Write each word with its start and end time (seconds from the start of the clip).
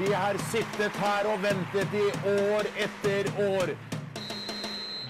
Vi 0.00 0.12
har 0.12 0.36
sittet 0.48 0.94
her 0.96 1.26
og 1.28 1.42
ventet 1.42 1.92
i 1.92 2.06
år 2.30 2.68
etter 2.80 3.26
år. 3.44 3.72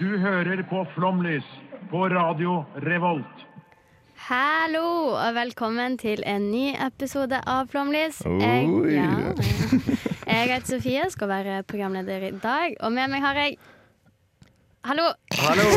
Du 0.01 0.17
hører 0.19 0.65
på 0.67 0.81
Flomlys 0.97 1.47
på 1.93 2.09
Radio 2.11 2.65
Revolt. 2.83 3.45
Hallo, 4.27 5.15
og 5.15 5.37
velkommen 5.37 5.95
til 5.99 6.25
en 6.27 6.49
ny 6.51 6.73
episode 6.75 7.39
av 7.47 7.71
Flomlys. 7.71 8.19
Jeg, 8.27 8.67
ja, 8.91 9.13
jeg 10.33 10.51
heter 10.57 10.67
Sofie, 10.73 11.05
skal 11.15 11.31
være 11.31 11.63
programleder 11.71 12.27
i 12.27 12.33
dag. 12.43 12.75
Og 12.81 12.91
med 12.97 13.15
meg 13.15 13.23
har 13.23 13.39
jeg 13.45 13.61
Hallo! 14.91 15.07
Hallo! 15.39 15.71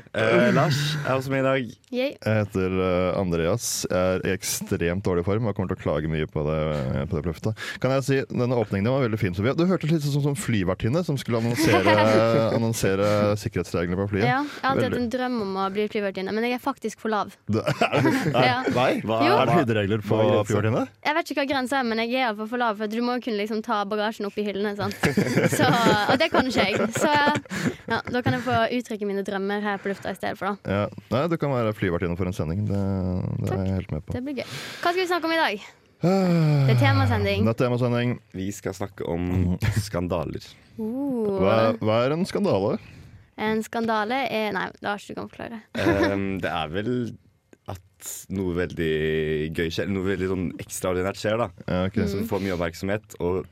Eh, 0.14 0.52
Lars 0.54 0.76
er 1.02 1.16
også 1.16 1.30
med 1.32 1.40
i 1.40 1.46
dag. 1.46 1.70
Jeg. 1.94 2.12
Jeg 2.22 2.34
heter 2.44 2.74
eh, 2.84 3.18
Andreas. 3.18 3.64
Jeg 3.90 3.98
er 4.18 4.22
i 4.28 4.32
ekstremt 4.34 5.02
dårlig 5.06 5.24
form 5.26 5.48
og 5.50 5.56
kommer 5.56 5.72
til 5.74 5.78
å 5.80 5.82
klage 5.82 6.10
mye 6.10 6.26
på 6.30 6.44
det, 6.46 6.58
på 7.10 7.18
det 7.18 7.24
løftet. 7.26 7.58
Kan 7.82 7.90
jeg 7.96 8.04
si, 8.06 8.18
Denne 8.30 8.58
åpningen 8.60 8.86
var 8.94 9.02
veldig 9.08 9.18
fin. 9.18 9.34
Sofia. 9.34 9.54
Du 9.58 9.64
hørtes 9.66 9.90
litt 9.90 10.04
sånn 10.06 10.22
som 10.28 10.36
flyvertinne 10.38 11.02
som 11.06 11.18
skulle 11.18 11.40
annonsere, 11.42 11.96
annonsere 12.58 13.08
sikkerhetsreglene 13.42 13.98
på 14.04 14.06
flyet. 14.12 14.26
Ja, 14.28 14.38
jeg 14.44 14.62
har 14.62 14.70
alltid 14.76 14.86
hatt 14.92 15.00
en 15.00 15.10
drøm 15.16 15.40
om 15.48 15.58
å 15.64 15.66
bli 15.74 15.88
flyvertinne, 15.90 16.34
men 16.36 16.46
jeg 16.46 16.58
er 16.60 16.62
faktisk 16.62 17.02
for 17.02 17.14
lav. 17.14 17.34
Det- 17.54 17.66
Ja. 18.44 18.60
Nei? 18.74 19.00
Hva 19.02 19.18
Jo. 19.24 19.34
Er 19.40 19.50
det 19.50 19.58
høyderegler 19.60 20.02
på 20.04 20.14
Hva 20.14 20.22
er 20.24 20.30
grensa? 20.30 20.46
flyvertinne? 20.52 20.84
Jeg 21.08 21.18
vet 21.18 21.30
ikke 21.34 21.40
hva 21.42 21.48
grensa 21.54 21.80
er, 21.80 21.86
men 21.90 22.02
jeg 22.04 22.14
er 22.14 22.26
iallfall 22.28 22.50
for 22.54 22.60
lav. 22.62 22.78
For 22.78 22.90
du 22.92 22.98
må 23.04 23.18
jo 23.18 23.24
kunne 23.26 23.40
liksom 23.42 23.62
ta 23.66 23.82
bagasjen 23.88 24.26
opp 24.30 24.38
i 24.38 24.46
hyllene. 24.46 24.74
Sant? 24.78 24.94
Så, 25.54 25.68
og 26.10 26.16
det 26.22 26.30
kan 26.34 26.46
ikke 26.50 26.66
jeg. 26.70 26.88
Så 26.98 27.10
ja, 27.90 27.98
da 28.14 28.22
kan 28.24 28.36
jeg 28.38 28.44
få 28.46 28.58
uttrykke 28.78 29.08
mine 29.08 29.24
drømmer 29.26 29.62
her 29.64 29.80
på 29.82 29.90
lufta 29.92 30.03
i 30.12 30.18
stedet 30.18 30.38
for. 30.40 30.58
da 30.64 30.74
Ja. 30.76 30.82
Nei, 31.14 31.22
du 31.32 31.36
kan 31.40 31.54
være 31.54 31.72
flyvertinne 31.76 32.16
for 32.18 32.28
en 32.28 32.36
sending. 32.36 32.66
Det, 32.68 32.82
det 33.44 33.54
er 33.54 33.64
jeg 33.64 33.78
helt 33.80 33.94
med 33.96 34.04
på. 34.04 34.12
Det 34.16 34.22
blir 34.26 34.36
gøy. 34.42 34.46
Hva 34.82 34.92
skal 34.92 35.00
vi 35.00 35.08
snakke 35.10 35.30
om 35.30 35.34
i 35.36 35.40
dag? 35.40 35.64
Det 36.04 36.74
er 36.74 36.80
temasending. 36.82 37.46
Det 37.46 37.52
er 37.54 37.60
temasending. 37.64 38.18
Vi 38.36 38.50
skal 38.52 38.74
snakke 38.76 39.06
om 39.08 39.56
skandaler. 39.86 40.44
Uh, 40.76 41.38
Hva, 41.40 41.56
hva 41.80 42.00
er 42.04 42.16
en 42.16 42.26
skandale? 42.28 42.76
En 43.40 43.62
skandale 43.66 44.18
er 44.30 44.52
Nei, 44.54 44.68
ikke 44.74 45.14
du 45.14 45.20
kan 45.20 45.30
forklare. 45.30 45.60
Um, 46.12 46.26
det 46.42 46.50
er 46.50 46.72
vel 46.74 46.90
at 47.72 48.10
noe 48.36 48.52
veldig 48.58 48.90
gøy 49.56 49.70
skjer, 49.72 49.88
noe 49.90 50.04
veldig 50.06 50.28
sånn 50.30 50.48
ekstraordinært 50.60 51.20
skjer, 51.20 51.40
da. 51.40 51.48
Ja, 51.64 51.78
ok. 51.88 52.02
Mm. 52.02 52.10
Som 52.12 52.26
får 52.28 52.44
mye 52.44 52.56
oppmerksomhet, 52.58 53.16
og 53.24 53.46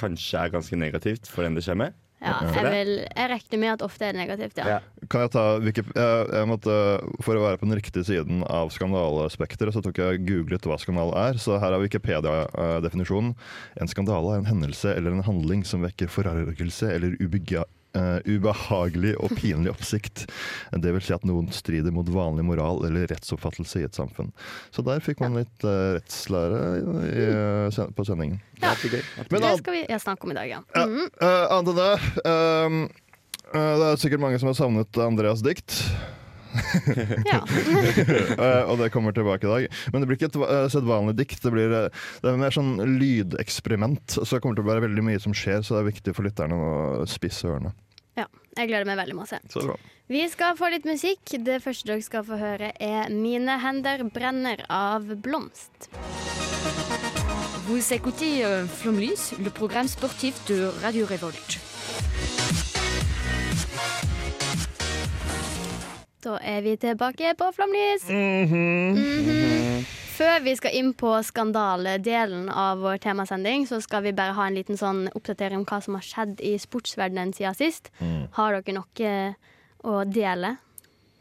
kanskje 0.00 0.40
er 0.40 0.54
ganske 0.54 0.78
negativt 0.80 1.28
for 1.28 1.44
den 1.44 1.58
det 1.58 1.66
skjer 1.66 1.76
med. 1.82 1.98
Ja, 2.22 2.36
jeg, 2.54 2.70
vil, 2.70 2.90
jeg 3.02 3.30
regner 3.32 3.58
med 3.58 3.70
at 3.72 3.82
ofte 3.82 4.06
er 4.06 4.12
det 4.14 4.20
negativt, 4.22 4.58
ja. 4.62 4.66
Ja. 4.76 5.06
Kan 5.10 5.24
jeg 5.24 5.32
ta 5.34 5.42
Wiki- 5.58 5.82
jeg, 5.90 6.26
jeg 6.32 6.46
måtte, 6.46 6.76
For 7.26 7.34
å 7.34 7.42
være 7.42 7.58
på 7.58 7.66
den 7.66 7.74
riktige 7.80 8.04
siden 8.06 8.44
av 8.46 8.70
skandalespekteret, 8.70 9.74
så 9.74 9.82
tok 9.82 9.98
jeg 9.98 10.22
googlet 10.28 10.62
hva 10.70 10.78
skandale 10.78 11.16
er. 11.18 11.40
Så 11.42 11.58
her 11.58 11.74
er 11.74 11.82
Wikipedia-definisjonen. 11.82 13.34
En 13.82 13.90
skandale 13.90 14.36
er 14.36 14.42
en 14.44 14.50
hendelse 14.52 14.94
eller 14.94 15.16
en 15.16 15.26
handling 15.26 15.64
som 15.66 15.82
vekker 15.84 16.10
forargelse 16.12 16.90
eller 16.94 17.16
ubega, 17.20 17.64
eh, 17.98 18.18
ubehagelig 18.26 19.14
og 19.22 19.34
pinlig 19.38 19.72
oppsikt. 19.72 20.26
Det 20.72 20.94
vil 20.94 21.04
si 21.04 21.14
at 21.16 21.26
noen 21.28 21.50
strider 21.54 21.94
mot 21.94 22.08
vanlig 22.12 22.46
moral 22.48 22.82
eller 22.88 23.08
rettsoppfattelse 23.12 23.82
i 23.82 23.86
et 23.88 23.98
samfunn. 23.98 24.32
Så 24.74 24.84
der 24.86 25.02
fikk 25.04 25.22
man 25.22 25.38
litt 25.40 25.66
uh, 25.66 25.98
rettslære 25.98 26.62
i, 27.08 27.26
uh, 27.68 27.92
på 27.96 28.06
sendingen. 28.08 28.40
Ja. 28.62 28.74
Det 28.82 28.92
gøy. 28.92 29.02
Men 29.30 29.44
Det 29.44 29.52
skal 29.60 29.76
vi 29.76 29.84
snakke 29.98 30.26
om 30.26 30.32
i 30.32 30.38
dag, 30.38 30.48
ja. 30.50 30.62
Mm. 30.76 31.06
Annet 31.22 31.70
enn 31.72 31.78
det 31.78 31.92
ehm, 32.28 32.80
eh, 33.52 33.74
Det 33.80 33.86
er 33.90 34.02
sikkert 34.02 34.24
mange 34.24 34.40
som 34.40 34.50
har 34.50 34.58
savnet 34.58 34.98
Andreas 35.02 35.44
dikt. 35.44 35.78
ja. 37.32 37.40
Eh, 38.42 38.62
og 38.68 38.78
det 38.80 38.90
kommer 38.92 39.14
tilbake 39.14 39.46
i 39.46 39.50
dag. 39.50 39.78
Men 39.92 40.02
det 40.02 40.08
blir 40.08 40.18
ikke 40.18 40.30
et 40.30 40.38
uh, 40.40 40.66
sedvanlig 40.72 41.14
dikt. 41.20 41.42
Det 41.44 41.52
blir 41.54 41.72
uh, 41.72 42.02
det 42.22 42.30
er 42.30 42.40
mer 42.40 42.54
sånn 42.54 42.74
lydeksperiment. 42.98 44.18
Så 44.18 44.26
det 44.26 44.42
kommer 44.42 44.58
til 44.58 44.66
å 44.66 44.70
være 44.70 44.84
veldig 44.86 45.04
mye 45.06 45.22
som 45.22 45.36
skjer, 45.36 45.62
så 45.62 45.76
det 45.76 45.82
er 45.82 45.90
viktig 45.92 46.14
for 46.16 46.26
lytterne 46.26 46.56
å 46.56 47.06
spisse 47.10 47.48
ørene. 47.48 47.74
Ja. 48.16 48.26
Jeg 48.56 48.68
gleder 48.68 48.84
meg 48.84 48.98
veldig 49.00 49.16
masse. 49.16 49.38
Så 49.48 49.62
bra. 49.64 49.76
Vi 50.12 50.28
skal 50.28 50.56
få 50.58 50.68
litt 50.68 50.84
musikk. 50.84 51.22
Det 51.40 51.62
første 51.64 51.88
dere 51.88 52.02
skal 52.04 52.24
få 52.26 52.36
høre, 52.36 52.72
er 52.80 53.08
'Mine 53.08 53.58
hender 53.62 54.04
brenner' 54.12 54.64
av 54.68 55.08
Blomst. 55.22 55.88
Vous 57.66 57.92
écoutez 57.92 58.42
euh, 58.44 58.66
Flomlys, 58.66 59.32
le 59.38 59.50
programme 59.50 59.88
sportif 59.88 60.34
de 60.48 60.70
Radio 60.82 61.06
Revolt. 61.06 61.58
Da 66.24 66.36
er 66.42 66.60
vi 66.60 66.76
tilbake 66.76 67.34
på 67.38 67.50
Flomlys. 67.56 68.04
Mhm. 68.08 70.01
Før 70.12 70.42
vi 70.44 70.52
skal 70.58 70.74
inn 70.76 70.90
på 70.98 71.10
skandaledelen 71.24 72.48
av 72.52 72.82
vår 72.84 72.98
temasending, 73.02 73.64
så 73.68 73.78
skal 73.82 74.04
vi 74.04 74.12
bare 74.16 74.34
ha 74.36 74.44
en 74.48 74.56
liten 74.58 74.76
sånn 74.78 75.06
oppdatering 75.16 75.62
om 75.62 75.64
hva 75.68 75.78
som 75.84 75.96
har 75.96 76.04
skjedd 76.04 76.42
i 76.44 76.52
sportsverdenen 76.60 77.32
siden 77.36 77.56
sist. 77.56 77.88
Har 78.36 78.58
dere 78.58 78.74
noe 78.76 79.14
å 79.88 80.02
dele? 80.06 80.56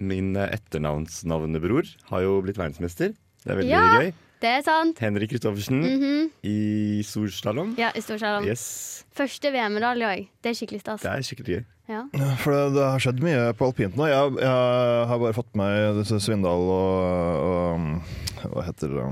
Min 0.01 0.33
eh, 0.35 0.49
etternavnsnavnebror 0.57 1.87
har 2.09 2.25
jo 2.25 2.35
blitt 2.43 2.57
verdensmester. 2.59 3.13
Det 3.45 3.51
er 3.53 3.59
veldig 3.61 3.69
Ja. 3.71 3.81
gøy. 4.01 4.13
Det 4.41 4.49
er 4.49 4.61
sant. 4.65 4.97
Henrik 4.99 5.29
Kristoffersen 5.29 5.81
Mhm. 5.85 6.31
i 6.43 7.01
storslalåm. 7.05 7.75
Ja, 7.77 7.91
i 7.95 8.01
Storslalåm. 8.01 8.45
Yes. 8.47 9.05
Første 9.15 9.51
VM-medalje 9.53 10.07
òg. 10.09 10.27
Det 10.41 10.49
er 10.49 10.53
skikkelig 10.65 10.81
stas. 10.81 11.01
Det 11.01 11.11
er 11.11 11.21
skikkelig 11.21 11.55
gøy. 11.59 11.65
Ja. 11.91 12.05
For 12.39 12.55
det, 12.55 12.63
det 12.77 12.87
har 12.87 13.03
skjedd 13.03 13.21
mye 13.23 13.51
på 13.57 13.67
alpint 13.67 13.99
nå. 13.99 14.07
Jeg, 14.07 14.33
jeg 14.39 15.05
har 15.11 15.21
bare 15.21 15.35
fått 15.35 15.51
med 15.59 15.99
meg 15.99 16.15
Svindal 16.23 16.65
og, 16.71 17.45
og 17.51 18.49
Hva 18.55 18.65
heter 18.69 18.95
det? 18.95 19.11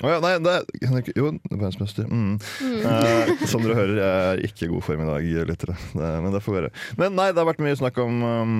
Å 0.00 0.08
ja, 0.08 0.20
nei, 0.24 0.32
det 0.40 0.54
Jo, 1.12 1.32
verdensmester. 1.50 2.06
Mm. 2.08 2.38
Eh, 2.40 3.32
som 3.50 3.64
dere 3.64 3.76
hører, 3.76 3.98
jeg 4.00 4.28
er 4.30 4.44
ikke 4.48 4.66
i 4.66 4.70
god 4.72 4.86
form 4.86 5.04
i 5.04 5.08
dag, 5.10 5.30
lyttere. 5.50 5.76
Men 5.92 6.30
det 6.32 6.42
får 6.44 6.56
være. 6.56 6.70
Men 7.00 7.18
nei, 7.18 7.30
det 7.34 7.42
har 7.42 7.48
vært 7.50 7.60
mye 7.64 7.76
snakk 7.76 8.00
om 8.00 8.22
um, 8.24 8.54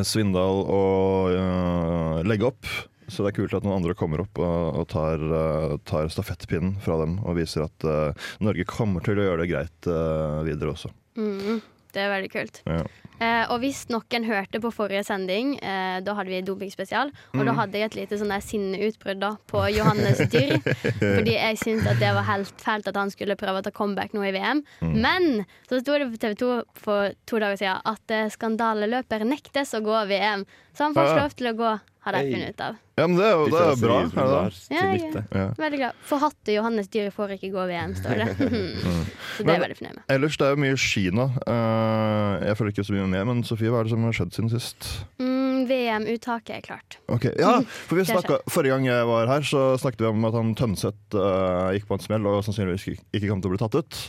Svindal 0.00 0.62
og 0.64 1.36
uh, 1.36 2.22
legge 2.24 2.48
opp. 2.48 2.70
Så 3.06 3.22
det 3.22 3.30
er 3.30 3.36
kult 3.36 3.54
at 3.54 3.62
noen 3.66 3.78
andre 3.78 3.94
kommer 3.98 4.24
opp 4.24 4.40
og, 4.42 4.80
og 4.80 4.88
tar, 4.90 5.20
uh, 5.22 5.76
tar 5.86 6.08
stafettpinnen 6.10 6.74
fra 6.82 6.96
dem 7.04 7.20
og 7.22 7.36
viser 7.38 7.66
at 7.68 7.86
uh, 7.86 8.26
Norge 8.42 8.66
kommer 8.66 9.04
til 9.06 9.20
å 9.20 9.28
gjøre 9.28 9.44
det 9.44 9.50
greit 9.52 9.90
uh, 9.90 10.42
videre 10.46 10.72
også. 10.72 10.90
Mhm. 11.20 11.64
Det 11.96 12.04
er 12.04 12.12
veldig 12.12 12.32
kult. 12.34 12.62
Ja. 12.68 12.82
Eh, 13.16 13.46
og 13.48 13.62
hvis 13.62 13.86
noen 13.88 14.26
hørte 14.28 14.60
på 14.60 14.68
forrige 14.76 15.00
sending, 15.08 15.54
eh, 15.64 16.00
da 16.04 16.12
hadde 16.18 16.28
vi 16.28 16.42
dopingspesial. 16.44 17.08
Og 17.32 17.40
Mm. 17.40 17.46
da 17.48 17.52
hadde 17.56 17.78
jeg 17.80 17.88
et 17.88 17.94
lite 17.96 18.18
sånn 18.20 18.34
sinneutbrudd 18.44 19.24
på 19.48 19.62
Johannes 19.72 20.18
Dyrr. 20.28 20.60
fordi 21.16 21.32
jeg 21.38 21.56
syntes 21.62 21.86
at 21.88 21.98
det 22.02 22.12
var 22.12 22.28
helt 22.28 22.52
fælt 22.60 22.90
at 22.92 22.96
han 23.00 23.08
skulle 23.14 23.38
prøve 23.40 23.62
å 23.62 23.64
ta 23.64 23.72
comeback 23.72 24.12
nå 24.12 24.20
i 24.28 24.34
VM. 24.36 24.60
Mm. 24.84 25.00
Men 25.00 25.46
så 25.64 25.80
sto 25.80 25.96
det 25.96 26.10
på 26.12 26.20
TV 26.26 26.34
2 26.44 26.50
for 26.74 27.16
to 27.24 27.40
dager 27.40 27.56
siden 27.56 27.80
at 27.88 28.10
eh, 28.12 28.28
skandaleløper 28.28 29.24
nektes 29.24 29.72
å 29.72 29.80
gå 29.80 29.96
VM. 30.12 30.44
Så 30.76 30.84
han 30.84 30.96
får 30.96 31.08
ikke 31.08 31.22
lov 31.22 31.36
til 31.36 31.48
å 31.48 31.52
gå, 31.56 31.68
hadde 32.06 32.18
jeg 32.20 32.34
funnet 32.34 32.52
ut 32.52 32.62
av. 32.66 32.74
Ja, 32.96 33.04
men 33.08 33.16
det 33.16 33.24
er 33.26 33.32
jo 33.32 33.46
det 33.52 33.60
er 33.60 33.78
bra. 33.80 33.94
Er 33.96 34.10
det? 34.12 34.34
det? 34.36 34.76
Ja, 34.76 34.84
ja. 34.92 35.22
Ja. 35.40 35.46
Veldig 35.60 35.78
glad. 35.80 36.02
Forhatte 36.08 36.52
Johannes 36.52 36.90
Dyrr 36.92 37.10
får 37.12 37.34
ikke 37.36 37.50
gå 37.54 37.64
VM, 37.70 37.94
står 37.96 38.20
det. 38.22 38.26
så 39.36 39.44
det 39.44 39.50
er 39.50 39.56
jeg 39.56 39.64
veldig 39.64 39.78
fornøyd 39.80 39.96
med. 39.98 40.04
Ellers 40.12 40.38
det 40.40 40.46
er 40.46 40.54
jo 40.54 40.60
mye 40.66 40.78
Kina. 40.80 41.26
Eh, 41.48 42.46
jeg 42.50 42.60
følger 42.60 42.76
ikke 42.76 42.86
så 42.90 42.96
mye 42.96 43.08
med, 43.16 43.26
men 43.30 43.42
Sofie, 43.48 43.72
hva 43.72 43.80
er 43.80 43.88
det 43.88 43.94
som 43.96 44.06
har 44.08 44.16
skjedd 44.20 44.36
siden 44.36 44.52
sist? 44.52 44.88
Mm, 45.20 45.66
VM-uttaket 45.72 46.56
er 46.58 46.64
klart. 46.68 46.98
Ok, 47.08 47.28
ja, 47.32 47.54
for 47.64 47.96
vi 47.96 48.04
Det 48.04 48.12
har 48.12 48.20
snakket, 48.20 48.48
Forrige 48.52 48.76
gang 48.76 48.88
jeg 48.88 49.12
var 49.12 49.32
her, 49.32 49.48
så 49.52 49.66
snakket 49.80 50.04
vi 50.04 50.10
om 50.12 50.28
at 50.28 50.36
han 50.36 50.56
Tønseth 50.60 51.20
eh, 51.20 51.76
gikk 51.78 51.88
på 51.88 51.96
en 51.96 52.08
smell 52.08 52.28
og 52.32 52.42
sannsynligvis 52.44 52.90
ikke, 52.92 53.08
ikke 53.16 53.32
kom 53.32 53.40
til 53.40 53.52
å 53.52 53.56
bli 53.56 53.64
tatt 53.64 53.80
ut. 53.80 54.02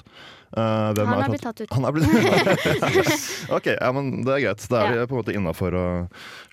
Eh, 0.47 0.93
hvem 0.95 1.07
Han 1.09 1.17
er 1.19 1.23
har 1.25 1.29
blitt 1.33 1.41
tatt 1.43 1.59
ut. 1.59 1.71
Han 1.75 1.85
er 1.85 1.91
blitt 1.91 2.07
Ok, 3.57 3.65
ja, 3.73 3.89
men 3.91 4.23
det 4.23 4.31
er 4.37 4.43
greit. 4.45 4.63
Da 4.71 4.79
er 4.85 4.93
Ja. 4.95 5.01
vi 5.01 5.09
på 5.11 5.17
en 5.17 5.21
måte 5.23 5.35
innafor 5.35 5.75
å 5.75 5.85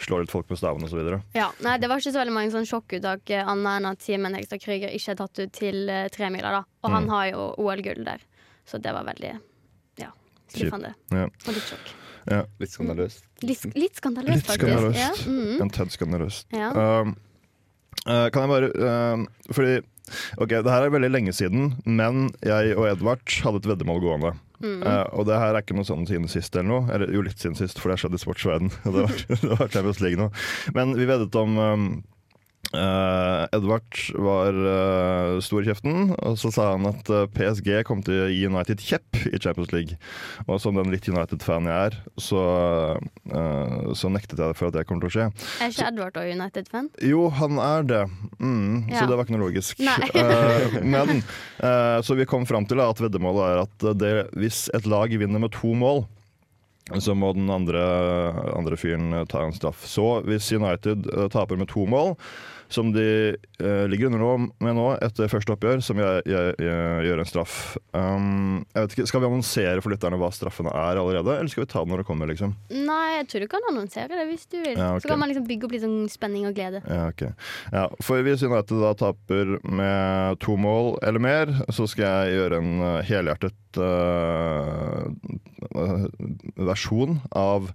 slå 0.02 0.18
litt 0.20 0.32
folk 0.34 0.48
med 0.50 0.58
staven 0.58 0.82
osv. 0.82 0.98
Ja, 1.36 1.52
nei, 1.62 1.76
Det 1.78 1.88
var 1.88 2.02
ikke 2.02 2.10
så 2.12 2.18
veldig 2.24 2.34
mange 2.34 2.50
sånn 2.50 2.66
sjokkuttak 2.66 3.30
eh, 3.30 3.46
annet 3.46 3.76
enn 3.78 3.86
at 3.92 4.02
Simen 4.02 4.34
Hegstad 4.34 4.60
Krüger 4.64 4.90
ikke 4.90 5.14
er 5.14 5.20
tatt 5.22 5.38
ut 5.44 5.52
til 5.54 5.88
uh, 5.88 6.08
tremila. 6.10 6.50
da. 6.58 6.62
Og 6.82 6.90
Mm. 6.90 6.94
han 6.98 7.08
har 7.14 7.26
jo 7.30 7.44
OL-gull 7.62 8.02
der, 8.04 8.18
så 8.66 8.80
det 8.82 8.92
var 8.92 9.04
veldig 9.06 9.32
ja, 10.02 10.10
skuffende. 10.50 10.94
Ja. 11.14 11.28
Og 11.46 11.54
litt 11.54 11.70
sjokk. 11.70 11.94
Litt 12.58 12.70
skandaløst. 12.74 13.24
Litt, 13.44 13.64
litt 13.76 13.96
skandaløst, 14.00 14.34
Litt 14.34 14.46
faktisk. 14.48 14.68
skandaløst. 14.74 14.98
Ja, 14.98 15.30
mhm. 15.30 15.62
En 15.62 15.70
Ted 15.70 15.90
skandaløst. 15.94 16.46
ja. 16.52 16.70
Uh, 16.74 17.14
eh, 18.08 18.28
kan 18.30 18.42
jeg 18.42 18.50
bare 18.50 19.26
Fordi 19.52 19.74
Ok, 20.38 20.50
Det 20.50 20.70
her 20.70 20.84
er 20.86 20.92
veldig 20.94 21.10
lenge 21.12 21.32
siden, 21.36 21.74
men 21.84 22.28
jeg 22.44 22.74
og 22.76 22.88
Edvard 22.90 23.24
hadde 23.44 23.62
et 23.62 23.70
veddemål 23.72 24.02
gående. 24.04 24.34
Eh, 24.64 25.06
og 25.12 25.26
det 25.28 25.36
her 25.36 25.52
er 25.52 25.60
ikke 25.64 25.76
noe 25.76 25.84
sånn 25.88 26.06
siden 26.08 26.28
sist 26.30 26.54
eller 26.56 26.68
noe. 26.70 26.84
Eller 26.94 27.12
jo, 27.12 27.22
litt 27.26 27.40
siden 27.40 27.56
sist, 27.58 27.80
for 27.80 27.90
det 27.90 27.98
har 27.98 28.04
skjedd 28.04 28.16
i 28.16 28.22
sportsverden. 28.22 28.72
Det 28.84 28.92
var, 28.94 29.14
det 29.28 29.58
var 29.58 29.68
Champions 29.72 30.00
League 30.04 30.20
nå. 30.20 30.30
Men 30.76 30.94
vi 30.96 31.08
veddet 31.08 31.36
om 31.40 31.58
um, 31.58 31.88
eh, 32.74 33.44
Edvard 33.56 33.98
var 34.20 34.56
uh, 34.58 35.40
stor 35.44 35.62
i 35.64 35.68
kjeften, 35.70 36.10
og 36.18 36.36
så 36.40 36.50
sa 36.54 36.66
han 36.74 36.86
at 36.90 37.08
uh, 37.12 37.24
PSG 37.34 37.70
kom 37.88 38.02
til 38.06 38.24
å 38.24 38.28
gi 38.32 38.44
United 38.50 38.82
kjepp 38.84 39.20
i 39.30 39.38
Champions 39.40 39.72
League. 39.74 39.96
Og 40.48 40.58
som 40.62 40.76
den 40.78 40.90
litt 40.92 41.06
United-fan 41.08 41.68
jeg 41.70 41.90
er, 41.90 41.98
så, 42.20 42.42
eh, 43.30 43.92
så 43.96 44.10
nektet 44.12 44.40
jeg 44.42 44.56
for 44.58 44.68
at 44.70 44.76
det 44.76 44.84
kommer 44.88 45.06
til 45.06 45.10
å 45.10 45.14
skje. 45.14 45.26
Er 45.64 45.70
ikke 45.72 45.78
så, 45.80 45.88
Edvard 45.90 46.18
òg 46.20 46.32
United-fan? 46.34 46.90
Jo, 47.06 47.28
han 47.40 47.60
er 47.62 47.86
det. 47.88 48.02
Mm, 48.40 48.88
Ja. 48.90 48.98
Så 49.00 49.06
det 49.08 49.16
var 49.16 49.24
ikke 49.26 49.36
noe 49.38 49.46
logisk. 49.48 49.80
Eh, 50.14 50.74
men 50.84 51.16
eh, 51.20 51.98
Så 52.04 52.14
vi 52.18 52.26
kom 52.28 52.44
fram 52.46 52.66
til 52.68 52.80
at 52.84 53.00
veddemålet 53.02 53.44
er 53.48 53.62
at 53.64 53.86
det, 53.98 54.12
hvis 54.38 54.66
et 54.76 54.86
lag 54.90 55.10
vinner 55.10 55.40
med 55.42 55.52
to 55.56 55.72
mål, 55.78 56.04
så 57.00 57.14
må 57.16 57.30
den 57.32 57.48
andre, 57.50 57.80
andre 58.54 58.76
fyren 58.76 59.12
eh, 59.16 59.24
ta 59.30 59.42
en 59.46 59.54
straff. 59.56 59.86
Så 59.88 60.20
hvis 60.28 60.50
United 60.52 61.08
eh, 61.14 61.28
taper 61.32 61.56
med 61.60 61.70
to 61.72 61.86
mål, 61.88 62.12
som 62.68 62.92
de 62.94 63.06
eh, 63.34 63.84
ligger 63.90 64.06
under 64.10 64.22
nå, 64.22 64.32
med 64.64 64.76
nå 64.78 64.86
etter 65.04 65.30
første 65.30 65.54
oppgjør, 65.54 65.82
som 65.84 66.00
jeg, 66.00 66.22
jeg, 66.30 66.54
jeg 66.62 67.06
gjør 67.08 67.22
en 67.22 67.30
straff. 67.30 67.56
Um, 67.92 68.64
jeg 68.74 68.86
vet 68.86 68.96
ikke, 68.96 69.06
Skal 69.10 69.22
vi 69.22 69.28
annonsere 69.28 69.84
for 69.84 69.94
lytterne 69.94 70.18
hva 70.20 70.30
straffene 70.34 70.72
er 70.72 71.00
allerede, 71.00 71.38
eller 71.38 71.52
skal 71.52 71.64
vi 71.66 71.70
ta 71.72 71.84
det 71.84 71.92
når 71.92 72.02
det 72.02 72.08
kommer? 72.08 72.30
liksom? 72.30 72.54
Nei, 72.72 73.18
jeg 73.18 73.28
tror 73.30 73.44
du 73.44 73.50
kan 73.52 73.68
annonsere 73.70 74.10
det 74.14 74.28
hvis 74.30 74.46
du 74.48 74.58
vil. 74.58 74.76
Ja, 74.76 74.92
okay. 74.94 75.04
Så 75.04 75.12
kan 75.12 75.20
man 75.22 75.30
liksom 75.32 75.48
bygge 75.48 75.68
opp 75.68 75.74
litt 75.76 75.84
sånn 75.84 76.08
spenning 76.12 76.48
og 76.48 76.56
glede. 76.56 76.82
Ja, 76.88 77.08
ok. 77.12 77.26
Ja, 77.74 77.84
for 78.04 78.24
hvis 78.26 78.44
United 78.44 78.80
da 78.82 78.94
taper 78.98 79.56
med 79.64 80.40
to 80.44 80.56
mål 80.60 80.94
eller 81.04 81.22
mer, 81.22 81.52
så 81.74 81.88
skal 81.90 82.24
jeg 82.24 82.38
gjøre 82.38 82.62
en 82.62 82.72
eh, 82.80 83.04
helhjertet 83.10 83.80
uh, 83.80 85.10
versjon 86.64 87.20
av 87.34 87.70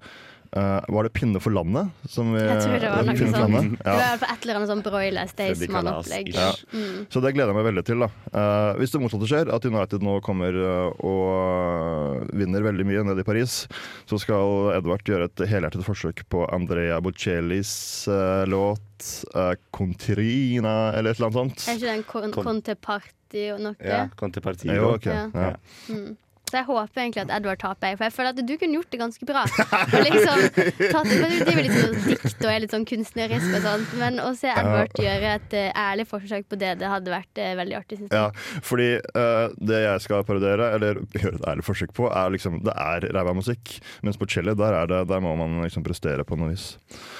eh, 0.53 0.81
Var 0.89 1.03
det 1.03 1.13
'Pinne 1.13 1.39
for 1.41 1.51
landet'? 1.51 1.89
Som 2.07 2.33
vi, 2.33 2.39
Jeg 2.39 2.61
tror 2.61 2.79
det 2.79 2.89
var 2.89 3.03
noe 3.03 3.15
sånt. 3.15 3.31
landet? 3.37 3.77
Det 3.79 3.85
var 3.85 3.99
Ja. 3.99 4.13
et 4.15 4.41
eller 4.43 4.55
annet 4.55 4.69
sånn 4.69 4.83
Broiler 4.83 5.25
Staysman-opplegg. 5.27 6.33
Ja. 6.33 6.51
Mm. 6.73 7.05
Så 7.09 7.21
det 7.21 7.33
gleder 7.35 7.53
jeg 7.53 7.57
meg 7.63 7.65
veldig 7.73 7.85
til. 7.85 7.99
da 7.99 8.09
Uh, 8.33 8.77
Hvis 8.79 8.91
det 8.91 9.01
motsatte 9.01 9.27
skjer, 9.27 9.53
at 9.53 9.65
United 9.65 10.01
nå 10.01 10.21
kommer 10.21 10.53
uh, 10.53 10.91
og 11.05 12.29
vinner 12.33 12.61
veldig 12.61 12.85
mye 12.85 13.03
nede 13.03 13.19
i 13.19 13.23
Paris, 13.23 13.67
så 14.07 14.19
skal 14.19 14.73
Edvard 14.77 15.03
gjøre 15.03 15.25
et 15.25 15.35
helhjertet 15.49 15.83
forsøk 15.83 16.23
på 16.29 16.45
Andrea 16.53 16.99
Bocellis 17.01 18.07
låt 18.47 19.25
'Contrina', 19.73 20.93
eller 20.97 21.11
et 21.11 21.19
eller 21.19 21.29
annet 21.29 21.33
sånt. 21.33 21.67
Er 21.67 21.75
ikke 21.77 21.79
det 21.87 21.95
en 21.97 22.03
kon 22.03 22.31
Kon- 22.31 22.45
Conte-party 22.45 23.43
og 23.53 23.59
noe? 23.61 23.75
Ja, 23.83 24.07
Contepartiet. 24.19 24.75
Jo, 24.75 24.93
ok. 24.95 25.05
Ja. 25.05 25.29
Ja. 25.33 25.55
Mm. 25.89 26.17
Så 26.49 26.57
jeg 26.57 26.65
håper 26.65 27.03
egentlig 27.03 27.23
at 27.27 27.33
Edward 27.37 27.59
taper, 27.61 27.95
for 27.99 28.07
jeg 28.07 28.15
føler 28.15 28.33
at 28.33 28.41
du 28.49 28.53
kunne 28.57 28.79
gjort 28.79 28.89
det 28.93 28.99
ganske 29.01 29.27
bra. 29.29 29.43
Og 29.45 30.05
liksom, 30.07 30.43
tatt, 30.89 31.09
det 31.11 31.27
er 31.29 31.51
jo 31.53 31.65
litt 31.65 31.75
sånn 31.77 31.97
dikt 32.07 32.39
og 32.39 32.49
er 32.51 32.63
litt 32.63 32.73
sånn 32.73 32.87
kunstnerisk 32.89 33.51
og 33.59 33.65
sånt, 33.67 33.93
men 34.01 34.21
å 34.23 34.31
se 34.37 34.49
Edward 34.53 34.95
gjøre 35.03 35.33
et 35.37 35.57
eh, 35.59 35.69
ærlig 35.77 36.07
forsøk 36.09 36.47
på 36.49 36.59
det, 36.61 36.75
det 36.81 36.89
hadde 36.89 37.13
vært 37.13 37.41
eh, 37.41 37.53
veldig 37.59 37.77
artig, 37.79 37.99
syns 37.99 38.09
jeg. 38.09 38.17
Ja, 38.17 38.61
fordi 38.65 38.89
uh, 39.13 39.51
det 39.71 39.83
jeg 39.85 40.05
skal 40.05 40.25
parodiere, 40.27 40.71
eller 40.77 41.03
gjøre 41.15 41.35
et 41.37 41.47
ærlig 41.53 41.67
forsøk 41.67 41.93
på, 41.97 42.09
er 42.09 42.33
liksom 42.33 42.61
Det 42.65 42.73
er 42.75 43.05
ræva 43.15 43.35
musikk. 43.37 43.75
Mens 44.05 44.17
på 44.19 44.27
cello, 44.29 44.55
der, 44.57 44.81
er 44.81 44.89
det, 44.89 45.03
der 45.11 45.21
må 45.23 45.35
man 45.39 45.59
liksom 45.63 45.85
prestere 45.85 46.25
på 46.27 46.39
noe 46.39 46.53
vis. 46.55 46.71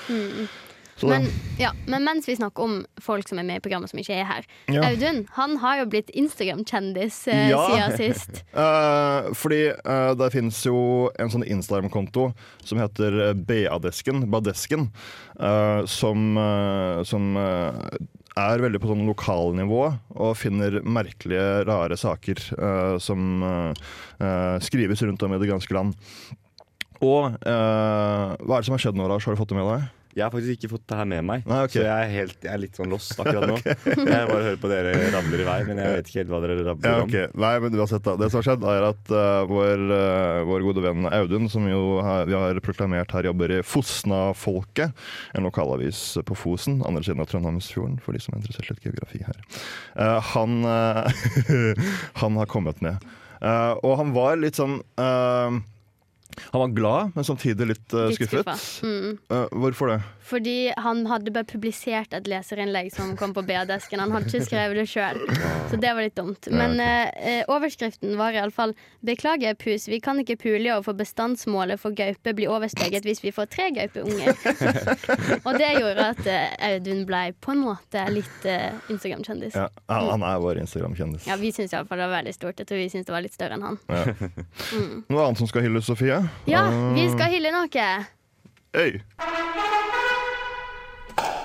Det- 0.10 0.50
Men, 1.08 1.28
ja, 1.60 1.72
men 1.88 2.04
mens 2.04 2.28
vi 2.28 2.36
snakker 2.36 2.64
om 2.66 2.74
folk 3.00 3.28
som 3.30 3.40
er 3.40 3.46
med 3.48 3.62
i 3.62 3.64
programmet 3.64 3.90
som 3.92 4.00
ikke 4.02 4.18
er 4.20 4.26
her 4.28 4.48
Ja. 4.68 4.84
Audun 4.90 5.22
han 5.38 5.56
har 5.64 5.78
jo 5.80 5.86
blitt 5.94 6.10
Instagram-kjendis 6.12 7.22
eh, 7.32 7.50
Ja. 7.54 7.62
siden 7.70 7.98
sist. 7.98 8.44
uh, 8.58 9.32
fordi 9.42 9.62
uh, 9.86 10.12
det 10.20 10.32
finnes 10.36 10.60
jo 10.66 11.10
en 11.20 11.32
sånn 11.32 11.46
Instagram-konto 11.48 12.34
som 12.66 12.82
heter 12.82 13.34
BA-desken, 13.36 14.26
Badesken, 14.30 14.90
uh, 15.40 15.86
som, 15.90 16.38
eh, 16.38 17.04
som 17.08 17.38
eh, 17.40 17.98
er 18.40 18.62
veldig 18.64 18.80
på 18.84 18.92
sånn 18.92 19.08
lokalnivå 19.08 19.82
og 20.16 20.36
finner 20.40 20.80
merkelige, 20.84 21.64
rare 21.68 21.98
saker 22.00 22.40
eh, 22.56 22.98
som 23.04 23.44
eh, 23.44 23.88
eh, 24.24 24.58
skrives 24.64 25.02
rundt 25.04 25.24
om 25.24 25.34
i 25.36 25.40
det 25.42 25.50
ganske 25.50 25.74
land. 25.76 25.96
Og 27.00 27.32
eh, 27.48 28.36
hva 28.44 28.58
er 28.58 28.60
det 28.60 28.68
som 28.68 28.76
har 28.76 28.84
skjedd 28.84 29.00
nå, 29.00 29.08
Lars? 29.08 29.26
Har 29.28 29.36
du 29.36 29.40
fått 29.40 29.52
det 29.54 29.60
med 29.60 29.68
deg? 29.72 29.88
Jeg 30.18 30.24
har 30.26 30.32
faktisk 30.34 30.56
ikke 30.58 30.70
fått 30.72 30.86
det 30.90 30.98
her 30.98 31.08
med 31.10 31.26
meg, 31.28 31.44
Nei, 31.46 31.58
okay. 31.68 31.76
så 31.76 31.84
jeg 31.86 32.06
er, 32.06 32.12
helt, 32.16 32.38
jeg 32.42 32.50
er 32.50 32.62
litt 32.64 32.78
sånn 32.80 32.90
lost 32.90 33.20
akkurat 33.22 33.46
nå. 33.46 33.58
Jeg 34.10 34.30
bare 34.32 34.46
hører 34.48 34.58
på 34.62 34.72
dere 34.72 34.94
rabler 35.14 35.44
i 35.44 35.46
vei, 35.46 35.58
men 35.68 35.82
jeg 35.84 35.94
vet 36.00 36.10
ikke 36.10 36.20
helt 36.20 36.32
hva 36.34 36.40
dere 36.44 36.56
rabler 36.66 36.90
Ja, 36.90 37.04
om. 37.04 37.14
Nei, 37.44 37.52
men 37.62 37.78
uansett 37.78 38.06
da. 38.08 38.16
Det 38.18 38.30
som 38.32 38.40
har 38.40 38.48
skjedd 38.48 38.66
er 38.74 38.88
at 38.90 39.14
uh, 39.14 39.44
vår, 39.50 39.86
uh, 39.94 40.40
vår 40.50 40.66
gode 40.66 40.84
venn 40.88 41.08
Audun, 41.14 41.46
som 41.54 41.70
jo 41.70 41.84
har, 42.06 42.26
vi 42.30 42.38
har 42.38 42.62
proklamert 42.66 43.14
her 43.16 43.30
jobber 43.30 43.54
i 43.60 43.62
Fosna-folket, 43.66 45.06
en 45.38 45.46
lokalavis 45.48 46.04
på 46.26 46.38
Fosen, 46.42 46.82
andre 46.90 47.06
siden 47.06 47.22
av 47.24 47.30
Trondheimsfjorden, 47.30 48.00
for 48.04 48.18
de 48.18 48.24
som 48.26 48.34
er 48.34 48.42
interessert 48.42 48.74
i 48.74 48.80
litt 48.80 48.90
geografi 48.90 49.22
her. 49.30 49.42
uh, 49.94 50.20
han, 50.34 50.62
han 52.26 52.42
har 52.42 52.50
kommet 52.50 52.82
med. 52.86 53.06
Og 53.86 53.94
han 54.02 54.10
var 54.18 54.42
litt 54.42 54.58
sånn 54.60 54.82
Han 56.52 56.62
var 56.62 56.68
glad, 56.78 57.12
men 57.16 57.26
samtidig 57.28 57.68
litt, 57.68 57.94
uh, 57.94 58.08
Litt 58.08 58.20
skuffet. 58.20 58.52
Mm. 58.86 59.18
Uh, 59.32 59.46
hvorfor 59.64 59.94
det? 59.94 60.00
Fordi 60.30 60.72
han 60.78 61.06
hadde 61.10 61.34
bare 61.34 61.48
publisert 61.50 62.14
et 62.14 62.28
leserinnlegg 62.30 62.92
som 62.94 63.16
kom 63.18 63.34
på 63.34 63.42
BA-desken. 63.48 64.02
Han 64.04 64.14
hadde 64.14 64.30
ikke 64.30 64.46
skrevet 64.46 64.78
det 64.78 64.86
sjøl, 64.92 65.18
så 65.72 65.80
det 65.82 65.94
var 65.96 66.06
litt 66.06 66.18
dumt. 66.20 66.50
Men 66.54 66.78
eh, 66.84 67.42
overskriften 67.50 68.14
var 68.20 68.38
iallfall 68.38 68.76
'Beklager, 69.06 69.56
pus, 69.58 69.88
vi 69.90 70.00
kan 70.04 70.20
ikke 70.22 70.38
pule 70.38 70.76
år, 70.76 70.86
bestandsmålet 71.00 71.80
for 71.82 71.96
gaupe 71.96 72.34
blir 72.36 72.52
oversteget 72.52 73.06
hvis 73.08 73.24
vi 73.24 73.32
får 73.34 73.50
tre 73.50 73.70
gaupeunger'. 73.74 74.38
Og 75.48 75.58
det 75.58 75.72
gjorde 75.80 76.08
at 76.14 76.30
eh, 76.30 76.54
Audun 76.70 77.06
ble 77.10 77.24
på 77.42 77.56
en 77.56 77.64
måte 77.64 78.06
litt 78.14 78.46
eh, 78.46 78.70
Instagram-kjendis. 78.92 79.58
Ja, 79.58 79.70
han 79.90 80.26
er 80.26 80.42
vår 80.44 80.62
Instagram-kjendis. 80.66 81.26
Ja, 81.30 81.40
vi 81.42 81.54
syns 81.56 81.74
iallfall 81.74 82.04
det 82.04 82.10
var 82.10 82.20
veldig 82.20 82.36
stort. 82.38 82.62
Jeg 82.62 82.70
tror 82.70 82.84
vi 82.84 82.90
syns 82.94 83.10
det 83.10 83.16
var 83.16 83.26
litt 83.26 83.38
større 83.38 83.58
enn 83.58 83.66
han. 83.66 83.82
Noe 85.10 85.26
annet 85.26 85.42
som 85.42 85.50
skal 85.50 85.66
hylles, 85.66 85.90
Sofie? 85.90 86.22
Ja, 86.50 86.68
vi 86.94 87.10
skal 87.16 87.34
hylle 87.34 87.54
noe. 87.56 87.90
Øy! 88.78 89.00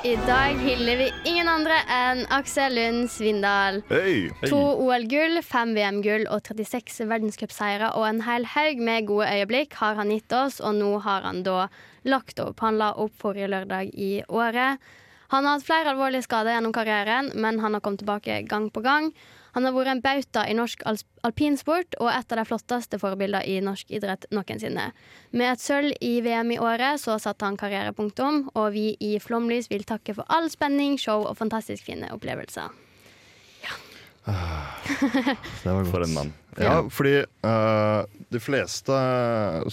I 0.05 0.17
dag 0.27 0.59
hyller 0.61 0.99
vi 1.01 1.05
ingen 1.25 1.49
andre 1.49 1.79
enn 1.89 2.19
Aksel 2.37 2.75
Lund 2.77 3.06
Svindal. 3.09 3.79
Hey. 3.89 4.27
To 4.51 4.59
OL-gull, 4.85 5.41
fem 5.41 5.71
VM-gull 5.73 6.27
og 6.29 6.43
36 6.45 7.06
verdenscupseire 7.09 7.89
og 7.97 8.05
en 8.11 8.21
hel 8.27 8.45
haug 8.53 8.83
med 8.85 9.06
gode 9.09 9.31
øyeblikk 9.33 9.79
har 9.81 9.96
han 9.96 10.13
gitt 10.13 10.34
oss, 10.37 10.58
og 10.61 10.77
nå 10.77 10.91
har 11.06 11.25
han 11.25 11.41
da 11.46 11.70
lagt 12.05 12.43
opp. 12.44 12.61
Han 12.61 12.77
la 12.82 12.91
opp 13.01 13.17
forrige 13.17 13.49
lørdag 13.49 13.96
i 13.96 14.11
året. 14.29 14.84
Han 15.32 15.49
har 15.49 15.56
hatt 15.56 15.65
flere 15.70 15.94
alvorlige 15.94 16.29
skader 16.29 16.53
gjennom 16.53 16.77
karrieren, 16.77 17.32
men 17.32 17.65
han 17.65 17.73
har 17.73 17.81
kommet 17.81 18.05
tilbake 18.05 18.43
gang 18.51 18.69
på 18.69 18.84
gang. 18.84 19.08
Han 19.55 19.67
har 19.67 19.75
vært 19.75 19.93
en 19.93 20.03
bauta 20.03 20.44
i 20.51 20.55
norsk 20.58 20.82
alpinsport 20.87 21.99
og 22.01 22.11
et 22.11 22.32
av 22.34 22.41
de 22.41 22.46
flotteste 22.49 22.99
forbildene 22.99 23.44
i 23.46 23.61
norsk 23.63 23.91
idrett 23.94 24.27
noensinne. 24.34 24.89
Med 25.31 25.53
et 25.53 25.63
sølv 25.63 25.94
i 26.03 26.17
VM 26.25 26.55
i 26.56 26.61
året 26.63 27.03
så 27.03 27.19
satte 27.23 27.46
han 27.46 27.58
karrierepunktum, 27.61 28.49
og 28.55 28.73
vi 28.75 28.93
i 28.99 29.17
Flomlys 29.23 29.70
vil 29.70 29.87
takke 29.87 30.17
for 30.17 30.27
all 30.29 30.51
spenning, 30.51 30.99
show 30.99 31.23
og 31.23 31.39
fantastisk 31.39 31.87
fine 31.87 32.11
opplevelser. 32.15 32.75
Det 34.25 34.32
var 35.69 35.82
godt. 35.82 35.91
For 35.93 36.05
en 36.05 36.15
mann. 36.15 36.32
Ja, 36.56 36.79
fordi 36.89 37.19
uh, 37.44 38.05
de 38.32 38.41
fleste 38.41 38.94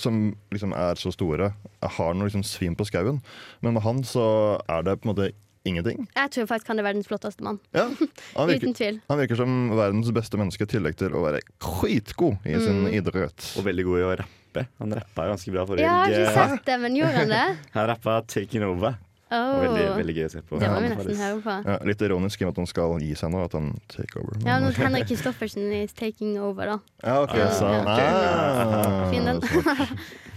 som 0.01 0.35
liksom 0.51 0.73
er 0.75 0.99
så 0.99 1.13
store, 1.13 1.53
har 1.81 2.17
noe 2.17 2.27
liksom 2.27 2.43
svim 2.45 2.75
på 2.75 2.87
skauen. 2.89 3.21
Men 3.61 3.77
med 3.77 3.85
han 3.85 4.03
så 4.03 4.25
er 4.67 4.83
det 4.85 4.99
på 4.99 5.07
en 5.07 5.13
måte 5.13 5.31
ingenting. 5.65 6.07
Jeg 6.15 6.31
tror 6.31 6.47
faktisk 6.49 6.67
han 6.73 6.79
er 6.79 6.87
verdens 6.87 7.07
flotteste 7.07 7.43
mann. 7.45 7.59
Ja, 7.75 7.87
han, 8.37 8.49
Uten 8.49 8.73
tvil. 8.73 9.01
han 9.09 9.19
virker 9.21 9.35
som 9.43 9.69
verdens 9.77 10.11
beste 10.15 10.37
menneske, 10.41 10.63
i 10.65 10.71
tillegg 10.73 10.95
til 10.97 11.13
å 11.13 11.21
være 11.25 11.41
skitgod 11.61 12.37
i 12.45 12.57
sin 12.59 12.85
Mm. 12.85 12.93
idrett. 13.01 13.51
Og 13.57 13.65
veldig 13.67 13.85
god 13.85 13.99
i 13.99 14.03
å 14.07 14.15
rappe. 14.23 14.65
Han 14.81 14.91
rappa 14.97 15.29
ganske 15.31 15.51
bra 15.53 15.63
forrige 15.65 15.85
Jeg 15.85 15.89
har 15.89 16.09
ikke 16.11 16.33
sett 16.57 16.65
det, 16.65 16.79
men 16.81 16.95
gjorde 16.97 17.15
han 17.23 17.29
det? 17.31 17.45
Han 17.77 17.87
rappa 17.87 18.21
'Taking 18.27 18.63
Over'. 18.67 18.97
Oh, 19.31 19.61
Veldig, 19.63 19.83
veldig 19.95 20.13
gøy 20.17 20.25
å 20.27 20.31
se 20.33 20.41
på. 20.43 20.57
det 20.59 20.67
må 20.67 20.79
vi 20.83 20.87
nesten 20.91 21.15
høre 21.15 21.37
på. 21.39 21.53
Ja, 21.63 21.77
litt 21.87 22.01
ironisk 22.03 22.41
i 22.41 22.43
og 22.43 22.49
med 22.49 22.51
at 22.51 22.57
han 22.59 22.67
skal 22.67 22.97
gi 22.99 23.13
seg 23.15 23.31
nå, 23.31 23.45
at 23.45 23.53
han 23.55 23.69
take 23.87 24.19
over. 24.19 24.35
Ja, 24.43 24.57
Men- 24.59 24.73
Henrik 24.83 25.07
Kristoffersen 25.07 25.71
is 25.71 25.93
taking 25.93 26.33
over, 26.37 26.65
da. 26.65 26.79
ja, 27.05 27.21
ok, 27.23 27.35
Ja, 27.39 27.47
så, 27.55 27.69
ok. 27.71 27.87
ah, 27.87 29.09
Fin 29.09 29.23
den. 29.23 29.39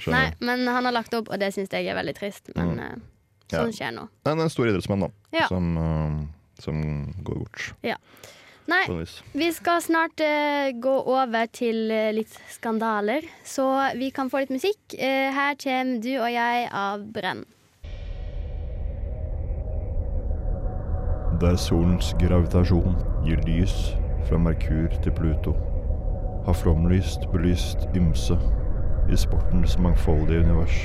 Nei, 0.07 0.31
men 0.39 0.63
han 0.69 0.85
har 0.87 0.93
lagt 0.95 1.13
opp, 1.19 1.27
og 1.29 1.41
det 1.43 1.51
syns 1.57 1.73
jeg 1.75 1.89
er 1.91 1.97
veldig 1.99 2.15
trist. 2.15 2.51
Men 2.55 2.79
eh, 2.79 2.95
sånn 3.51 3.71
Ja. 3.71 3.73
skjer 3.73 3.93
nå. 3.95 4.09
Nei, 4.25 4.35
det 4.35 4.39
er 4.39 4.43
en 4.43 4.51
stor 4.51 4.67
idrettsmann, 4.67 5.01
da, 5.01 5.09
Ja. 5.33 5.47
som, 5.49 5.77
uh, 5.79 6.27
som 6.59 7.15
går 7.25 7.39
bort. 7.39 7.75
Ja. 7.83 7.97
Nei, 8.67 8.87
vi 9.35 9.51
skal 9.53 9.83
snart 9.83 10.21
uh, 10.25 10.73
gå 10.81 10.95
over 11.07 11.47
til 11.53 11.91
uh, 11.93 12.11
litt 12.17 12.33
skandaler, 12.49 13.23
så 13.45 13.93
vi 13.99 14.11
kan 14.11 14.31
få 14.31 14.41
litt 14.41 14.51
musikk. 14.51 14.97
Her 14.99 15.55
kommer 15.61 16.01
Du 16.01 16.15
og 16.17 16.31
jeg 16.33 16.69
av 16.73 17.05
Brenn. 17.13 17.45
Der 21.41 21.57
solens 21.57 22.15
gravitasjon 22.21 22.95
gir 23.27 23.41
lys 23.45 23.75
fra 24.29 24.39
Merkur 24.39 24.89
til 25.03 25.13
Pluto, 25.13 25.53
har 26.47 26.55
flomlyst 26.57 27.27
belyst 27.33 27.89
ymse 27.97 28.37
i 29.13 29.17
sportens 29.17 29.75
mangfoldige 29.79 30.45
univers. 30.45 30.79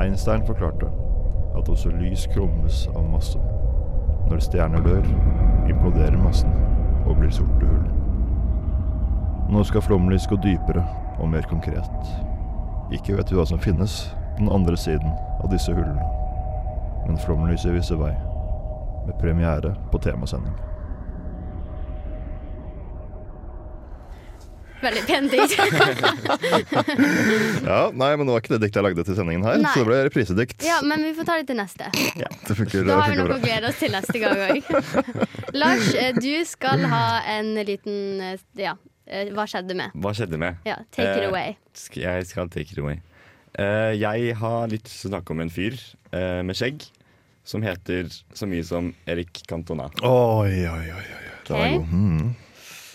Einstein 0.00 0.42
forklarte 0.46 0.88
at 1.54 1.68
også 1.70 1.92
lys 1.94 2.26
krummes 2.32 2.88
av 2.96 3.04
masse. 3.12 3.38
Når 4.26 4.42
stjerner 4.42 4.82
dør, 4.82 5.06
imploderer 5.70 6.18
massen 6.18 6.50
og 7.06 7.20
blir 7.20 7.30
sorte 7.34 7.68
hull. 7.68 7.84
Nå 9.54 9.62
skal 9.68 9.84
flomlys 9.84 10.26
gå 10.26 10.38
dypere 10.42 10.82
og 11.18 11.30
mer 11.30 11.46
konkret. 11.46 12.10
Ikke 12.92 13.14
vet 13.18 13.30
vi 13.30 13.38
hva 13.38 13.46
som 13.46 13.62
finnes 13.62 14.00
på 14.34 14.42
den 14.42 14.50
andre 14.52 14.76
siden 14.76 15.14
av 15.44 15.50
disse 15.52 15.72
hullene. 15.72 16.10
Men 17.06 17.20
flomlyset 17.20 17.76
viser 17.76 18.00
vei, 18.00 18.12
med 19.06 19.18
premiere 19.20 19.74
på 19.92 20.00
temasending. 20.02 20.56
Veldig 24.84 25.04
pen 25.08 25.30
dikt. 25.32 25.54
Ja, 27.64 27.90
nei, 27.94 28.10
men 28.18 28.26
det 28.26 28.32
var 28.34 28.40
ikke 28.42 28.52
det 28.54 28.60
diktet 28.66 28.78
jeg 28.80 28.84
lagde 28.86 29.04
til 29.06 29.16
sendingen 29.16 29.44
her, 29.46 29.56
Nei. 29.62 29.70
så 29.72 29.78
det 29.82 29.86
ble 29.88 29.98
reprisedikt. 30.06 30.58
ja, 30.66 30.78
men 30.84 30.98
vi 31.06 31.12
får 31.16 31.24
ta 31.28 31.34
det 31.40 31.46
til 31.48 31.56
neste. 31.58 31.84
Det 31.94 32.56
funker, 32.58 32.84
Da 32.88 32.92
har 33.00 33.08
vi 33.12 33.16
noe 33.18 33.28
bra. 33.30 33.36
å 33.38 33.40
glede 33.44 33.66
oss 33.70 33.78
til 33.80 33.90
neste 33.94 34.18
gang 34.22 34.38
òg. 34.44 34.56
Lars, 35.60 35.86
eh, 35.98 36.12
du 36.18 36.32
skal 36.48 36.78
ha 36.90 37.04
en 37.36 37.48
liten 37.66 37.96
eh, 38.24 38.38
Ja, 38.60 38.74
eh, 39.06 39.30
hva 39.34 39.44
skjedde 39.50 39.74
med? 39.78 39.88
Hva 39.96 40.10
skjedde 40.16 40.36
med? 40.40 40.52
Ja, 40.68 40.76
take 40.94 41.14
it 41.16 41.22
Eh, 41.24 41.28
away. 41.30 41.48
Jeg 41.96 42.26
skal 42.30 42.46
take 42.52 42.70
it 42.74 42.78
away. 42.82 42.96
Uh, 43.54 43.92
jeg 43.94 44.34
har 44.40 44.66
litt 44.68 44.82
lyst 44.88 45.00
til 45.04 45.10
å 45.12 45.14
snakke 45.14 45.30
om 45.30 45.40
en 45.44 45.50
fyr 45.54 45.74
uh, 46.10 46.42
med 46.42 46.56
skjegg 46.58 46.82
som 47.46 47.62
heter 47.62 48.08
så 48.34 48.46
mye 48.50 48.64
som 48.66 48.88
Erik 49.06 49.30
Cantona. 49.46 49.86
Oi, 50.02 50.64
oi, 50.66 50.86
oi. 50.90 50.98
oi. 50.98 51.20
Okay. 51.44 51.76
Hmm. 51.90 52.32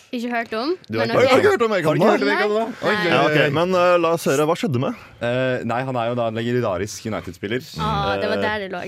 Ikke 0.09 0.29
hørt 0.31 0.53
om, 0.57 0.71
Du 0.89 0.97
har 0.97 1.05
men 1.05 1.11
ikke 1.13 1.29
Har 1.29 1.37
du 1.37 1.43
ikke 1.43 1.51
hørt 1.53 1.61
om 1.61 1.73
Har 1.73 1.81
du 1.81 1.99
ikke 1.99 2.09
hørt 2.09 2.21
om 2.23 2.29
Cantona? 2.29 2.63
Nei. 2.65 2.89
Oi, 2.89 3.09
Ja, 3.09 3.19
oi. 3.29 3.49
Men 3.53 3.75
eh, 3.77 3.97
la 4.01 4.13
oss 4.17 4.25
høre. 4.25 4.45
Hva 4.49 4.55
skjedde 4.57 4.81
med? 4.81 5.03
Eh, 5.21 5.65
nei, 5.69 5.79
han 5.85 5.99
er 6.01 6.07
jo 6.09 6.15
da 6.17 6.25
en 6.31 6.39
legendarisk 6.39 7.05
United-spiller. 7.11 7.61
Ah, 7.77 8.15
det 8.17 8.31
var 8.31 8.39
Eh, 8.39 8.45
der 8.47 8.63
det 8.65 8.71
lå. 8.73 8.81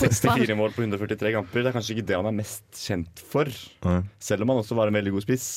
64 0.00 0.56
mål 0.58 0.74
på 0.74 0.82
143 0.82 1.32
kamper. 1.36 1.62
Det 1.62 1.70
er 1.70 1.76
kanskje 1.76 1.94
ikke 1.96 2.06
det 2.10 2.18
han 2.18 2.26
er 2.32 2.36
mest 2.40 2.64
kjent 2.74 3.22
for. 3.32 3.46
Nei. 3.86 4.00
Selv 4.18 4.42
om 4.42 4.52
han 4.54 4.62
også 4.64 4.74
var 4.78 4.90
en 4.90 4.98
veldig 4.98 5.14
god 5.14 5.26
spiss. 5.28 5.48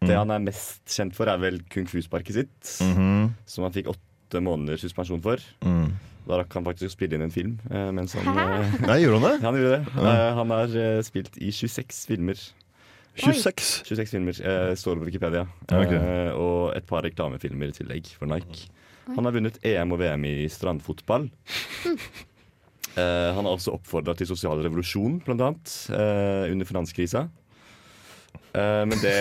Det 0.00 0.16
han 0.16 0.30
er 0.32 0.40
mest 0.42 0.80
kjent 0.88 1.14
for, 1.14 1.28
er 1.28 1.38
vel 1.42 1.60
kung 1.70 1.86
fu-sparket 1.90 2.38
sitt. 2.40 2.76
Mhm. 2.82 3.34
Som 3.46 3.66
han 3.68 3.74
fikk 3.74 3.90
åtte 3.92 4.40
måneder 4.42 4.80
suspensjon 4.80 5.20
for. 5.22 5.42
Mm. 5.62 5.90
Da 6.26 6.38
rakk 6.40 6.52
han 6.54 6.64
faktisk 6.66 6.90
å 6.90 6.94
spille 6.94 7.16
inn 7.18 7.22
en 7.26 7.32
film. 7.34 7.58
Eh, 7.70 7.90
mens 7.94 8.14
han, 8.14 8.26
eh, 8.38 8.74
Nei, 8.86 9.00
gjorde 9.02 9.20
han 9.20 9.26
det? 9.28 9.36
han 9.46 9.58
gjorde 9.58 9.76
det. 9.76 10.08
Eh, 10.10 10.34
han 10.38 10.50
har 10.54 10.76
eh, 10.82 11.02
spilt 11.06 11.36
i 11.42 11.50
26 11.52 12.06
filmer. 12.10 12.38
26. 13.18 13.82
26 13.88 14.10
filmer, 14.14 14.36
eh, 14.46 14.74
står 14.78 15.00
på 15.00 15.08
Wikipedia. 15.08 15.46
Okay. 15.66 15.86
ok. 15.86 15.92
Eh, 15.98 16.30
og 16.38 16.76
et 16.76 16.86
par 16.86 17.02
reklamefilmer 17.04 17.72
i 17.72 17.76
tillegg 17.80 18.12
for 18.16 18.30
Nike. 18.30 18.68
Han 19.10 19.26
har 19.26 19.34
vunnet 19.34 19.58
EM 19.66 19.92
og 19.92 19.98
VM 20.00 20.24
i 20.28 20.34
strandfotball. 20.52 21.28
Eh, 22.98 23.28
han 23.34 23.46
har 23.46 23.52
også 23.52 23.74
oppfordra 23.76 24.14
til 24.18 24.26
sosial 24.26 24.62
revolusjon, 24.64 25.20
blant 25.26 25.42
annet, 25.46 25.74
eh, 25.94 26.50
under 26.50 26.66
finanskrisa. 26.66 27.28
Eh, 28.54 28.82
men 28.86 28.98
det, 29.02 29.14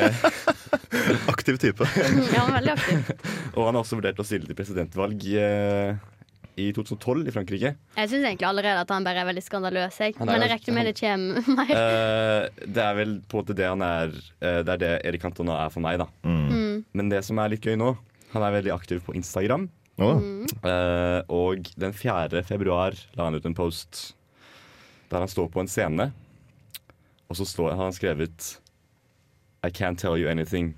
Aktiv 1.34 1.58
type. 1.62 1.86
Ja, 2.34 2.46
han 2.46 2.54
er 2.54 2.56
veldig 2.60 2.74
aktiv. 2.74 3.12
og 3.56 3.68
han 3.68 3.76
har 3.76 3.84
også 3.84 4.00
vurdert 4.00 4.22
å 4.22 4.26
stille 4.26 4.50
til 4.50 4.58
presidentvalg 4.58 5.26
eh, 5.38 6.00
i 6.60 6.68
2012 6.76 7.30
i 7.30 7.34
Frankrike. 7.34 7.72
Jeg 7.96 8.12
syns 8.12 8.28
egentlig 8.28 8.48
allerede 8.50 8.84
at 8.84 8.92
han 8.94 9.08
bare 9.08 9.24
er 9.24 9.30
veldig 9.30 9.44
skandaløs, 9.46 10.00
jeg. 10.02 10.16
Er 10.16 10.28
Men 10.28 10.44
jeg 10.44 10.52
regner 10.54 10.78
med 10.78 10.90
det 10.90 10.96
kommer 11.00 11.50
mer. 11.60 11.74
Uh, 11.74 12.68
det 12.76 12.86
er 12.86 13.00
vel 13.00 13.18
på 13.24 13.40
en 13.40 13.44
måte 13.44 13.58
det 13.58 13.68
han 13.70 13.84
er 13.86 14.14
uh, 14.14 14.60
Det 14.66 14.76
er 14.76 14.84
det 14.84 14.94
Erik 15.10 15.26
Cantona 15.26 15.58
er 15.66 15.74
for 15.74 15.86
meg, 15.86 16.00
da. 16.02 16.10
Mm. 16.28 16.86
Men 16.94 17.12
det 17.12 17.24
som 17.28 17.40
er 17.42 17.54
litt 17.54 17.66
gøy 17.66 17.78
nå, 17.80 17.94
han 18.34 18.46
er 18.46 18.56
veldig 18.60 18.74
aktiv 18.76 19.04
på 19.06 19.18
Instagram. 19.20 19.70
Å, 20.00 20.14
Uh, 20.60 21.22
og 21.32 21.68
den 21.80 21.94
4. 21.96 22.42
februar 22.48 22.96
la 23.16 23.28
han 23.28 23.36
ut 23.36 23.46
en 23.48 23.56
post 23.56 24.14
der 25.12 25.22
han 25.24 25.32
står 25.32 25.50
på 25.54 25.62
en 25.62 25.70
scene. 25.72 26.10
Og 27.30 27.38
så 27.38 27.46
står, 27.46 27.76
har 27.76 27.84
han 27.84 27.96
skrevet 27.96 28.60
I 29.64 29.70
can't 29.70 30.00
tell 30.00 30.18
you 30.18 30.30
anything, 30.30 30.76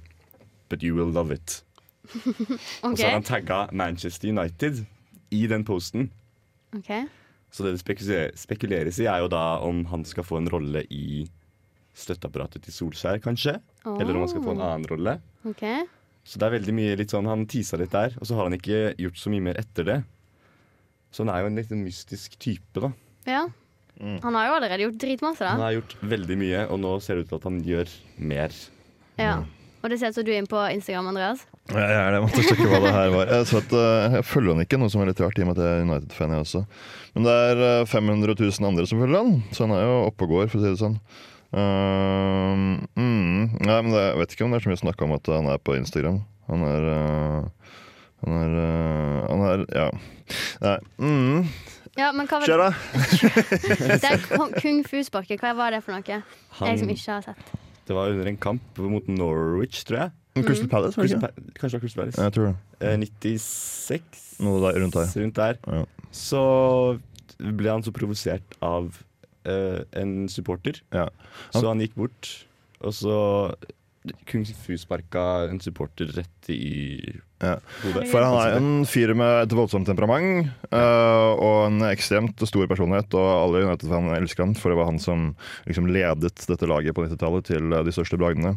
but 0.69 0.83
you 0.83 0.95
will 0.95 1.11
love 1.13 1.31
it. 1.31 1.63
Og 2.83 2.97
så 2.97 3.05
har 3.05 3.13
han 3.13 3.23
tagga 3.23 3.67
Manchester 3.71 4.29
United 4.29 4.85
i 5.31 5.45
den 5.49 5.65
posten. 5.67 6.09
Okay. 6.75 7.05
Så 7.51 7.65
det 7.65 7.75
det 7.75 8.31
spekuleres 8.39 8.99
i, 9.01 9.07
er 9.11 9.23
jo 9.23 9.31
da 9.31 9.59
om 9.63 9.83
han 9.91 10.05
skal 10.07 10.23
få 10.23 10.39
en 10.39 10.49
rolle 10.51 10.85
i 10.89 11.27
støtteapparatet 11.97 12.63
til 12.63 12.75
Solskjær, 12.75 13.19
kanskje. 13.23 13.57
Eller 13.83 14.15
om 14.15 14.23
han 14.23 14.31
skal 14.31 14.45
få 14.45 14.55
en 14.55 14.63
annen 14.63 14.87
rolle. 14.87 15.17
Okay. 15.47 15.83
Så 16.23 16.39
det 16.39 16.47
er 16.47 16.55
veldig 16.55 16.75
mye 16.77 16.97
litt 16.99 17.11
sånn, 17.11 17.27
Han 17.27 17.47
tisa 17.49 17.79
litt 17.81 17.91
der, 17.91 18.15
og 18.19 18.27
så 18.29 18.37
har 18.37 18.47
han 18.47 18.55
ikke 18.55 18.93
gjort 19.01 19.19
så 19.19 19.31
mye 19.33 19.47
mer 19.49 19.59
etter 19.59 19.87
det. 19.87 19.99
Så 21.11 21.25
han 21.25 21.33
er 21.33 21.43
jo 21.43 21.49
en 21.51 21.59
litt 21.59 21.73
mystisk 21.75 22.37
type, 22.39 22.79
da. 22.79 22.93
Ja. 23.27 23.47
Han 24.01 24.33
har 24.37 24.47
jo 24.47 24.53
allerede 24.57 24.85
gjort 24.85 25.01
dritmasse, 25.01 25.45
Han 25.45 25.61
har 25.61 25.75
gjort 25.75 25.97
veldig 26.01 26.37
mye, 26.39 26.61
og 26.71 26.79
nå 26.81 26.93
ser 27.03 27.17
det 27.17 27.25
ut 27.25 27.33
til 27.33 27.41
at 27.41 27.49
han 27.49 27.59
gjør 27.67 27.91
mer. 28.31 28.55
Ja. 29.19 29.33
Og 29.81 29.89
det 29.89 29.97
ser 29.97 30.11
ut 30.13 30.17
som 30.19 30.25
du 30.27 30.31
er 30.31 30.37
inne 30.41 30.49
på 30.51 30.61
Instagram, 30.75 31.07
Andreas. 31.11 31.41
Ja, 31.71 31.81
jeg 31.81 31.97
er 31.97 32.07
det. 32.11 32.17
Jeg 32.19 32.23
måtte 32.27 32.43
sjekke 32.45 32.67
hva 32.69 32.79
det 32.83 32.93
her 32.93 33.09
var. 33.15 33.31
Jeg, 33.33 33.47
så 33.49 33.59
at, 33.61 33.73
eh, 33.73 34.15
jeg 34.17 34.27
følger 34.29 34.53
han 34.53 34.63
ikke, 34.65 34.79
noe 34.81 34.93
som 34.93 35.01
er 35.01 35.09
litt 35.09 35.21
rart, 35.23 35.39
i 35.39 35.43
og 35.45 35.49
med 35.49 35.57
at 35.57 35.65
jeg 35.65 35.79
er 35.79 35.85
United-fan, 35.87 36.35
jeg 36.35 36.45
også. 36.45 36.61
Men 37.15 37.27
det 37.27 37.35
er 37.49 37.63
eh, 37.67 37.85
500 37.89 38.35
000 38.43 38.69
andre 38.69 38.85
som 38.89 39.01
følger 39.01 39.17
han, 39.23 39.33
så 39.55 39.65
han 39.65 39.73
er 39.77 39.83
jo 39.87 39.95
oppe 40.11 40.27
og 40.27 40.35
går, 40.35 40.51
for 40.51 40.61
å 40.61 40.63
si 40.65 40.69
det 40.73 40.81
sånn. 40.83 40.99
Uh, 41.51 42.77
mm, 42.95 43.57
nei, 43.59 43.79
men 43.83 43.89
det, 43.91 44.03
jeg 44.05 44.19
vet 44.21 44.35
ikke 44.35 44.45
om 44.45 44.53
det 44.53 44.61
er 44.61 44.63
så 44.63 44.71
mye 44.71 44.79
snakk 44.85 45.01
om 45.03 45.15
at 45.17 45.31
han 45.33 45.49
er 45.51 45.59
på 45.59 45.75
Instagram. 45.75 46.21
Han 46.47 46.63
er 46.63 46.87
uh, 46.87 47.73
Han 48.23 48.37
er 48.37 48.55
uh, 48.55 49.17
Han 49.27 49.43
er 49.49 49.65
Ja. 49.75 49.89
Nei. 50.63 50.77
Mm. 51.01 51.49
Ja, 51.99 52.13
men 52.15 52.29
hva 52.29 52.39
var 52.39 52.47
Skjer 52.47 52.61
det? 52.63 52.71
Det 54.05 54.13
er 54.13 54.23
kung- 54.61 54.85
fu-sparket. 54.87 55.41
Hva 55.43 55.51
var 55.57 55.75
det 55.75 55.81
for 55.83 55.91
noe? 55.97 56.21
Jeg 56.61 56.79
som 56.79 56.93
ikke 56.93 57.17
har 57.17 57.25
sett. 57.27 57.51
Det 57.87 57.95
var 57.97 58.11
under 58.13 58.27
en 58.29 58.37
kamp 58.37 58.77
mot 58.77 59.07
Norwich, 59.07 59.83
tror 59.87 59.97
jeg. 60.05 60.11
Crystal 60.45 60.69
Palace, 60.71 60.95
var 60.97 61.07
det 61.07 61.11
ikke? 61.15 61.21
Pa- 61.27 61.53
Kanskje 61.59 61.71
det 61.71 61.73
var 61.73 61.81
Crystal 61.85 62.01
Palace. 62.03 62.21
Jeg 62.23 62.33
tror 62.37 62.45
det. 62.45 62.55
Eh, 62.87 62.97
96 63.01 64.39
Noe 64.39 64.61
der, 64.63 64.79
rundt 64.81 64.93
der. 64.95 65.09
rundt 65.21 65.35
der. 65.35 65.57
Ja. 65.67 65.83
Så 66.11 66.43
ble 67.41 67.69
han 67.73 67.83
så 67.83 67.91
provosert 67.95 68.55
av 68.63 69.01
eh, 69.45 69.81
en 69.97 70.27
supporter, 70.29 70.81
Ja. 70.93 71.07
så 71.51 71.65
han 71.67 71.79
gikk 71.81 71.95
bort, 71.97 72.31
og 72.81 72.93
så 72.93 73.15
Kung 74.25 74.45
Fu 74.45 74.73
sparka 74.81 75.47
en 75.49 75.59
supporter 75.61 76.09
rett 76.17 76.49
i 76.49 77.19
Ja. 77.41 77.55
For 78.11 78.21
han 78.21 78.35
er 78.37 78.55
en 78.59 78.71
fyr 78.89 79.15
med 79.17 79.47
et 79.47 79.55
voldsomt 79.57 79.87
temperament 79.89 80.51
uh, 80.69 81.31
og 81.33 81.55
en 81.65 81.85
ekstremt 81.89 82.41
stor 82.45 82.67
personlighet. 82.69 83.09
Og 83.17 83.29
alle 83.29 83.63
United-fan 83.65 84.11
elsker 84.19 84.45
han, 84.45 84.57
for 84.57 84.71
det 84.71 84.77
var 84.79 84.91
han 84.91 85.01
som 85.01 85.31
liksom 85.65 85.89
ledet 85.89 86.45
dette 86.45 86.69
laget 86.69 86.95
på 86.97 87.07
90-tallet 87.07 87.49
til 87.49 87.73
eh, 87.73 87.85
de 87.87 87.95
største 87.95 88.19
bragdene. 88.21 88.55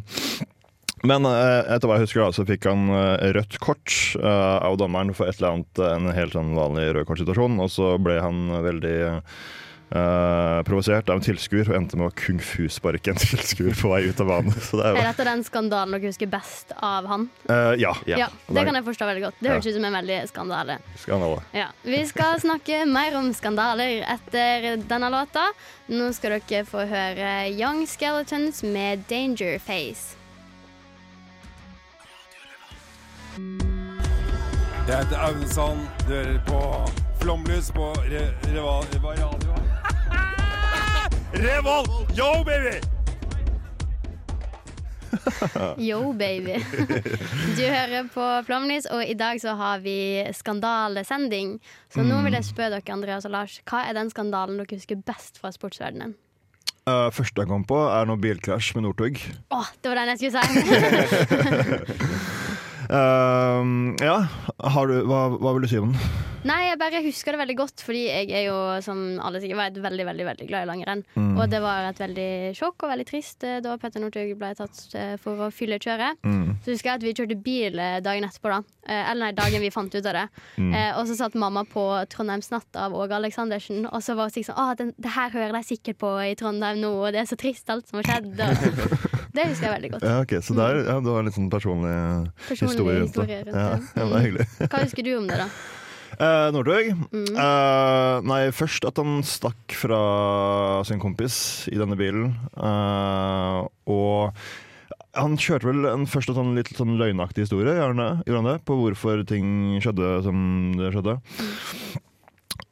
Men 1.05 1.27
eh, 1.29 1.73
etter 1.73 1.89
hva 1.89 1.97
jeg 1.97 2.07
husker 2.07 2.23
da, 2.23 2.29
så 2.33 2.45
fikk 2.47 2.69
han 2.69 2.87
rødt 3.35 3.59
kort 3.63 3.97
av 4.21 4.77
dommeren 4.81 5.13
for 5.17 5.29
et 5.29 5.37
eller 5.39 5.57
annet, 5.57 5.83
en 5.89 6.09
helt 6.15 6.37
sånn 6.37 6.55
vanlig 6.57 6.87
rød 6.95 7.09
kort-situasjon, 7.09 7.59
Og 7.61 7.71
så 7.73 7.95
ble 8.01 8.19
han 8.21 8.47
veldig 8.65 8.97
eh, 9.91 10.59
provosert 10.67 11.09
av 11.09 11.19
en 11.19 11.25
tilskuer 11.25 11.69
og 11.69 11.77
endte 11.77 11.99
med 11.99 12.09
å 12.09 12.15
kung 12.17 12.39
fu-sparke 12.43 13.13
en 13.13 13.21
tilskuer 13.25 13.75
på 13.77 13.91
vei 13.91 14.01
ut 14.09 14.23
av 14.23 14.31
banen. 14.31 14.55
Så 14.67 14.79
det 14.79 14.87
er 14.89 14.99
Er 15.01 15.09
dette 15.11 15.27
den 15.27 15.45
skandalen 15.47 15.97
dere 15.97 16.11
husker 16.11 16.31
best 16.31 16.73
av 16.79 17.09
han? 17.11 17.29
Uh, 17.49 17.73
Ja. 17.79 17.93
Ja. 18.09 18.25
Ja, 18.25 18.29
Det 18.47 18.65
kan 18.65 18.75
jeg 18.77 18.87
forstå 18.87 19.09
veldig 19.11 19.25
godt. 19.27 19.39
Det 19.39 19.51
høres 19.51 19.69
ut 19.69 19.77
som 19.77 19.87
en 19.89 19.97
veldig 19.99 20.19
skandale. 20.31 20.77
Det. 21.05 21.59
Ja. 21.59 21.69
Vi 21.85 22.01
skal 22.09 22.39
snakke 22.41 22.83
mer 22.89 23.17
om 23.19 23.31
skandaler 23.35 24.03
etter 24.15 24.75
denne 24.81 25.09
låta. 25.13 25.47
Nå 25.91 26.11
skal 26.17 26.39
dere 26.39 26.65
få 26.65 26.85
høre 26.89 27.31
Young 27.53 27.85
Skeletons 27.89 28.63
med 28.63 29.05
Danger 29.09 29.59
Face. 29.59 30.15
Jeg 34.87 34.97
heter 34.97 35.17
Aune 35.17 35.47
Sand. 35.49 35.79
Du 36.07 36.13
hører 36.13 36.39
på 36.45 36.59
Flomlys 37.21 37.71
på 37.73 37.89
re 38.05 38.27
Reval... 38.53 38.85
Hva 39.01 39.15
radio? 39.17 39.74
Revolt! 41.35 41.89
Yo, 42.15 42.43
baby! 42.43 42.79
Yo, 45.89 46.13
baby. 46.13 46.55
Du 47.57 47.63
hører 47.63 48.07
på 48.13 48.27
Flomlys, 48.47 48.85
og 48.85 49.03
i 49.03 49.13
dag 49.19 49.41
så 49.41 49.55
har 49.59 49.83
vi 49.83 50.23
skandalesending. 50.31 51.57
Så 51.91 52.05
nå 52.07 52.21
vil 52.23 52.37
jeg 52.39 52.47
spørre 52.47 52.77
dere, 52.77 52.95
Andreas 52.95 53.27
og 53.27 53.35
Lars, 53.35 53.59
hva 53.67 53.83
er 53.89 53.97
den 53.99 54.11
skandalen 54.13 54.61
dere 54.61 54.79
husker 54.79 55.01
best 55.03 55.41
fra 55.41 55.51
sportsverdenen? 55.51 56.15
Uh, 56.87 57.11
første 57.11 57.41
jeg 57.41 57.49
kom 57.49 57.67
på, 57.67 57.81
er 57.89 58.07
noe 58.07 58.21
bilkrasj 58.21 58.75
med 58.77 58.87
Northug. 58.87 59.19
Å, 59.51 59.63
det 59.81 59.91
var 59.91 60.03
den 60.03 60.15
jeg 60.15 60.31
skulle 60.31 60.39
si! 60.45 62.41
Ehm, 62.89 63.95
ja, 64.01 64.19
har 64.75 64.87
du, 64.91 65.01
hva, 65.09 65.27
hva 65.39 65.53
vil 65.55 65.65
du 65.65 65.71
si 65.71 65.81
om 65.81 65.91
den? 65.93 66.15
Nei, 66.45 66.67
jeg 66.67 66.77
bare 66.77 66.99
husker 67.01 67.33
det 67.33 67.39
veldig 67.41 67.55
godt, 67.57 67.81
fordi 67.81 68.03
jeg 68.05 68.27
er 68.37 68.43
jo, 68.45 68.57
som 68.85 68.99
alle 69.25 69.39
sikkert 69.41 69.57
vet, 69.63 69.79
veldig 69.81 70.03
veldig, 70.05 70.25
veldig 70.27 70.45
glad 70.51 70.67
i 70.67 70.69
langrenn. 70.69 71.01
Og 71.39 71.47
det 71.49 71.57
var 71.63 71.87
et 71.87 72.01
veldig 72.03 72.27
sjokk 72.53 72.85
og 72.85 72.91
veldig 72.91 73.07
trist 73.09 73.41
eh, 73.47 73.57
da 73.65 73.73
Petter 73.81 74.03
Northug 74.03 74.35
ble 74.37 74.51
tatt 74.59 74.83
eh, 74.93 75.15
for 75.21 75.41
å 75.41 75.49
fylle 75.49 75.79
kjøret. 75.81 76.21
Så 76.61 76.75
husker 76.75 76.91
jeg 76.91 76.99
at 76.99 77.07
vi 77.07 77.15
kjørte 77.17 77.39
bil 77.41 77.81
eh, 77.81 77.97
dagen 78.05 78.29
etterpå, 78.29 78.53
da. 78.53 78.61
Eller 78.85 79.23
nei, 79.23 79.31
dagen 79.33 79.65
vi 79.65 79.73
fant 79.73 79.89
ut 79.97 80.05
av 80.05 80.19
det. 80.19 80.25
Eh, 80.61 80.91
og 80.99 81.09
så 81.09 81.17
satt 81.17 81.33
mamma 81.41 81.65
på 81.65 81.87
Trondheimsnatt 82.13 82.77
av 82.77 82.93
Åge 82.93 83.17
Aleksandersen, 83.17 83.89
og 83.89 84.05
så 84.05 84.13
var 84.13 84.29
hun 84.29 84.45
sånn 84.45 84.61
Å, 84.61 84.69
det 84.77 85.15
her 85.17 85.33
hører 85.33 85.57
de 85.57 85.65
sikkert 85.65 85.97
på 86.05 86.13
i 86.21 86.35
Trondheim 86.37 86.77
nå, 86.85 86.93
og 87.01 87.15
det 87.17 87.23
er 87.23 87.29
så 87.33 87.39
trist 87.41 87.73
alt 87.73 87.89
som 87.89 88.03
har 88.03 88.11
skjedd. 88.11 88.37
Og 88.37 89.14
det 89.35 89.47
husker 89.51 89.67
jeg 89.67 89.73
veldig 89.75 89.93
godt. 89.95 90.05
Ja, 90.07 90.17
ok, 90.23 90.35
Så 90.45 90.57
der, 90.57 90.81
ja, 90.87 90.97
du 91.03 91.09
har 91.13 91.21
en 91.23 91.29
litt 91.29 91.37
sånn 91.37 91.49
personlig, 91.53 91.95
Personlig 92.47 92.75
historie 92.75 92.99
rundt 93.03 93.17
det. 93.19 93.39
rundt 93.49 93.55
Ja, 93.55 93.71
det. 93.77 93.89
det 93.95 94.05
er 94.05 94.27
hyggelig. 94.27 94.47
Hva 94.71 94.83
husker 94.85 95.07
du 95.07 95.11
om 95.19 95.27
det, 95.31 95.39
da? 95.43 95.49
Eh, 96.15 96.49
Northug? 96.55 96.91
Mm. 97.11 97.25
Eh, 97.35 98.17
nei, 98.29 98.41
først 98.55 98.85
at 98.87 99.01
han 99.01 99.17
stakk 99.27 99.75
fra 99.75 99.99
sin 100.87 101.01
kompis 101.03 101.37
i 101.71 101.79
denne 101.79 101.97
bilen. 101.99 102.29
Eh, 102.55 103.57
og 103.91 104.45
han 105.15 105.35
kjørte 105.39 105.67
vel 105.69 105.87
en, 105.89 106.07
først 106.11 106.31
en 106.31 106.39
sånn 106.39 106.55
litt 106.57 106.71
sånn 106.75 106.95
løgnaktig 106.99 107.45
historie, 107.45 107.75
gjorde 107.75 108.15
han 108.39 108.49
det? 108.49 108.57
På 108.67 108.77
hvorfor 108.79 109.23
ting 109.27 109.77
skjedde 109.83 110.17
som 110.25 110.39
det 110.79 110.91
skjedde. 110.95 111.19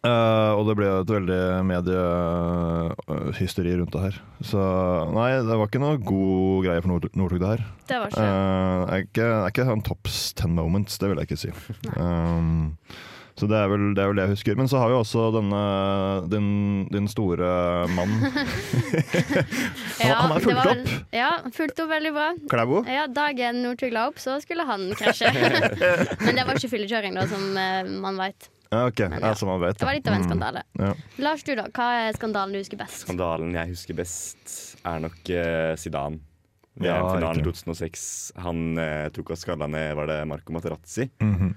Eh, 0.03 0.51
og 0.59 0.65
det 0.67 0.73
ble 0.75 0.87
et 0.99 1.07
veldig 1.15 1.37
mediehysteri 1.63 3.71
rundt 3.79 3.93
det 3.95 4.01
her. 4.03 4.15
Så 4.43 4.59
nei, 5.15 5.29
det 5.47 5.55
var 5.59 5.67
ikke 5.69 5.79
noe 5.83 5.95
god 6.03 6.65
greie 6.67 6.81
for 6.83 6.91
Nord- 6.91 7.07
Northug, 7.15 7.39
det 7.39 7.51
her. 7.53 7.61
Det 7.87 7.97
var 8.01 8.07
ikke 8.11 8.27
er 8.27 9.07
ikke, 9.07 9.23
er 9.39 9.47
ikke 9.53 9.67
sånn 9.71 9.85
tops 9.87 10.17
ten 10.39 10.51
moments, 10.57 10.99
det 10.99 11.07
vil 11.11 11.19
jeg 11.23 11.27
ikke 11.31 11.43
si. 11.45 11.51
Um, 12.03 12.75
så 13.33 13.47
det 13.49 13.57
er, 13.57 13.65
vel, 13.71 13.83
det 13.97 14.01
er 14.03 14.07
vel 14.11 14.17
det 14.19 14.25
jeg 14.27 14.33
husker. 14.35 14.53
Men 14.59 14.67
så 14.69 14.77
har 14.77 14.91
vi 14.91 14.95
også 14.99 15.21
denne 15.33 15.61
din, 16.29 16.49
din 16.93 17.07
store 17.09 17.47
mann. 17.95 18.11
han 18.27 20.05
ja, 20.05 20.15
han 20.19 20.31
er 20.35 20.43
fulgt 20.43 20.59
var- 20.59 20.69
opp. 20.75 20.85
Ja, 21.15 21.31
fulgt 21.55 21.79
opp 21.81 21.89
veldig 21.95 22.11
bra. 22.13 22.27
Klæbo. 22.51 22.83
Ja, 22.91 23.07
Dagen 23.09 23.63
Northug 23.65 23.89
la 23.95 24.03
opp, 24.11 24.19
så 24.21 24.35
skulle 24.43 24.67
han 24.69 24.81
krasje. 24.99 25.31
Men 26.27 26.33
det 26.37 26.43
var 26.45 26.53
ikke 26.59 26.69
fyllekjøring, 26.75 27.13
da, 27.17 27.23
som 27.31 27.43
eh, 27.57 27.81
man 28.05 28.15
veit. 28.21 28.41
Ja, 28.73 28.83
ok, 28.89 28.99
Men 29.05 29.19
ja, 29.21 29.27
ja. 29.31 29.35
som 29.37 29.49
man 29.51 29.61
vet. 29.61 29.77
Det 29.79 29.85
var 29.85 29.93
litt 29.99 30.07
av 30.09 30.15
en 30.17 30.21
Mm, 30.23 30.29
skandale. 30.31 30.63
ja. 30.81 30.91
Lars, 31.21 31.43
du 31.45 31.53
da, 31.59 31.67
hva 31.69 31.87
er 32.07 32.13
skandalen 32.17 32.53
du 32.55 32.59
husker 32.63 32.79
best? 32.81 33.03
Skandalen 33.05 33.53
jeg 33.53 33.69
husker 33.75 33.97
best, 34.01 34.55
er 34.83 34.99
nok 35.03 35.19
uh, 35.29 35.75
Zidane. 35.77 36.19
Ja, 36.81 36.95
VM-finalen 37.03 37.43
riktig. 37.45 37.61
2006. 37.69 38.05
Han 38.41 38.63
eh, 38.81 39.09
tok 39.13 39.29
av 39.35 39.37
skalla 39.37 39.67
ned 39.69 39.91
var 39.99 40.07
det 40.09 40.15
Marco 40.25 40.55
Materazzi 40.55 41.05
Mhm. 41.21 41.51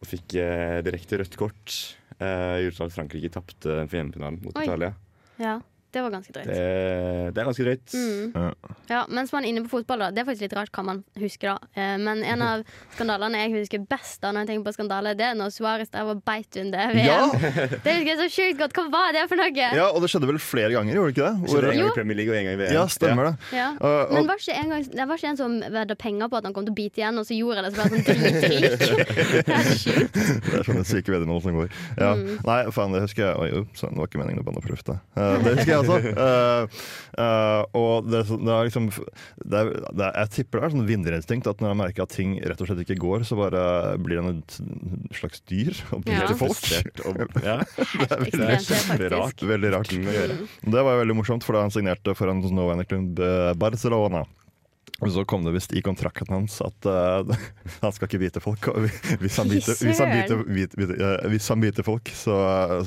og 0.00 0.08
fikk 0.10 0.34
eh, 0.42 0.80
direkte 0.82 1.20
rødt 1.20 1.36
kort. 1.38 1.74
Uh, 2.20 2.58
gjorde 2.66 2.88
at 2.90 2.92
Frankrike 2.96 3.30
tapte 3.32 3.76
VM-finalen 3.88 4.40
mot 4.42 4.56
Oi. 4.58 4.64
Italia. 4.66 4.90
Ja, 5.38 5.60
det 5.92 6.02
var 6.04 6.10
ganske 6.14 6.32
drøyt. 6.34 6.46
Det, 6.46 7.34
det 7.34 7.40
er 7.42 7.46
ganske 7.48 7.64
drøyt. 7.66 7.94
Mm. 7.94 8.32
Ja. 8.34 8.50
Ja, 8.90 9.00
mens 9.08 9.32
man 9.32 9.44
er 9.44 9.48
inne 9.52 9.62
på 9.64 9.70
fotball, 9.78 9.98
da. 10.04 10.08
Det 10.14 10.22
er 10.22 10.26
faktisk 10.28 10.44
litt 10.48 10.56
rart 10.58 10.72
hva 10.74 10.84
man 10.86 11.02
husker, 11.18 11.54
da. 11.54 11.68
Eh, 11.78 11.96
Men 12.02 12.22
en 12.26 12.42
av 12.42 12.64
skandalene 12.96 13.40
jeg 13.44 13.54
husker 13.58 13.84
best, 13.90 14.20
da 14.22 14.32
når 14.32 14.44
jeg 14.44 14.50
tenker 14.52 14.66
på 14.70 14.74
skandale, 14.78 15.14
det 15.18 15.26
er 15.30 15.34
når 15.38 15.52
Suárez 15.54 15.90
der 15.94 16.04
var 16.08 16.20
beit 16.26 16.56
under 16.60 16.94
VM. 16.94 17.06
Ja! 17.06 17.20
Det 17.30 17.94
husker 17.96 18.10
jeg 18.12 18.18
så 18.22 18.28
sjukt 18.34 18.58
godt. 18.62 18.74
Hva 18.80 18.86
var 18.92 19.12
det 19.16 19.26
for 19.30 19.36
noe? 19.40 19.50
ja, 19.50 19.86
og 19.90 20.00
det 20.04 20.10
skjedde 20.12 20.28
vel 20.30 20.38
flere 20.42 20.70
ganger, 20.74 20.94
gjorde 20.94 21.10
det 21.10 21.16
ikke 21.16 21.26
det? 21.26 21.50
Hvor, 21.50 21.60
det 21.64 21.70
en 21.74 21.80
gang 21.80 21.90
i 21.90 21.96
Premier 21.98 22.16
League 22.20 22.32
og 22.34 22.38
en 22.40 22.46
gang 22.48 22.54
i 22.54 22.60
VM. 22.62 22.74
ja, 22.78 22.84
stemmer 22.90 23.30
det. 23.30 23.34
Ja. 23.56 23.68
Og- 23.80 24.12
Men 24.14 24.26
var 24.30 24.40
ikke 24.42 24.56
en 24.60 24.68
gang, 24.74 24.84
det 24.90 25.06
var 25.10 25.16
ikke 25.20 25.30
en 25.34 25.36
som 25.40 25.58
vedda 25.60 25.94
penger 25.98 26.28
på 26.30 26.36
at 26.40 26.44
han 26.48 26.54
kom 26.56 26.64
til 26.68 26.72
å 26.74 26.78
bite 26.78 27.00
igjen, 27.02 27.18
og 27.18 27.26
så 27.26 27.34
gjorde 27.36 27.64
det, 27.66 27.72
så 27.74 27.76
ble 27.76 27.82
han 27.82 27.90
sånn 27.90 28.04
dritrik? 28.06 28.78
Det 29.46 29.54
er 29.54 29.68
sjukt. 29.76 30.14
Det 30.14 30.58
er 30.60 30.64
sånne 30.66 30.84
syke 30.86 31.12
veddemål 31.14 31.40
som 31.44 31.56
går. 31.56 31.68
Ja. 31.98 32.10
Mm. 32.18 32.38
Nei, 32.46 32.58
faen, 32.74 32.94
det 32.94 33.02
husker 33.04 33.24
jeg. 33.26 33.34
Oi, 33.40 33.48
ups, 33.62 33.82
det 33.84 33.90
var 33.98 34.08
ikke 34.10 34.20
meningen 34.20 34.42
å 34.42 34.46
banne 34.46 34.62
på 34.64 34.70
lufta. 34.72 34.98
Eh, 35.16 35.36
det 35.44 35.54
husker 35.58 35.72
jeg 35.74 35.79
også. 35.82 36.14
Eh, 36.20 36.80
eh, 37.24 37.62
og 37.80 38.08
det, 38.10 38.22
det 38.30 38.54
er 38.54 38.68
liksom 38.68 38.88
det 38.90 39.60
er, 39.60 39.70
det 39.90 40.04
er, 40.06 40.12
Jeg 40.22 40.32
tipper 40.36 40.60
det 40.60 40.66
er 40.68 40.74
sånn 40.76 40.88
vinnerinstinkt 40.88 41.50
at 41.50 41.62
når 41.62 41.72
jeg 41.72 41.80
merker 41.82 42.06
at 42.06 42.14
ting 42.14 42.36
rett 42.44 42.60
og 42.62 42.70
slett 42.70 42.82
ikke 42.84 42.98
går, 43.02 43.26
så 43.28 43.38
bare 43.38 43.62
blir 44.02 44.22
han 44.22 44.40
et 44.40 44.58
slags 45.16 45.42
dyr 45.50 45.74
og 45.94 46.06
Ja. 46.10 46.26
til 46.26 46.38
folk. 46.40 46.66
Og, 47.06 47.22
ja. 47.44 47.58
Det, 47.60 48.10
er 48.10 48.24
veldig, 48.26 48.50
Veldig 48.90 49.10
rart. 49.14 49.44
Veldig 49.50 49.70
rart 49.74 49.94
mm. 49.94 50.44
Det 50.74 50.84
var 50.84 50.96
jo 50.96 51.02
veldig 51.04 51.16
morsomt, 51.18 51.46
for 51.46 51.56
da 51.56 51.64
han 51.66 51.74
signerte 51.74 52.14
for 52.18 52.30
en 52.32 52.42
klubb 52.90 53.20
eh, 53.24 53.52
Barcelona. 53.60 54.24
Og 55.00 55.12
så 55.14 55.22
kom 55.24 55.44
det 55.46 55.54
visst 55.54 55.72
i 55.72 55.80
kontrakten 55.84 56.28
hans 56.34 56.58
at 56.64 56.86
uh, 56.88 57.24
han 57.84 57.92
skal 57.96 58.08
ikke 58.08 58.20
bite 58.20 58.42
folk. 58.44 58.66
Hvis 59.22 59.38
han 59.40 59.48
biter, 59.48 59.78
hvis 59.80 60.00
han 60.02 60.10
biter, 60.12 60.42
biter, 60.44 60.76
bit- 60.82 61.28
hvis 61.32 61.48
han 61.48 61.62
biter 61.62 61.86
folk, 61.86 62.10
så, 62.14 62.36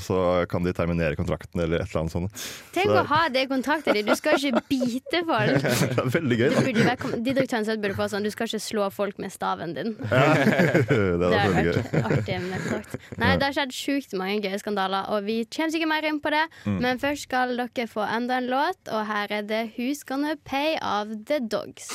så 0.04 0.20
kan 0.52 0.64
de 0.68 0.74
terminere 0.78 1.18
kontrakten 1.18 1.64
eller 1.64 1.82
et 1.82 1.90
eller 1.90 2.04
annet 2.04 2.14
sånt. 2.14 2.44
Tenk 2.76 2.92
Så- 2.92 3.00
å 3.02 3.06
ha 3.10 3.22
det 3.34 3.46
i 3.48 3.50
kontrakten 3.50 3.98
din. 3.98 4.06
Du 4.06 4.14
skal 4.20 4.38
ikke 4.38 4.62
bite 4.70 5.24
folk. 5.26 5.64
Det 5.94 6.02
er 6.02 6.10
veldig 6.14 6.38
gøy, 6.40 6.50
da. 6.54 6.62
være 6.64 7.18
Didrik 7.24 7.52
burde 7.54 7.96
få 7.98 8.06
sånn 8.12 8.24
Du 8.26 8.30
skal 8.34 8.48
ikke 8.50 8.62
slå 8.64 8.88
folk 8.94 9.20
med 9.22 9.32
staven 9.34 9.74
din. 9.78 9.94
det 10.04 10.88
Det 10.90 11.30
hadde 11.30 11.40
har 11.40 11.70
gøy. 11.70 11.82
artig 12.04 12.38
med 12.44 12.66
kontrakt. 12.68 12.98
Nei, 13.22 13.32
det 13.40 13.48
har 13.50 13.58
skjedd 13.58 13.76
sjukt 13.78 14.16
mange 14.20 14.40
gøye 14.44 14.60
skandaler, 14.62 15.10
og 15.14 15.26
vi 15.28 15.40
kommer 15.46 15.74
sikkert 15.74 15.92
mer 15.94 16.08
inn 16.10 16.20
på 16.24 16.34
det. 16.34 16.44
Mm. 16.68 16.80
Men 16.84 17.02
først 17.02 17.28
skal 17.30 17.56
dere 17.60 17.88
få 17.90 18.06
enda 18.06 18.40
en 18.42 18.50
låt, 18.52 18.82
og 18.92 19.06
her 19.10 19.34
er 19.40 19.48
det 19.50 19.64
Who's 19.78 20.04
Gonna 20.08 20.36
Pay 20.46 20.78
av 20.82 21.14
The 21.30 21.40
Dogs. 21.46 21.93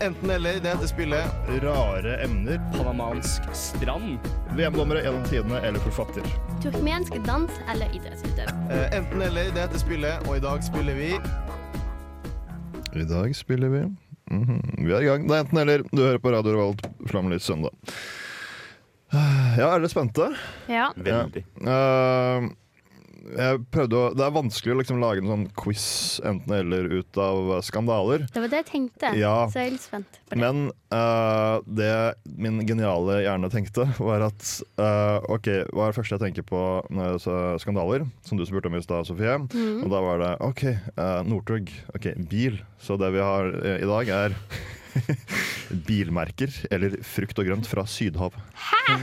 Enten 0.00 0.30
eller, 0.30 0.60
det 0.62 0.70
heter 0.70 0.86
spillet. 0.86 1.24
Rare 1.64 2.16
emner. 2.24 2.60
Panamansk 2.76 3.42
strand. 3.58 4.18
VM-dommere 4.54 5.02
gjennom 5.02 5.24
tidene 5.26 5.58
eller 5.66 5.82
forfatter. 5.82 6.22
Turkmensk 6.62 7.16
dans 7.26 7.50
eller 7.72 7.90
idrettsutøver. 7.96 8.54
Enten 8.94 9.22
eller, 9.26 9.50
det 9.54 9.64
heter 9.66 9.82
spillet, 9.82 10.28
og 10.28 10.36
i 10.38 10.42
dag 10.44 10.62
spiller 10.64 10.94
vi 11.00 11.10
I 12.94 13.04
dag 13.10 13.34
spiller 13.36 13.68
vi 13.74 13.84
Mhm, 14.30 14.60
Vi 14.86 14.92
er 14.94 15.02
i 15.02 15.04
gang. 15.10 15.26
Det 15.28 15.34
er 15.36 15.42
enten 15.44 15.58
eller. 15.60 15.82
Du 15.92 16.00
hører 16.02 16.18
på 16.22 16.30
Radio 16.32 16.54
Revolt 16.54 16.86
Flammelys 17.10 17.42
søndag. 17.50 17.74
Ja, 19.58 19.68
er 19.74 19.78
dere 19.84 19.88
spente? 19.92 20.24
Ja. 20.66 20.88
Veldig. 20.96 21.44
Eh, 21.62 22.46
jeg 23.24 23.60
prøvde 23.72 23.98
å 23.98 24.10
Det 24.16 24.24
er 24.26 24.34
vanskelig 24.34 24.74
å 24.74 24.78
liksom 24.80 25.00
lage 25.02 25.22
en 25.22 25.30
sånn 25.30 25.46
quiz 25.58 25.86
enten 26.26 26.54
eller 26.58 26.88
ut 26.92 27.20
av 27.20 27.54
skandaler. 27.66 28.26
Det 28.32 28.42
var 28.42 28.52
det 28.52 28.60
jeg 28.62 28.68
tenkte. 28.70 29.12
Ja. 29.18 29.34
Så 29.50 29.62
jeg 29.62 29.70
er 29.70 29.74
litt 29.76 29.86
spent 29.86 30.18
på 30.18 30.34
det. 30.34 30.40
Men 30.42 30.68
uh, 30.94 31.64
det 31.64 31.94
min 32.24 32.60
geniale 32.68 33.20
hjerne 33.24 33.50
tenkte, 33.52 33.88
var 33.98 34.26
at 34.28 34.50
uh, 34.80 35.24
OK, 35.32 35.50
hva 35.72 35.88
er 35.88 35.94
det 35.94 35.98
første 35.98 36.18
jeg 36.18 36.24
tenker 36.26 36.48
på 36.48 36.60
når 36.90 37.14
jeg 37.14 37.24
ser 37.26 37.64
skandaler? 37.64 38.06
Som 38.28 38.40
du 38.40 38.46
spurte 38.48 38.70
om 38.70 38.78
i 38.78 38.84
stad, 38.84 39.08
Sofie. 39.08 39.38
Mm. 39.54 39.82
Og 39.84 39.90
da 39.92 40.04
var 40.04 40.22
det 40.22 40.32
OK, 40.44 40.64
uh, 40.98 41.20
Northug. 41.26 41.72
OK, 41.96 42.12
bil. 42.30 42.60
Så 42.82 42.98
det 43.00 43.14
vi 43.14 43.24
har 43.24 43.50
i 43.78 43.88
dag, 43.88 44.14
er 44.24 44.38
bilmerker 45.88 46.52
eller 46.70 46.96
frukt 47.06 47.38
og 47.40 47.46
grønt 47.48 47.66
fra 47.68 47.84
Sydhav. 47.88 48.34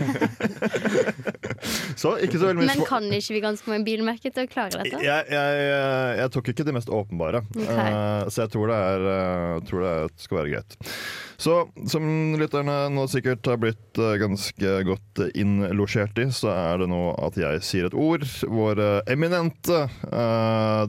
så 2.02 2.16
ikke 2.24 2.40
så 2.40 2.52
mye 2.52 2.68
Men 2.70 2.84
kan 2.88 3.04
ikke 3.14 3.34
vi 3.36 3.42
ganske 3.44 3.70
mange 3.70 3.86
bilmerker 3.88 4.32
til 4.34 4.44
å 4.46 4.48
klare 4.52 4.82
dette? 4.82 5.02
jeg, 5.04 5.22
jeg, 5.32 5.50
jeg, 5.68 6.18
jeg 6.22 6.30
tok 6.36 6.46
ikke 6.54 6.66
det 6.68 6.76
mest 6.78 6.90
åpenbare, 6.94 7.40
okay. 7.56 7.92
uh, 7.92 8.24
så 8.30 8.38
jeg 8.46 8.54
tror 8.56 8.66
det, 8.72 8.80
er, 8.94 9.00
uh, 9.10 9.66
tror 9.68 9.80
det 9.86 9.92
er- 9.92 10.00
skal 10.22 10.38
være 10.42 10.52
greit. 10.54 10.72
Så 11.42 11.54
som 11.90 12.04
lytterne 12.38 12.76
nå 12.94 13.04
sikkert 13.10 13.48
har 13.50 13.58
blitt 13.62 13.98
uh, 13.98 14.14
ganske 14.22 14.70
godt 14.86 15.24
innlosjert 15.34 16.20
i, 16.22 16.28
så 16.36 16.48
er 16.54 16.84
det 16.84 16.90
nå 16.92 17.02
at 17.18 17.36
jeg 17.40 17.64
sier 17.66 17.86
et 17.90 17.98
ord. 17.98 18.24
Våre 18.52 18.90
eminente 19.10 19.80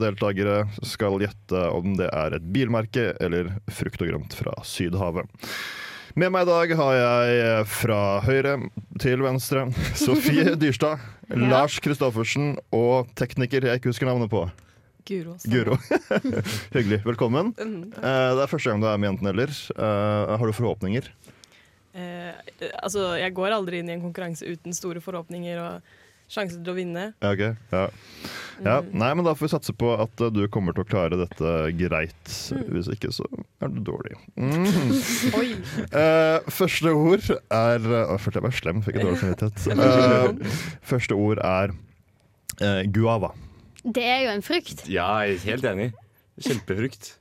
deltakere 0.02 0.58
skal 0.86 1.22
gjette 1.22 1.60
om 1.72 1.96
det 1.98 2.08
er 2.12 2.30
et 2.36 2.46
bilmerke 2.54 3.04
eller 3.22 3.44
frukt 3.72 4.02
og 4.04 4.08
grønt 4.12 4.32
fra 4.36 4.52
Sydhavet. 4.92 5.28
Med 6.14 6.28
meg 6.28 6.44
i 6.44 6.50
dag 6.50 6.72
har 6.76 6.94
jeg 6.98 7.68
fra 7.72 8.00
høyre 8.26 8.58
til 9.00 9.22
venstre 9.24 9.64
Sofie 9.96 10.52
Dyrstad, 10.60 11.00
Lars 11.32 11.78
Kristoffersen 11.80 12.58
og 12.76 13.08
tekniker 13.16 13.64
jeg 13.64 13.80
ikke 13.80 13.92
husker 13.92 14.10
navnet 14.10 14.28
på. 14.32 14.44
Guro. 15.08 15.38
Guro. 15.48 15.78
Hyggelig. 16.76 17.00
Velkommen. 17.06 17.54
Mhm. 17.56 17.96
Eh, 17.96 18.28
det 18.36 18.44
er 18.44 18.50
første 18.52 18.70
gang 18.70 18.84
du 18.84 18.86
er 18.90 19.00
med 19.00 19.10
Jenten 19.10 19.32
eller. 19.32 19.56
Eh, 19.72 20.36
har 20.36 20.44
du 20.46 20.54
forhåpninger? 20.54 21.08
Eh, 21.96 22.36
altså, 22.82 23.14
jeg 23.18 23.34
går 23.34 23.56
aldri 23.56 23.80
inn 23.80 23.90
i 23.90 23.96
en 23.96 24.04
konkurranse 24.04 24.46
uten 24.46 24.76
store 24.76 25.02
forhåpninger 25.02 25.58
og 25.58 25.96
sjanse 26.32 26.58
til 26.58 26.72
å 26.72 26.76
vinne. 26.76 27.10
Ja, 27.22 27.34
ok. 27.34 27.44
Ja. 27.72 27.84
Ja. 28.62 28.76
Nei, 28.94 29.08
men 29.16 29.26
da 29.26 29.32
får 29.34 29.46
vi 29.46 29.50
satse 29.54 29.74
på 29.74 29.90
at 29.98 30.22
eh, 30.22 30.30
du 30.34 30.42
kommer 30.52 30.74
til 30.76 30.84
å 30.84 30.88
klare 30.88 31.18
dette 31.18 31.52
greit. 31.78 32.34
Hvis 32.70 32.90
ikke, 32.92 33.10
så 33.14 33.26
er 33.62 33.72
du 33.72 33.80
dårlig. 33.86 34.16
Mm. 34.36 34.66
Oi! 35.40 35.48
Eh, 35.88 36.50
første 36.52 36.92
ord 36.94 37.26
er 37.32 37.88
Å, 38.02 38.18
følte 38.22 38.38
jeg 38.38 38.46
var 38.46 38.56
slem, 38.58 38.82
fikk 38.86 39.00
jeg 39.00 39.08
dårlig 39.08 39.22
samvittighet. 39.24 39.50
Uh, 39.82 40.58
første 40.86 41.16
ord 41.16 41.40
er 41.42 41.72
uh, 42.60 42.82
guava. 42.94 43.32
Det 43.82 44.04
er 44.06 44.20
jo 44.26 44.34
en 44.36 44.44
frukt. 44.46 44.84
Ja, 44.90 45.08
jeg 45.26 45.40
er 45.40 45.46
helt 45.52 45.66
enig. 45.72 45.88
Kjempefrukt. 46.42 47.14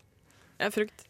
Er 0.62 0.74
frukt. 0.74 1.08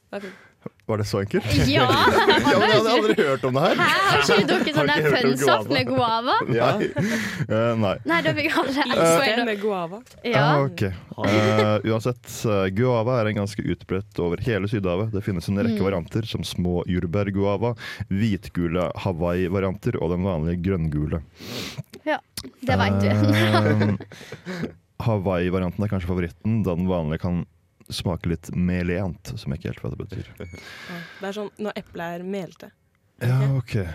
Var 0.85 0.97
det 0.99 1.05
så 1.09 1.21
enkelt? 1.23 1.45
Ja! 1.71 1.85
Ja, 2.51 2.59
men 2.59 2.67
jeg 2.67 2.77
hadde 2.77 2.91
aldri 2.91 3.15
hørt 3.23 3.43
om 3.47 3.55
det 3.55 3.61
her. 3.63 3.79
Hæ, 3.79 3.85
har 4.11 4.41
ikke 4.41 4.47
dere 4.49 4.73
sånn 4.75 4.89
der 4.91 5.37
guava. 5.39 5.69
med 5.71 5.87
guava? 5.87 6.35
Nei. 6.51 6.87
Uh, 7.47 7.71
nei. 7.79 7.93
Nei, 8.11 8.17
da 8.25 8.33
fikk 8.35 8.57
alle 8.59 8.85
Iste 8.91 9.45
med 9.47 9.61
guava. 9.61 9.99
Ja. 10.27 10.43
Uh, 10.57 10.65
okay. 10.65 10.91
uh, 11.15 11.87
uansett, 11.93 12.27
eh, 12.43 12.65
guava 12.75 13.19
er 13.21 13.29
en 13.31 13.39
ganske 13.39 13.63
utbredt 13.73 14.19
over 14.25 14.43
hele 14.45 14.69
Sydhavet. 14.71 15.13
Det 15.15 15.23
finnes 15.25 15.47
en 15.49 15.61
Mm. 15.61 15.63
rekke 15.69 15.85
varianter, 15.85 16.25
som 16.27 16.43
små 16.47 16.81
jordbærguava, 16.89 17.73
hvitgule 18.09 18.89
Hawaii-varianter 19.05 19.97
og 20.01 20.11
den 20.15 20.25
vanlige 20.27 20.61
grønngule. 20.67 21.21
ja. 22.09 22.19
Det 22.65 22.77
veit 22.81 22.99
du. 23.01 23.07
Eh, 23.07 24.67
Hawaii-varianten 25.05 25.85
er 25.85 25.91
kanskje 25.91 26.09
favoritten, 26.09 26.61
da 26.65 26.75
den 26.75 26.89
vanlige 26.89 27.21
kan 27.23 27.43
smake 27.95 28.31
litt 28.31 28.51
melent, 28.55 29.33
som 29.35 29.53
jeg 29.53 29.61
ikke 29.61 29.71
helt 29.71 29.81
vet 29.83 29.87
hva 29.87 29.95
det 29.95 30.03
betyr. 30.05 30.29
Ja. 30.41 31.01
Det 31.21 31.31
er 31.31 31.37
sånn 31.39 31.51
når 31.61 31.81
eplet 31.83 32.19
er 32.19 32.27
melte. 32.27 32.71
Ja, 33.21 33.57
ok. 33.57 33.75
Ja, 33.75 33.85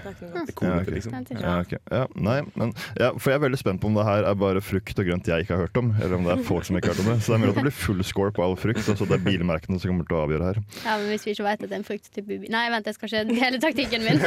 okay. 0.52 0.94
liksom. 0.94 1.26
Ja, 1.40 1.60
okay. 1.60 1.78
ja, 1.90 2.04
nei, 2.14 2.42
men, 2.54 2.72
ja, 2.94 3.08
for 3.18 3.32
jeg 3.32 3.40
er 3.40 3.42
veldig 3.42 3.58
spent 3.58 3.80
på 3.82 3.88
om 3.90 3.96
det 3.98 4.04
her 4.06 4.26
er 4.28 4.36
bare 4.38 4.62
frukt 4.62 5.00
og 5.02 5.08
grønt 5.08 5.26
jeg 5.26 5.42
ikke 5.42 5.56
har 5.56 5.64
hørt 5.64 5.80
om, 5.80 5.88
eller 5.98 6.14
om 6.20 6.28
det 6.28 6.36
er 6.36 6.44
folk 6.46 6.68
som 6.68 6.78
ikke 6.78 6.92
har 6.92 6.94
hørt 6.94 7.02
om 7.02 7.10
det. 7.10 7.16
Så 7.24 7.32
det 7.32 7.36
er 7.36 7.42
mulig 7.42 7.50
at 7.50 7.58
det 7.58 7.64
blir 7.66 7.74
full 7.74 8.04
score 8.06 8.34
på 8.36 8.44
all 8.44 8.54
frukt. 8.60 8.84
Altså 8.86 9.08
det 9.08 9.18
er 9.18 9.24
bilmerkene 9.26 9.80
som 9.82 9.90
kommer 9.90 10.06
til 10.06 10.18
å 10.18 10.22
avgjøre 10.28 10.52
her. 10.52 10.62
Ja, 10.84 10.94
men 11.00 11.10
Hvis 11.10 11.26
vi 11.26 11.34
ikke 11.34 11.48
vet 11.48 11.58
at 11.58 11.66
det 11.66 11.74
er 11.74 11.82
en 11.82 11.88
frukt 11.88 12.06
til 12.06 12.28
bubi 12.28 12.52
Nei, 12.54 12.62
vent, 12.70 12.86
jeg 12.86 12.98
skal 13.00 13.10
ikke 13.10 13.24
dele 13.32 13.62
taktikken 13.66 14.06
min. 14.06 14.22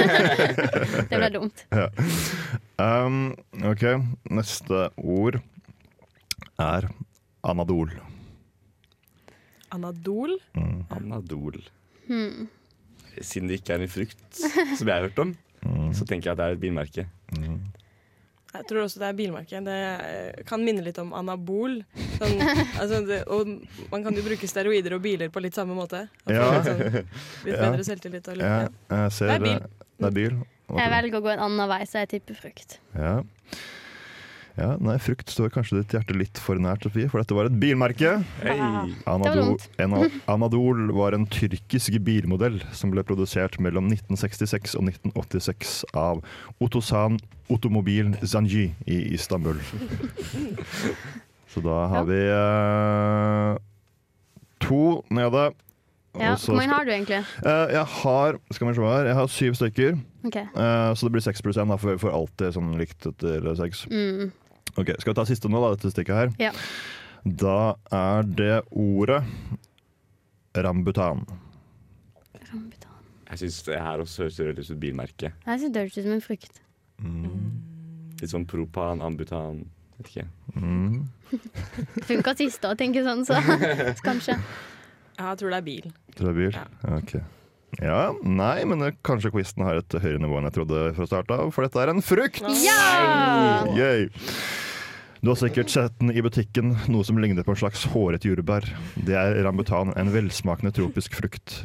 det 1.13 1.15
ble 1.15 1.31
dumt. 1.37 1.65
Um, 2.75 3.23
ok, 3.71 3.87
neste 4.35 4.89
ord 4.99 5.39
er 6.59 6.91
anadol. 7.47 7.95
Anadol. 9.75 10.37
Mm. 10.55 10.85
Anadol. 10.95 11.59
Mm. 12.09 12.47
Siden 13.19 13.49
det 13.49 13.59
ikke 13.61 13.75
er 13.75 13.83
en 13.85 13.91
frukt 13.91 14.39
som 14.39 14.87
jeg 14.87 14.93
har 14.95 15.07
hørt 15.09 15.19
om, 15.25 15.35
Mm. 15.59 15.89
så 15.91 16.05
tenker 16.07 16.29
jeg 16.29 16.31
at 16.31 16.37
det 16.39 16.45
er 16.45 16.53
et 16.55 16.59
bilmerke. 16.61 17.03
Mm. 17.35 17.57
Jeg 18.53 18.63
tror 18.69 18.85
også 18.85 18.97
det 19.01 19.07
er 19.09 19.13
bilmerke. 19.17 19.59
Det 19.65 19.73
eh, 19.75 20.43
kan 20.47 20.63
minne 20.63 20.81
litt 20.85 20.97
om 21.03 21.11
anabol. 21.13 21.81
Sånn, 22.15 22.39
altså 22.81 23.01
det, 23.05 23.17
og 23.27 23.51
man 23.91 24.05
kan 24.05 24.15
jo 24.15 24.23
bruke 24.25 24.47
steroider 24.47 24.95
og 24.95 25.03
biler 25.03 25.27
på 25.29 25.43
litt 25.43 25.53
samme 25.59 25.75
måte. 25.77 26.05
Ja. 26.31 26.47
Litt, 26.55 26.69
sånn, 26.69 26.79
litt 27.43 27.51
Ja. 27.53 27.59
bedre 27.67 27.83
selvtillit. 27.85 28.31
Og 28.31 28.39
litt, 28.39 28.47
Ja, 28.47 28.61
ja. 28.63 29.03
jeg 29.03 29.11
ser 29.17 29.27
Det 29.27 29.35
er 29.35 29.43
bil. 29.49 29.59
Det 29.99 30.07
er 30.07 30.15
bil. 30.15 30.39
Jeg 30.79 30.91
velger 30.95 31.19
å 31.19 31.23
gå 31.27 31.33
en 31.33 31.43
annen 31.49 31.69
vei, 31.75 31.81
så 31.91 31.99
jeg 32.05 32.09
tipper 32.15 32.39
frukt. 32.39 32.79
Ja. 32.95 33.17
Ja, 34.59 34.73
nei, 34.83 34.97
frukt 35.01 35.31
står 35.31 35.51
kanskje 35.53 35.79
ditt 35.79 35.93
hjerte 35.95 36.15
litt 36.17 36.39
for 36.43 36.59
nært, 36.59 36.83
Sofie, 36.83 37.07
for 37.11 37.21
dette 37.21 37.35
var 37.37 37.47
et 37.47 37.55
bilmerke. 37.61 38.17
Hey. 38.43 38.59
Anadol, 39.09 39.55
en, 39.79 39.95
Anadol 40.31 40.89
var 40.97 41.15
en 41.15 41.27
tyrkisk 41.31 41.95
bilmodell 42.05 42.59
som 42.75 42.91
ble 42.93 43.05
produsert 43.07 43.55
mellom 43.63 43.87
1966 43.93 44.75
og 44.79 44.89
1986 44.91 45.77
av 45.97 46.21
Otosan 46.63 47.17
Automobil 47.49 48.11
Zanji 48.21 48.67
i 48.85 48.99
Istanbul. 49.15 49.61
Så 51.49 51.63
da 51.65 51.79
har 51.89 52.05
vi 52.05 52.19
uh, 52.29 53.55
to 54.61 54.99
nede. 55.09 55.49
Ja, 56.19 56.35
Hvor 56.35 56.59
mange 56.59 56.75
har 56.75 56.85
du 56.85 56.91
egentlig? 56.93 57.23
Uh, 57.41 57.65
jeg 57.73 57.85
har 58.03 58.37
skal 58.51 58.67
vi 58.67 58.75
se 58.77 58.85
her, 58.91 59.09
jeg 59.09 59.17
har 59.17 59.33
syv 59.33 59.57
stykker, 59.57 59.97
Okay. 60.25 60.43
Uh, 60.55 60.93
så 60.95 61.05
det 61.05 61.11
blir 61.15 61.23
seks 61.23 61.41
pluss 61.41 61.57
én. 61.57 61.71
For 61.77 61.93
vi 61.93 62.01
får 62.01 62.15
alltid 62.15 62.55
sånn 62.57 62.73
likt 62.79 63.07
etter 63.07 63.45
seks. 63.59 63.85
Mm. 63.91 64.31
Ok, 64.77 64.93
Skal 64.99 65.13
vi 65.13 65.17
ta 65.17 65.25
siste 65.27 65.49
nå, 65.51 65.61
da, 65.63 65.73
dette 65.75 65.91
stikket 65.93 66.15
her? 66.15 66.33
Ja. 66.41 66.51
Da 67.25 67.75
er 67.93 68.27
det 68.27 68.53
ordet 68.71 69.23
rambutan. 70.55 71.25
Rambutan. 72.51 72.85
Jeg 73.29 73.41
syns 73.43 73.59
det 73.67 73.81
her 73.81 74.01
også 74.01 74.25
høres 74.29 74.39
ut 74.39 74.65
som 74.69 74.77
et 74.77 74.81
bilmerke. 74.81 75.33
Jeg 75.45 75.59
synes 75.61 75.73
det 75.73 75.83
høres 75.83 75.97
ut 75.97 76.05
som 76.07 76.15
en 76.15 76.23
frukt. 76.25 76.61
Litt 78.19 78.31
sånn 78.33 78.47
propan, 78.49 79.03
ambutan 79.05 79.65
Vet 79.99 80.13
ikke. 80.13 80.27
Mm. 80.55 81.09
Funka 82.07 82.31
sist, 82.39 82.63
å 82.63 82.71
tenker 82.79 83.01
jeg 83.01 83.07
sånn, 83.09 83.25
så 83.27 83.35
kanskje. 83.43 83.95
kanskje. 84.05 84.35
Jeg 85.19 85.39
tror 85.41 85.51
det 85.51 85.57
er 85.57 85.65
bil. 85.65 85.89
Tror 86.15 86.29
det 86.29 86.31
er 86.31 86.37
bil? 86.37 86.55
Ja. 86.55 86.93
Ok. 86.95 87.17
Ja, 87.77 88.09
nei, 88.25 88.63
men 88.67 88.81
kanskje 89.05 89.31
quizen 89.33 89.63
har 89.67 89.77
et 89.79 89.93
høyere 90.01 90.21
nivå 90.23 90.39
enn 90.39 90.47
jeg 90.49 90.57
trodde 90.57 90.87
fra 90.97 91.05
start 91.07 91.29
av, 91.35 91.51
for 91.53 91.65
dette 91.67 91.83
er 91.83 91.91
en 91.93 92.01
frukt! 92.03 92.41
Ja! 92.63 93.67
Yay. 93.77 94.09
Du 95.21 95.29
har 95.33 95.37
sikkert 95.39 95.71
sett 95.71 95.95
den 95.99 96.13
i 96.15 96.23
butikken, 96.23 96.73
noe 96.89 97.05
som 97.05 97.19
ligner 97.19 97.43
på 97.45 97.53
en 97.53 97.59
slags 97.59 97.83
håret 97.93 98.25
jordbær. 98.25 98.65
Det 98.95 99.17
er 99.19 99.37
rambutan, 99.45 99.91
en 99.99 100.13
velsmakende 100.13 100.71
tropisk 100.75 101.17
frukt. 101.19 101.61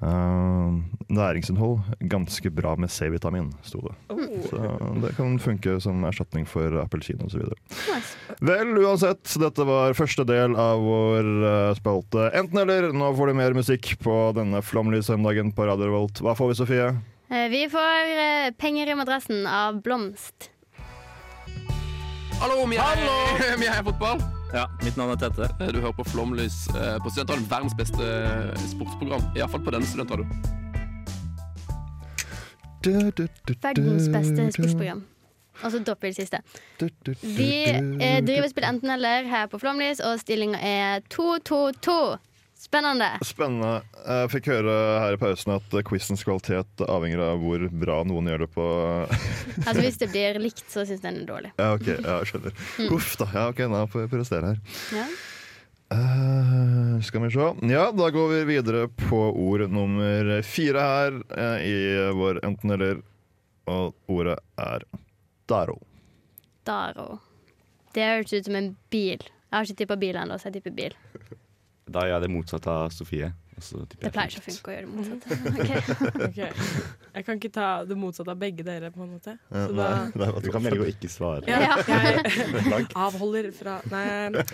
Uh, 0.00 0.80
næringsinnhold 1.12 1.82
ganske 2.08 2.48
bra 2.56 2.72
med 2.80 2.88
C-vitamin, 2.88 3.50
sto 3.66 3.82
det. 3.84 3.92
Oh. 4.08 4.22
Så 4.48 4.60
det 5.02 5.10
kan 5.18 5.34
funke 5.42 5.74
som 5.84 6.00
erstatning 6.08 6.46
for 6.48 6.78
appelsin 6.80 7.20
osv. 7.26 7.44
Nice. 7.68 8.16
Vel, 8.40 8.72
uansett, 8.80 9.34
dette 9.42 9.66
var 9.68 9.92
første 9.98 10.24
del 10.24 10.56
av 10.56 10.80
vår 10.80 11.30
uh, 11.44 11.74
spalte 11.76 12.30
Enten 12.32 12.62
eller. 12.64 12.88
Nå 12.96 13.12
får 13.18 13.28
du 13.28 13.38
mer 13.42 13.56
musikk 13.58 13.92
på 14.00 14.16
denne 14.38 14.64
flomlyse 14.64 15.12
søndagen 15.12 15.52
på 15.52 15.68
Radio 15.68 15.90
Revolt. 15.90 16.24
Hva 16.24 16.32
får 16.38 16.54
vi, 16.54 16.58
Sofie? 16.62 16.88
Uh, 17.28 17.46
Vi 17.52 17.66
får 17.68 18.16
uh, 18.16 18.50
penger 18.56 18.88
i 18.88 18.98
madrassen 19.02 19.44
av 19.44 19.82
Blomst. 19.84 20.48
Hallo, 22.40 22.64
vi 22.64 22.80
er, 22.80 23.08
vi 23.60 23.68
er 23.68 23.82
fotball. 23.84 24.39
Ja, 24.52 24.64
mitt 24.82 24.96
navn 24.98 25.12
er 25.14 25.18
Tete. 25.30 25.46
Du 25.70 25.78
hører 25.78 25.94
på 25.94 26.04
Flomlys 26.10 26.64
eh, 26.74 26.96
på 27.02 27.10
Studentradioen. 27.12 27.46
Verdens 27.50 27.74
beste 27.78 28.02
eh, 28.02 28.64
sportsprogram. 28.72 29.22
Iallfall 29.38 29.62
på 29.62 29.74
denne 29.76 29.86
studentradioen. 29.86 30.32
Verdens 33.62 34.08
beste 34.10 34.48
sportsprogram. 34.56 35.04
Og 35.60 35.70
så 35.70 35.82
dropper 35.86 36.08
vi 36.08 36.14
det 36.16 36.24
siste. 36.24 36.40
Vi 37.22 37.52
driver 38.26 38.48
og 38.48 38.50
spiller 38.50 38.72
enten 38.72 38.90
eller 38.90 39.28
her 39.30 39.46
på 39.52 39.60
Flomlys, 39.62 40.00
og 40.00 40.18
stillinga 40.18 40.58
er 40.58 41.06
2-2-2. 41.14 41.96
Spennende. 42.60 43.08
Spennende. 43.24 43.80
Jeg 44.04 44.30
fikk 44.34 44.50
høre 44.52 44.74
her 45.00 45.14
i 45.16 45.20
pausen 45.20 45.54
at 45.54 45.76
quizens 45.88 46.20
kvalitet 46.26 46.82
avhenger 46.84 47.22
av 47.24 47.40
hvor 47.40 47.62
bra 47.72 48.02
noen 48.04 48.28
gjør 48.28 48.44
det 48.44 48.48
på 48.52 48.66
Altså 49.66 49.80
Hvis 49.80 49.96
det 50.02 50.10
blir 50.12 50.36
likt, 50.42 50.66
så 50.68 50.84
syns 50.84 51.00
den 51.00 51.22
er 51.22 51.30
dårlig. 51.30 51.52
Ja, 51.56 51.70
OK. 51.78 51.88
Ja, 51.88 52.18
skjønner. 52.28 52.56
Uff 52.92 53.14
da. 53.20 53.30
Ja, 53.32 53.46
ok, 53.54 53.64
Nå 53.72 53.84
får 53.88 54.04
jeg 54.04 54.12
prestere 54.12 54.52
her. 54.52 54.60
Ja. 54.92 55.06
Uh, 55.90 57.00
skal 57.02 57.24
vi 57.24 57.32
se. 57.34 57.48
Ja, 57.72 57.88
da 57.96 58.10
går 58.14 58.28
vi 58.34 58.42
videre 58.52 58.84
på 59.08 59.22
ord 59.32 59.64
nummer 59.72 60.36
fire 60.46 60.84
her 60.92 61.16
uh, 61.32 61.58
i 61.64 61.74
vår 62.14 62.44
enten-eller. 62.46 63.00
Og 63.72 63.96
ordet 64.12 64.36
er 64.60 64.84
daro. 65.48 65.80
Daro. 66.68 67.08
Det 67.96 68.04
høres 68.04 68.36
ut 68.36 68.52
som 68.52 68.60
en 68.60 68.74
bil. 68.92 69.24
Jeg 69.24 69.56
har 69.56 69.66
ikke 69.66 69.80
tippa 69.80 69.96
bil 69.98 70.20
ennå, 70.20 70.36
så 70.38 70.50
jeg 70.50 70.60
tipper 70.60 70.76
bil. 70.76 71.00
Da 71.90 72.04
gjør 72.06 72.16
jeg 72.18 72.22
det 72.26 72.30
motsatte 72.30 72.70
av 72.70 72.90
Sofie. 72.94 73.32
Det 73.60 74.08
pleier 74.14 74.30
ikke 74.32 74.40
å 74.40 74.44
funke 74.46 74.70
å 74.70 74.74
gjøre 74.74 74.86
det 74.86 74.92
motsatte. 74.96 75.36
Okay. 75.60 75.80
okay. 76.28 76.50
Jeg 77.16 77.26
kan 77.26 77.40
ikke 77.40 77.50
ta 77.52 77.66
det 77.84 77.96
motsatte 78.00 78.32
av 78.32 78.38
begge 78.40 78.64
dere, 78.64 78.88
på 78.94 79.02
en 79.04 79.10
måte. 79.16 79.34
Ja, 79.50 79.64
Så 79.66 79.74
nei, 79.74 79.88
da 80.14 80.22
nei, 80.22 80.28
Du 80.46 80.48
kan 80.54 80.64
velge 80.64 80.86
å 80.86 80.88
ikke 80.88 81.10
svare. 81.12 81.44
ja, 81.50 81.58
Ja. 81.60 81.76
jeg 82.70 82.86
avholder 82.96 83.50
fra 83.56 83.74
Nei, 83.90 84.44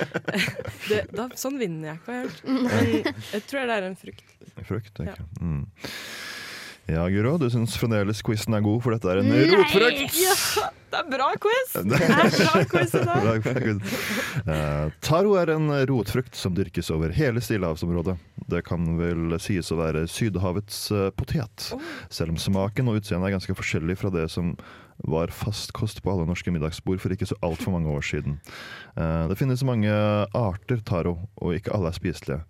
det, 0.88 1.03
da, 1.14 1.29
sånn 1.38 1.61
vinner 1.61 1.92
jeg 1.92 2.01
ikke, 2.01 2.07
har 2.11 2.18
jeg 2.18 2.27
hørt. 2.27 2.40
Men 2.49 3.20
jeg 3.37 3.46
tror 3.53 3.70
det 3.70 3.77
er 3.79 3.88
en 3.92 3.99
frukt. 4.01 4.37
Frukt, 4.66 5.05
Ja. 5.07 5.14
mm. 5.40 5.62
Ja, 6.87 7.09
Guro, 7.11 7.33
du 7.38 7.49
syns 7.51 7.75
fremdeles 7.81 8.20
quizen 8.22 8.55
er 8.55 8.62
god, 8.62 8.79
for 8.85 8.94
dette 8.94 9.11
er 9.11 9.18
en 9.18 9.33
rotfrukt! 9.51 10.18
Ja, 10.22 10.70
det 10.92 11.01
er 11.01 11.09
bra 11.11 11.27
quiz! 11.42 11.72
Det 11.75 11.96
er 11.99 12.37
bra 12.38 12.61
quiz 12.70 12.92
i 12.94 13.01
dag. 13.03 13.81
uh. 14.46 14.92
Taro 15.03 15.35
er 15.40 15.51
en 15.57 15.66
rotfrukt 15.90 16.38
som 16.38 16.55
dyrkes 16.55 16.92
over 16.94 17.11
hele 17.16 17.42
stillehavsområdet. 17.42 18.14
Det 18.53 18.62
kan 18.68 18.87
vel 19.01 19.35
sies 19.42 19.72
å 19.75 19.81
være 19.81 20.05
Sydhavets 20.07 20.79
uh, 20.94 21.09
potet, 21.18 21.72
selv 22.07 22.37
om 22.37 22.38
smaken 22.38 22.92
og 22.92 23.01
utseendet 23.01 23.33
er 23.33 23.35
ganske 23.35 23.59
forskjellig 23.59 23.99
fra 23.99 24.12
det 24.14 24.29
som 24.33 24.55
var 25.11 25.35
fast 25.35 25.75
kost 25.77 26.05
på 26.05 26.14
alle 26.14 26.29
norske 26.31 26.55
middagsbord 26.55 27.03
for 27.03 27.12
ikke 27.12 27.27
så 27.29 27.37
altfor 27.44 27.75
mange 27.75 27.90
år 27.90 28.07
siden. 28.14 28.38
Uh, 28.94 29.27
det 29.27 29.40
finnes 29.42 29.66
mange 29.66 29.90
arter 29.90 30.87
taro, 30.87 31.18
og 31.42 31.59
ikke 31.59 31.75
alle 31.75 31.90
er 31.90 31.99
spiselige. 31.99 32.44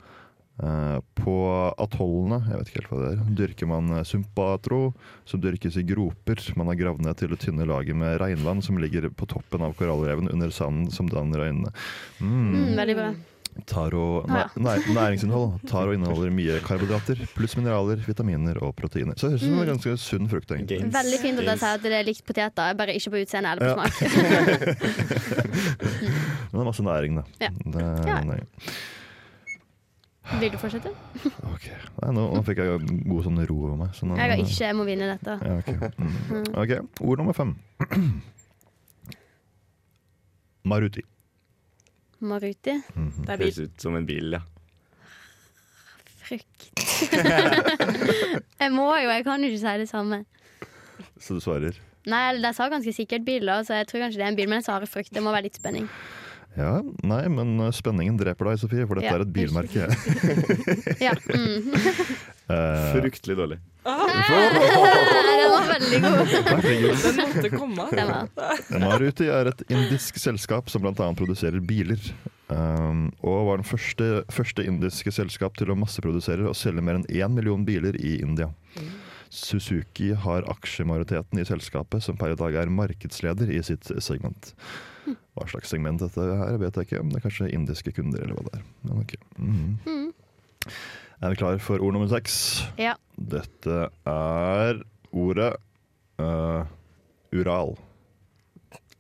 Eh, 0.57 0.99
på 1.21 1.33
atollene 1.77 2.39
jeg 2.49 2.57
vet 2.57 2.69
ikke 2.71 2.81
helt 2.81 2.91
hva 2.95 3.01
det 3.03 3.09
er, 3.13 3.19
dyrker 3.43 3.69
man 3.69 3.91
eh, 3.99 4.05
sumpatro, 4.09 4.95
som 5.29 5.41
dyrkes 5.45 5.77
i 5.77 5.85
groper. 5.85 6.41
Man 6.57 6.71
har 6.73 6.79
gravd 6.81 7.05
ned 7.05 7.17
til 7.21 7.29
det 7.35 7.41
tynne 7.45 7.67
laget 7.69 7.97
med 7.97 8.17
regnvann 8.23 8.63
som 8.65 8.79
ligger 8.81 9.11
på 9.13 9.29
toppen 9.29 9.61
av 9.67 9.75
korallreven 9.77 10.31
under 10.33 10.49
sanden 10.57 10.89
som 10.91 11.11
danner 11.13 11.45
øynene. 11.51 11.73
Mm. 12.21 12.55
Mm, 12.55 12.77
veldig 12.81 12.97
bra. 13.03 13.11
Taro, 13.69 14.25
Ja. 14.29 14.49
næ, 14.57 14.73
næ- 14.77 14.95
næringsinnhold. 14.97 15.63
Taro 15.69 15.93
inneholder 15.97 16.29
mye 16.33 16.59
karbohydrater, 16.65 17.17
pluss 17.37 17.55
mineraler, 17.57 17.97
vitaminer 18.05 18.59
og 18.63 18.75
proteiner. 18.77 19.17
Så 19.17 19.29
det 19.31 19.39
høres 19.39 19.45
ut 19.45 19.49
som 19.49 19.61
en 19.63 19.71
ganske 19.73 19.95
sunn 20.01 20.29
frukt. 20.29 20.49
Gains. 20.69 20.93
Veldig 20.93 21.21
fint 21.23 21.39
at 21.41 21.49
jeg 21.53 21.59
sier 21.63 21.75
at 21.79 21.83
det 21.87 21.93
er 22.01 22.05
likt 22.05 22.25
poteter, 22.29 22.75
bare 22.77 22.93
ikke 22.97 23.13
på 23.15 23.23
utseende 23.25 23.53
eller 23.53 23.65
på 23.65 23.73
Ja. 23.73 23.77
smak. 23.77 23.97
Men 26.53 26.53
det 26.53 26.61
er 26.61 26.69
masse 26.69 26.85
næring, 26.85 27.17
da. 27.21 27.25
Ja. 27.41 27.49
Det 27.65 27.83
er 27.83 28.25
næring. 28.29 28.47
Vil 30.35 30.51
du 30.51 30.59
fortsette? 30.59 30.91
Ok, 31.47 31.67
Nei, 32.03 32.11
nå, 32.17 32.23
nå 32.35 32.41
fikk 32.47 32.59
jeg 32.61 32.81
god 33.07 33.27
sånn 33.29 33.39
ro 33.47 33.59
over 33.69 33.77
meg. 33.79 33.93
Så 33.95 34.09
nå, 34.09 34.17
Jeg 34.19 34.33
har 34.33 34.43
ikke, 34.43 34.57
jeg 34.65 34.77
må 34.77 34.87
vinne 34.89 35.07
dette. 35.13 35.37
Ja, 35.39 35.59
okay. 35.63 35.91
Mm. 36.03 36.49
ok, 36.63 36.73
ord 37.07 37.23
nummer 37.23 37.37
fem. 37.37 37.55
Maruti. 40.71 41.05
Maruti. 42.27 42.75
Det 42.75 43.33
er 43.37 43.45
Høres 43.45 43.63
ut 43.63 43.87
som 43.87 43.97
en 43.99 44.07
bil, 44.09 44.35
ja. 44.35 44.43
Frukt. 46.27 46.71
jeg 48.63 48.73
må 48.75 48.89
jo, 48.99 49.11
jeg 49.13 49.27
kan 49.29 49.45
jo 49.45 49.53
ikke 49.53 49.63
si 49.63 49.75
det 49.85 49.89
samme. 49.93 50.25
Så 51.23 51.37
du 51.37 51.43
svarer 51.45 51.77
Nei, 52.07 52.21
jeg 52.39 52.55
sa 52.55 52.69
ganske 52.71 52.93
sikkert 52.95 53.25
bil, 53.27 53.47
da, 53.47 53.61
så 53.67 53.81
jeg 53.81 53.89
tror 53.91 54.05
kanskje 54.05 54.21
det 54.21 54.27
er 54.27 54.31
en 54.31 54.39
bil, 54.39 54.47
men 54.51 54.61
jeg 54.61 54.69
svarer 54.69 54.91
frukt. 54.91 55.11
Det 55.15 55.23
må 55.23 55.33
være 55.35 55.49
litt 55.49 55.59
spenning. 55.59 55.89
Ja, 56.57 56.81
nei, 57.05 57.23
men 57.29 57.59
uh, 57.61 57.69
spenningen 57.75 58.17
dreper 58.17 58.49
deg, 58.49 58.61
Sofie, 58.63 58.87
for 58.89 58.97
dette 58.97 59.11
Ja, 59.11 59.19
er 59.19 59.25
et 59.27 59.33
bilmerke. 59.35 59.89
Ja. 61.07 61.13
Mm. 61.29 61.75
Uh, 62.49 62.93
Fryktelig 62.95 63.37
dårlig. 63.37 63.59
Den 63.85 63.93
var 65.53 65.67
veldig 65.69 66.01
god. 66.01 66.33
Den 67.05 67.21
måtte 67.21 67.51
komme. 67.53 67.85
Maruti 68.83 69.29
er 69.31 69.53
et 69.53 69.63
indisk 69.69 70.19
selskap 70.23 70.73
som 70.73 70.83
bl.a. 70.87 71.11
produserer 71.19 71.61
biler. 71.61 72.01
Um, 72.49 73.09
og 73.27 73.49
var 73.49 73.59
den 73.61 73.67
første, 73.67 74.23
første 74.31 74.63
indiske 74.65 75.11
selskap 75.13 75.59
til 75.59 75.73
å 75.73 75.77
masseprodusere 75.79 76.47
og 76.47 76.55
selge 76.57 76.85
mer 76.87 77.01
enn 77.01 77.09
én 77.11 77.35
million 77.35 77.67
biler 77.67 77.99
i 77.99 78.21
India. 78.23 78.49
Suzuki 79.33 80.13
har 80.15 80.47
aksjemajoriteten 80.51 81.41
i 81.41 81.47
selskapet, 81.49 82.05
som 82.05 82.19
per 82.19 82.35
i 82.35 82.39
dag 82.39 82.57
er 82.61 82.73
markedsleder 82.73 83.51
i 83.53 83.63
sitt 83.67 83.89
segment. 84.05 84.53
Hva 85.07 85.47
slags 85.51 85.71
segment 85.71 86.03
dette 86.03 86.23
her, 86.41 86.59
vet 86.61 86.79
jeg 86.79 86.89
ikke. 86.89 87.03
Det 87.11 87.19
er 87.19 87.25
kanskje 87.27 87.51
indiske 87.55 87.95
kunder, 87.97 88.23
eller 88.25 88.39
hva 88.39 88.47
det 88.49 88.61
er. 88.61 88.69
Men 88.87 89.03
ok. 89.03 89.17
Mm. 89.39 90.07
Er 91.23 91.33
vi 91.33 91.41
klar 91.41 91.59
for 91.63 91.83
ord 91.83 91.97
nummer 91.97 92.11
seks? 92.11 92.65
Ja. 92.81 92.97
Dette 93.17 93.87
er 94.11 94.81
ordet 95.17 95.53
uh, 96.21 96.67
Ural. 97.33 97.77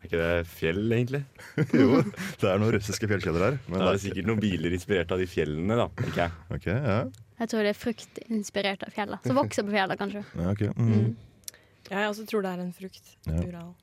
Er 0.07 0.12
ikke 0.12 0.23
det 0.23 0.51
fjell, 0.55 0.85
egentlig? 0.95 1.21
jo, 1.81 1.97
det 2.38 2.47
er 2.47 2.61
noen 2.62 2.75
russiske 2.77 3.09
fjellkjeder 3.11 3.42
her. 3.42 3.57
Men 3.66 3.81
det 3.83 3.87
er 3.88 3.97
sikkert 4.05 4.29
noen 4.29 4.42
biler 4.45 4.77
inspirert 4.77 5.14
av 5.14 5.19
de 5.19 5.27
fjellene, 5.27 5.79
da. 5.81 5.87
Ikke? 6.07 6.21
jeg. 6.21 6.45
Ok, 6.55 6.69
ja. 6.71 6.99
Jeg 7.40 7.51
tror 7.51 7.66
det 7.66 7.73
er 7.73 7.79
frukt 7.79 8.21
inspirert 8.31 8.85
av 8.87 8.95
fjellet. 8.95 9.27
Som 9.27 9.40
vokser 9.40 9.66
på 9.66 9.75
fjellet, 9.75 9.99
kanskje. 9.99 10.23
ja 10.38 10.53
ok. 10.53 10.62
Mm. 10.79 10.92
Mm. 10.92 11.57
jeg 11.90 12.12
også 12.12 12.27
tror 12.31 12.47
det 12.47 12.53
er 12.55 12.62
en 12.62 12.71
frukt. 12.77 13.11
Ja. 13.27 13.40
Ural. 13.49 13.75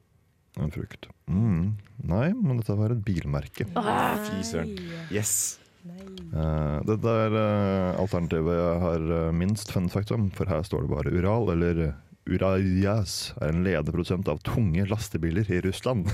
En 0.64 0.72
frukt. 0.72 1.10
Mm. 1.28 1.68
Nei, 2.14 2.30
men 2.40 2.64
dette 2.64 2.80
var 2.80 2.96
et 2.96 3.04
bilmerke. 3.04 3.68
Fy 3.68 4.40
søren. 4.48 4.74
Yes! 5.12 5.36
Uh, 5.84 6.80
dette 6.88 7.18
er 7.26 7.36
uh, 7.36 8.00
alternativet 8.00 8.56
jeg 8.56 8.82
har 8.86 9.10
uh, 9.12 9.34
minst 9.36 9.74
fun 9.76 9.92
fact 9.92 10.16
om, 10.16 10.30
for 10.32 10.48
her 10.48 10.64
står 10.64 10.86
det 10.86 10.94
bare 10.94 11.12
Ural, 11.12 11.52
eller 11.58 11.90
Uraljas 12.24 13.34
er 13.44 13.52
en 13.52 13.66
ledeprodusent 13.66 14.30
av 14.32 14.38
tunge 14.48 14.86
lastebiler 14.88 15.50
i 15.52 15.58
Russland. 15.66 16.08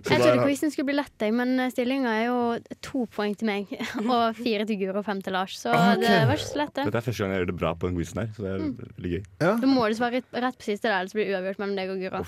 Jeg 0.00 0.18
trodde 0.20 0.44
quizen 0.44 0.72
skulle 0.72 0.90
bli 0.90 0.96
lett, 0.98 1.24
men 1.32 1.56
stillinga 1.72 2.12
er 2.18 2.26
jo 2.26 2.40
to 2.84 3.06
poeng 3.14 3.32
til 3.40 3.48
meg 3.48 3.72
og 4.04 4.36
fire 4.36 4.66
til 4.68 4.76
Guro 4.82 5.00
og 5.00 5.06
fem 5.08 5.22
til 5.24 5.32
Lars. 5.36 5.56
Så 5.62 5.72
okay. 5.72 6.02
det 6.04 6.28
var 6.28 6.36
ikke 6.36 6.50
så 6.50 6.60
lett, 6.60 6.74
det. 6.76 6.86
Dette 6.90 7.00
er 7.00 7.08
første 7.08 7.24
gang 7.24 7.32
jeg 7.32 7.42
gjør 7.42 7.50
det 7.52 7.58
bra 7.64 7.72
på 7.80 7.88
den 7.88 7.96
quizen 7.96 8.22
her, 8.22 8.30
så 8.36 8.44
det 8.44 8.52
er 8.52 8.60
veldig 8.60 9.14
gøy. 9.14 9.22
ja, 9.46 9.54
Da 9.64 9.72
må 9.72 9.88
du 9.88 9.98
svare 10.02 10.20
rett- 10.20 10.40
rett 10.44 10.60
på 10.60 10.68
siste, 10.68 10.92
ellers 10.92 11.16
blir 11.16 11.24
det 11.24 11.34
uavgjort 11.38 11.64
mellom 11.64 11.76
deg 11.80 11.96
og 11.96 12.04
Guro. 12.04 12.22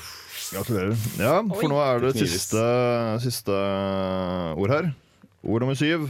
gratulerer. 0.56 1.06
Ja, 1.20 1.36
for 1.52 1.68
nå 1.72 1.84
er 1.84 2.04
det 2.06 2.16
det 2.16 2.28
siste, 2.32 2.64
siste 3.28 3.62
ord 4.56 4.76
her. 4.78 4.92
Ord 5.42 5.60
nummer 5.66 5.76
syv. 5.76 6.08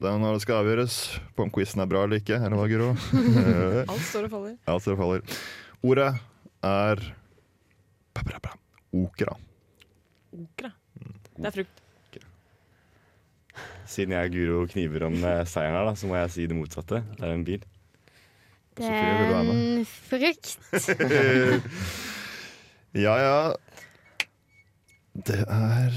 Det 0.00 0.08
er 0.08 0.16
når 0.16 0.38
det 0.38 0.42
skal 0.46 0.62
avgjøres 0.62 0.94
på 1.36 1.44
om 1.44 1.50
quizen 1.52 1.82
er 1.84 1.88
bra 1.90 2.06
eller 2.06 2.22
ikke. 2.22 2.38
Eller 2.40 2.56
hva, 2.56 2.66
Guro? 2.70 2.88
Alt 3.92 4.06
står 4.08 4.28
og 4.28 4.32
faller. 4.32 4.54
Alt 4.72 4.84
står 4.86 4.96
og 4.96 5.00
faller. 5.02 5.38
Ordet 5.84 6.06
er 6.64 7.02
bra, 8.16 8.22
bra, 8.24 8.40
bra. 8.46 8.54
okra. 8.96 9.34
Okra. 10.40 10.70
Det 11.36 11.50
er 11.50 11.56
frukt. 11.58 11.76
Siden 13.90 14.14
jeg 14.14 14.30
og 14.30 14.34
Guro 14.38 14.62
kniver 14.70 15.04
om 15.08 15.16
eh, 15.18 15.42
seieren 15.50 15.76
her, 15.76 15.88
da, 15.90 15.94
så 15.98 16.08
må 16.08 16.16
jeg 16.16 16.32
si 16.32 16.46
det 16.48 16.56
motsatte. 16.56 17.02
Det 17.18 17.26
er 17.26 17.34
en 17.34 17.44
bil. 17.44 17.64
Det 18.80 18.88
er 18.88 19.34
en 19.42 19.84
frukt. 19.84 20.56
Ja, 22.90 23.12
ja. 23.22 23.52
Det 25.14 25.36
er 25.46 25.94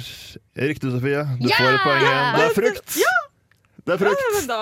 riktig, 0.69 0.91
Sofie. 0.93 1.23
Du 1.39 1.47
får 1.49 1.71
et 1.71 1.79
poeng 1.81 2.03
igjen. 2.03 2.35
Det 2.35 2.43
er 2.43 2.53
frukt. 2.53 2.97
Det 3.83 3.97
er 3.97 3.99
frukt. 3.99 4.21
Ja, 4.23 4.41
da, 4.47 4.57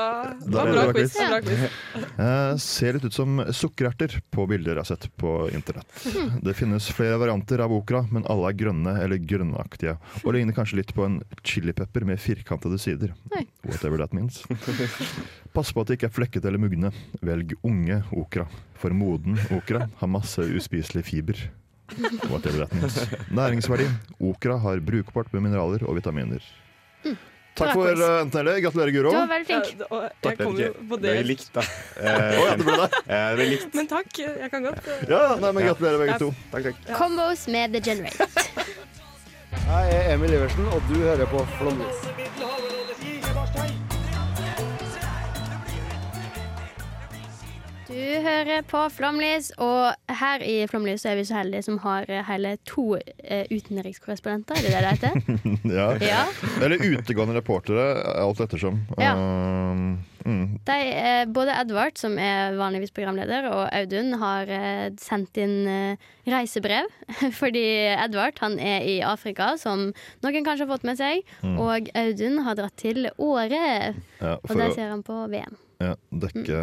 Da 0.50 0.62
er 0.64 0.72
bra 0.74 0.84
quiz. 0.96 1.14
Bra 1.14 1.38
quiz. 1.46 1.66
Eh, 2.18 2.54
ser 2.58 2.96
litt 2.98 3.04
ut 3.06 3.14
som 3.14 3.38
sukkererter 3.54 4.16
på 4.34 4.48
bilder 4.50 4.80
jeg 4.80 4.82
har 4.82 4.90
sett 4.90 5.06
på 5.22 5.34
internett. 5.54 5.92
Det 6.42 6.56
finnes 6.58 6.88
flere 6.90 7.20
varianter 7.22 7.62
av 7.62 7.74
okra, 7.76 8.02
men 8.10 8.26
alle 8.32 8.50
er 8.50 8.58
grønne 8.64 8.96
eller 9.04 9.22
grønnaktige. 9.22 9.94
Og 10.24 10.34
ligner 10.34 10.58
kanskje 10.58 10.80
litt 10.82 10.94
på 10.98 11.06
en 11.06 11.20
chilipepper 11.46 12.08
med 12.10 12.22
firkantede 12.24 12.80
sider. 12.82 13.14
Nei. 13.36 13.46
Whatever 13.68 14.02
that 14.02 14.16
means. 14.18 14.42
Pass 15.54 15.70
på 15.76 15.84
at 15.86 15.92
det 15.92 16.00
ikke 16.00 16.10
er 16.10 16.18
flekket 16.18 16.48
eller 16.50 16.62
mugne. 16.64 16.90
Velg 17.22 17.54
unge 17.62 18.02
okra. 18.18 18.48
For 18.82 18.90
moden 18.98 19.38
okra 19.54 19.86
har 20.02 20.10
masse 20.10 20.42
uspiselig 20.50 21.06
fiber. 21.12 21.38
Whatever 22.32 22.66
that 22.66 22.74
means. 22.74 22.98
Næringsverdi. 23.30 23.86
Okra 24.32 24.58
har 24.66 24.82
brukbart 24.82 25.30
med 25.36 25.46
mineraler 25.46 25.86
og 25.86 26.00
vitaminer. 26.02 26.42
Takk 27.54 27.74
for 27.76 28.00
uh, 28.00 28.22
enten 28.22 28.40
eller. 28.40 28.60
Gratulerer, 28.64 28.92
Guro. 28.96 29.12
Du 29.12 29.18
var 29.18 29.28
veldig 29.28 29.48
flink. 29.50 29.72
Ja, 29.80 29.88
og 29.92 30.28
jeg 30.30 30.38
kom 30.40 30.60
jo 30.62 30.70
på 30.92 31.00
det 31.04 31.16
det. 31.18 31.24
likt, 31.28 31.50
da. 31.56 31.64
Å 31.64 32.06
ja, 32.06 32.54
det 32.56 32.68
ble 32.68 32.78
det. 32.80 33.02
Eh, 33.12 33.28
det 33.36 33.44
er 33.44 33.50
likt. 33.52 33.74
Men 33.76 33.90
takk, 33.92 34.12
jeg 34.22 34.52
kan 34.54 34.68
godt 34.70 34.88
eh, 34.88 35.02
Ja, 35.12 35.22
nei, 35.42 35.52
men 35.58 35.68
Gratulerer, 35.68 36.00
begge 36.06 36.20
to. 36.22 36.30
Takk, 36.54 36.70
takk. 36.70 36.94
Combos 36.96 37.48
med 37.52 37.76
The 37.76 37.84
Generate. 37.84 38.30
Jeg 39.52 39.96
er 39.98 40.14
Emil 40.14 40.38
Iversen, 40.38 40.68
og 40.72 40.84
du 40.88 40.96
hører 41.04 41.28
på 41.32 41.44
Flåmlys. 41.58 42.06
Du 47.92 48.22
hører 48.24 48.62
på 48.64 48.82
Flomlys, 48.96 49.50
og 49.60 50.14
her 50.16 50.44
i 50.48 50.62
Flomlys 50.72 51.04
er 51.04 51.18
vi 51.20 51.26
så 51.28 51.42
heldige 51.42 51.66
som 51.66 51.80
har 51.84 52.06
eh, 52.08 52.22
hele 52.24 52.54
to 52.68 52.96
eh, 52.96 53.50
utenrikskorrespondenter, 53.52 54.62
er 54.62 54.64
det 54.64 54.72
det 54.72 54.84
det 54.86 54.94
heter? 54.94 55.42
Ja. 55.78 55.88
Ja. 56.00 56.22
Eller 56.64 56.80
utegående 56.80 57.36
reportere, 57.36 57.84
alt 58.16 58.40
ettersom. 58.40 58.80
Ja. 58.96 59.12
Uh, 59.20 59.98
mm. 60.24 60.46
De, 60.68 60.78
både 61.36 61.58
Edvard, 61.58 62.00
som 62.00 62.16
er 62.16 62.56
vanligvis 62.60 62.96
programleder, 62.96 63.50
og 63.52 63.66
Audun 63.76 64.16
har 64.22 64.54
sendt 65.02 65.42
inn 65.44 65.98
reisebrev. 66.32 66.88
Fordi 67.42 67.66
Edvard 67.92 68.40
han 68.40 68.56
er 68.60 68.88
i 68.88 69.02
Afrika, 69.04 69.58
som 69.60 69.90
noen 70.24 70.48
kanskje 70.48 70.64
har 70.64 70.72
fått 70.72 70.88
med 70.88 71.02
seg. 71.02 71.28
Og 71.58 71.92
Audun 71.92 72.40
har 72.48 72.56
dratt 72.62 72.80
til 72.80 73.12
Åre, 73.18 73.66
Ja, 74.22 74.38
og 74.38 74.56
der 74.56 74.72
ser 74.78 74.94
han 74.94 75.04
på 75.04 75.26
VM. 75.28 75.60
Ja, 75.82 75.94
dekke 76.24 76.62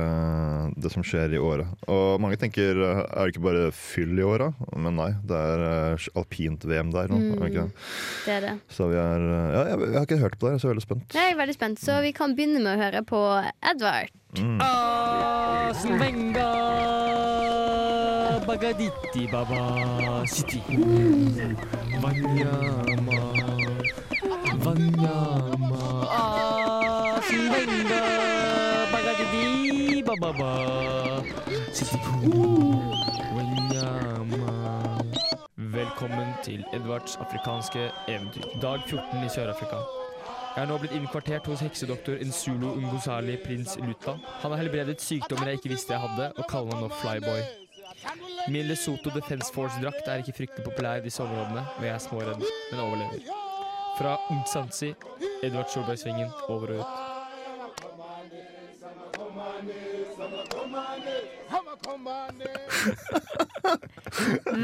det 0.78 0.92
som 0.92 1.04
skjer 1.06 1.34
i 1.36 1.40
året. 1.42 1.70
Og 1.90 2.20
mange 2.22 2.38
tenker 2.40 2.78
er 2.78 3.02
det 3.04 3.32
ikke 3.32 3.44
bare 3.44 3.68
fyll 3.74 4.18
i 4.18 4.26
åra? 4.26 4.50
Men 4.76 4.98
nei, 4.98 5.10
det 5.28 5.38
er 5.38 5.64
uh, 5.94 6.08
alpint-VM 6.18 6.92
der 6.94 7.10
nå. 7.12 7.18
Mm. 7.18 7.38
det 7.40 7.50
det? 7.54 7.66
Det 8.26 8.36
er 8.36 8.46
det. 8.46 8.54
Så 8.72 8.90
vi 8.92 9.00
er 9.00 9.26
uh, 9.26 9.48
Ja, 9.54 9.64
jeg, 9.72 9.80
jeg 9.88 9.96
har 9.98 10.08
ikke 10.08 10.22
hørt 10.22 10.38
på 10.38 10.46
det, 10.46 10.54
jeg 10.54 10.60
er 10.60 10.64
så 10.64 10.72
veldig 10.72 10.86
spent. 10.86 11.18
Jeg 11.18 11.32
er 11.32 11.40
veldig 11.42 11.56
spent, 11.58 11.82
så 11.82 12.00
vi 12.04 12.14
kan 12.16 12.36
begynne 12.38 12.62
med 12.62 12.76
å 12.76 12.82
høre 12.82 13.04
på 13.08 13.22
Edvard. 13.72 14.14
Mm. 14.38 14.60
Vanyama 22.02 23.18
Vanyama 24.64 26.57
Bagaditi 30.08 30.20
Baba 30.20 31.22
City 31.72 31.98
Vanyama 33.34 34.98
Velkommen 35.56 36.30
til 36.42 36.64
Edvards 36.72 37.16
afrikanske 37.16 37.90
eventyr. 38.08 38.42
Dag 38.62 38.80
14 38.86 39.24
i 39.24 39.28
Sør-Afrika. 39.28 39.76
Jeg 40.56 40.62
er 40.62 40.70
nå 40.70 40.78
blitt 40.80 40.94
innkvartert 40.96 41.46
hos 41.46 41.60
heksedoktor 41.60 42.16
Nsulo 42.24 42.70
Ungosali 42.78 43.36
prins 43.42 43.76
Luta. 43.82 44.14
Han 44.40 44.54
har 44.54 44.62
helbredet 44.62 45.02
sykdommer 45.04 45.46
jeg 45.50 45.60
ikke 45.60 45.74
visste 45.74 45.92
jeg 45.92 46.00
hadde, 46.06 46.30
og 46.38 46.48
kaller 46.48 46.72
meg 46.72 46.86
nå 46.86 46.88
Flyboy. 47.02 47.42
Min 48.48 48.70
Lesotho 48.70 49.12
Defense 49.12 49.52
Force-drakt 49.52 50.08
er 50.08 50.24
ikke 50.24 50.38
fryktelig 50.40 50.64
populær 50.70 51.02
i 51.02 51.04
disse 51.04 51.22
områdene, 51.22 51.66
men 51.76 51.90
jeg 51.90 51.94
er 51.98 52.06
småredd, 52.06 52.48
men 52.72 52.80
overlever. 52.86 53.28
Fra 54.00 54.16
Umtsansi, 54.32 54.94
Edvard 55.42 55.68
Solbergsvingen, 55.74 56.32
over 56.48 56.78
og 56.78 56.80
ut. 56.80 57.07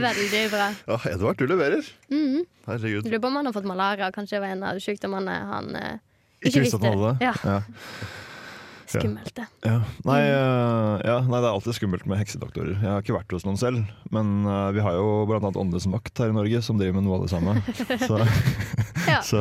Veldig 0.05 0.42
bra. 0.50 0.66
Ja, 0.88 0.98
Edvard, 1.12 1.38
du 1.38 1.46
leverer. 1.46 1.85
Mhm. 2.11 2.44
Herregud. 2.66 3.05
Lurer 3.05 3.20
på 3.20 3.27
om 3.29 3.37
han 3.37 3.46
har 3.46 3.53
fått 3.53 3.68
malaria. 3.68 4.11
Kanskje 4.12 4.37
det 4.38 4.40
var 4.46 4.53
en 4.55 4.62
av 4.64 4.79
sykdommene 4.81 5.35
han 5.50 5.74
eh, 5.77 5.98
Ikke 6.40 6.48
ikke 6.48 6.62
visste 6.64 6.79
at 6.81 6.87
han 6.88 6.98
hadde? 6.98 7.12
Ja. 7.20 7.35
Ja. 7.44 7.59
Skummelt, 9.02 9.35
det. 9.37 9.46
Ja. 9.66 9.78
Nei, 10.07 10.20
eh, 10.28 11.04
ja, 11.09 11.18
nei, 11.26 11.40
det 11.40 11.48
er 11.48 11.52
alltid 11.52 11.78
skummelt 11.78 12.07
med 12.11 12.20
heksedoktorer. 12.20 12.76
Jeg 12.78 12.90
har 12.90 13.02
ikke 13.04 13.16
vært 13.16 13.35
hos 13.37 13.46
noen 13.48 13.59
selv, 13.61 13.83
men 14.14 14.35
eh, 14.46 14.70
vi 14.76 14.85
har 14.85 14.98
jo 14.98 15.24
annet 15.35 15.59
Åndenes 15.61 15.88
makt 15.90 16.22
her 16.22 16.33
i 16.33 16.37
Norge, 16.37 16.62
som 16.64 16.80
driver 16.80 16.98
med 16.98 17.07
noe 17.09 17.18
av 17.18 17.26
det 17.26 17.33
samme. 17.35 17.59
Så, 18.09 18.20
Ja. 19.04 19.18
så 19.20 19.37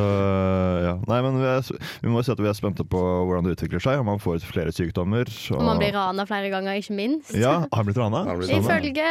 ja. 0.84 0.92
Nei, 1.08 1.18
men 1.24 1.38
vi, 1.40 1.46
er, 1.48 1.88
vi 2.02 2.10
må 2.12 2.20
jo 2.20 2.26
si 2.26 2.32
at 2.34 2.40
vi 2.42 2.50
er 2.50 2.56
spente 2.56 2.84
på 2.84 3.00
hvordan 3.00 3.46
det 3.46 3.54
utvikler 3.56 3.80
seg, 3.80 4.02
om 4.02 4.10
man 4.10 4.20
får 4.20 4.44
flere 4.44 4.74
sykdommer. 4.76 5.30
Og 5.56 5.64
man 5.64 5.80
blir 5.80 5.94
rana 5.96 6.26
flere 6.28 6.50
ganger, 6.52 6.76
ikke 6.82 6.96
minst. 6.98 7.32
Ja, 7.38 7.56
har 7.64 7.80
han 7.80 7.88
blitt 7.88 8.00
rana? 8.00 8.24
Ifølge, 8.44 9.08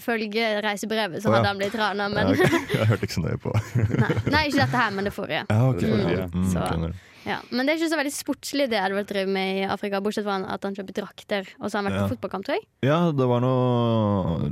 ifølge 0.00 0.50
reisebrevet 0.66 1.22
så 1.22 1.30
oh, 1.30 1.36
ja. 1.36 1.38
hadde 1.38 1.52
han 1.52 1.62
blitt 1.62 1.78
rana, 1.78 2.10
men. 2.10 2.34
Jeg 2.34 2.90
hørte 2.90 3.06
ikke 3.06 3.18
så 3.20 3.24
nøye 3.24 3.40
på. 3.40 3.54
Nei, 4.34 4.46
ikke 4.50 4.64
dette 4.64 4.82
her, 4.82 4.94
men 4.98 5.10
det 5.10 5.14
forrige. 5.14 5.46
Ja, 5.48 5.72
det 5.78 5.92
Mm. 5.94 6.30
Mm, 6.34 6.46
Så-. 6.50 7.13
Ja. 7.24 7.38
Men 7.50 7.64
det 7.64 7.72
er 7.74 7.78
ikke 7.80 7.88
så 7.92 7.96
veldig 7.96 8.12
sportslig 8.12 8.66
det 8.68 8.76
Edvard 8.80 9.06
driver 9.08 9.30
med 9.32 9.60
i 9.62 9.64
Afrika, 9.64 10.00
bortsett 10.04 10.26
fra 10.26 10.34
at 10.52 10.62
han 10.66 10.74
kjøper 10.76 10.96
drakter. 10.98 11.46
Og 11.60 11.70
så 11.70 11.78
har 11.78 11.82
han 11.82 11.88
vært 11.88 11.96
Ja. 11.98 12.02
på 12.08 12.14
fotballkamp, 12.16 12.44
tror 12.44 12.58
jeg. 12.58 12.66
Ja, 12.84 12.98
det 13.16 13.26
var 13.30 13.40
noe 13.40 14.50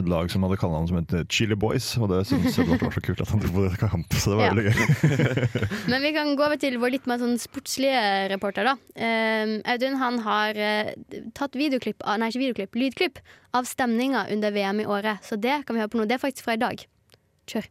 et 0.00 0.08
lag 0.10 0.30
som 0.30 0.42
hadde 0.42 0.58
kallenavn 0.58 0.88
som 0.90 0.98
het 0.98 1.28
Chili 1.30 1.54
Boys, 1.54 1.96
og 1.98 2.08
det 2.10 2.24
syntes 2.26 2.58
Edvard 2.58 2.82
var 2.82 2.90
så 2.96 3.02
kult 3.06 3.20
at 3.22 3.28
han 3.30 3.40
dro 3.44 3.52
på 3.54 3.64
det 3.68 3.78
kamp, 3.78 4.08
så 4.18 4.30
det 4.30 4.38
var 4.38 4.44
Ja. 4.44 4.52
veldig 4.54 4.66
gøy. 4.66 4.78
Men 5.94 6.02
vi 6.02 6.12
kan 6.12 6.34
gå 6.36 6.44
over 6.48 6.56
til 6.58 6.78
vår 6.82 6.90
litt 6.96 7.06
mer 7.06 7.18
sånn 7.22 7.38
sportslige 7.38 8.02
reporter, 8.34 8.64
da. 8.64 8.74
Um, 8.98 9.62
Audun 9.64 9.96
han 10.02 10.18
har 10.26 10.58
uh, 10.58 10.92
tatt 11.38 11.54
videoklipp, 11.54 12.02
av- 12.04 12.18
nei 12.18 12.30
ikke 12.32 12.42
videoklipp, 12.42 12.74
lydklipp 12.74 13.18
av 13.54 13.64
stemninga 13.64 14.26
under 14.32 14.50
VM 14.50 14.80
i 14.80 14.86
året. 14.90 15.22
Så 15.22 15.38
det 15.40 15.64
kan 15.66 15.76
vi 15.76 15.80
høre 15.82 15.88
på 15.94 15.98
nå. 16.02 16.06
Det 16.08 16.18
er 16.18 16.24
faktisk 16.26 16.42
fra 16.44 16.58
i 16.58 16.62
dag. 16.66 16.82
Kjør. 17.46 17.70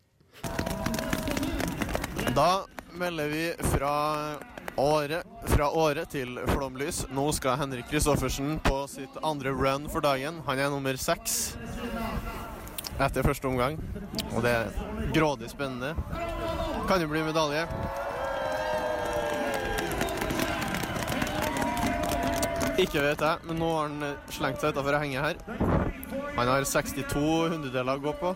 Da 2.35 2.65
melder 2.97 3.27
vi 3.27 3.53
fra 3.59 4.35
Åre, 4.75 5.23
fra 5.45 5.69
Åre 5.69 6.05
til 6.05 6.39
Flomlys. 6.47 7.03
Nå 7.13 7.29
skal 7.33 7.57
Henrik 7.61 7.89
Kristoffersen 7.91 8.57
på 8.65 8.79
sitt 8.89 9.17
andre 9.25 9.53
run 9.53 9.87
for 9.89 10.01
dagen. 10.01 10.41
Han 10.47 10.59
er 10.59 10.71
nummer 10.73 10.97
seks 10.97 11.57
etter 12.97 13.25
første 13.25 13.49
omgang. 13.49 13.77
Og 14.33 14.41
det 14.45 14.53
er 14.53 14.73
grådig 15.13 15.49
spennende. 15.53 15.93
Kan 16.89 17.01
jo 17.01 17.09
bli 17.11 17.21
medalje. 17.25 17.67
Ikke 22.77 23.01
vet 23.01 23.21
jeg, 23.21 23.45
men 23.49 23.57
nå 23.61 23.71
har 23.73 23.89
han 23.89 24.19
slengt 24.33 24.61
seg 24.61 24.73
utafor 24.73 24.99
henget 25.01 25.25
her. 25.25 25.41
Han 26.37 26.53
har 26.53 26.65
62 26.69 27.23
hundredeler 27.53 27.97
å 27.97 28.05
gå 28.09 28.13
på. 28.21 28.35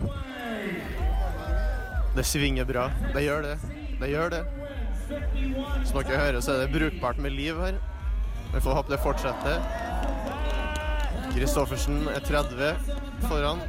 Det 2.16 2.26
svinger 2.26 2.66
bra. 2.68 2.90
Det 3.14 3.22
gjør 3.26 3.46
det. 3.50 3.81
Det 4.02 4.08
gjør 4.10 4.32
det. 4.34 4.42
Som 5.86 6.02
dere 6.02 6.18
hører, 6.18 6.40
så 6.42 6.56
er 6.56 6.64
det 6.64 6.72
brukbart 6.72 7.18
med 7.22 7.30
liv 7.36 7.58
her. 7.62 7.76
Vi 8.54 8.60
får 8.60 8.74
håpe 8.74 8.90
det 8.90 8.98
fortsetter. 9.04 9.62
Kristoffersen 11.32 12.08
er 12.10 12.20
30 12.26 12.74
foran. 13.28 13.62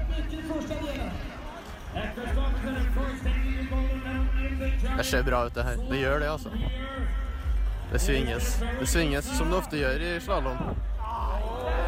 Det 4.98 5.06
ser 5.06 5.24
bra 5.24 5.46
ut, 5.46 5.56
det 5.56 5.64
her. 5.64 5.86
Det 5.90 6.00
gjør 6.02 6.20
det, 6.20 6.32
altså. 6.32 6.50
Det 7.92 8.02
svinges. 8.02 8.56
Det 8.80 8.88
svinges 8.90 9.30
som 9.38 9.54
det 9.54 9.60
ofte 9.62 9.78
gjør 9.78 10.02
i 10.02 10.16
slalåm. 10.26 10.58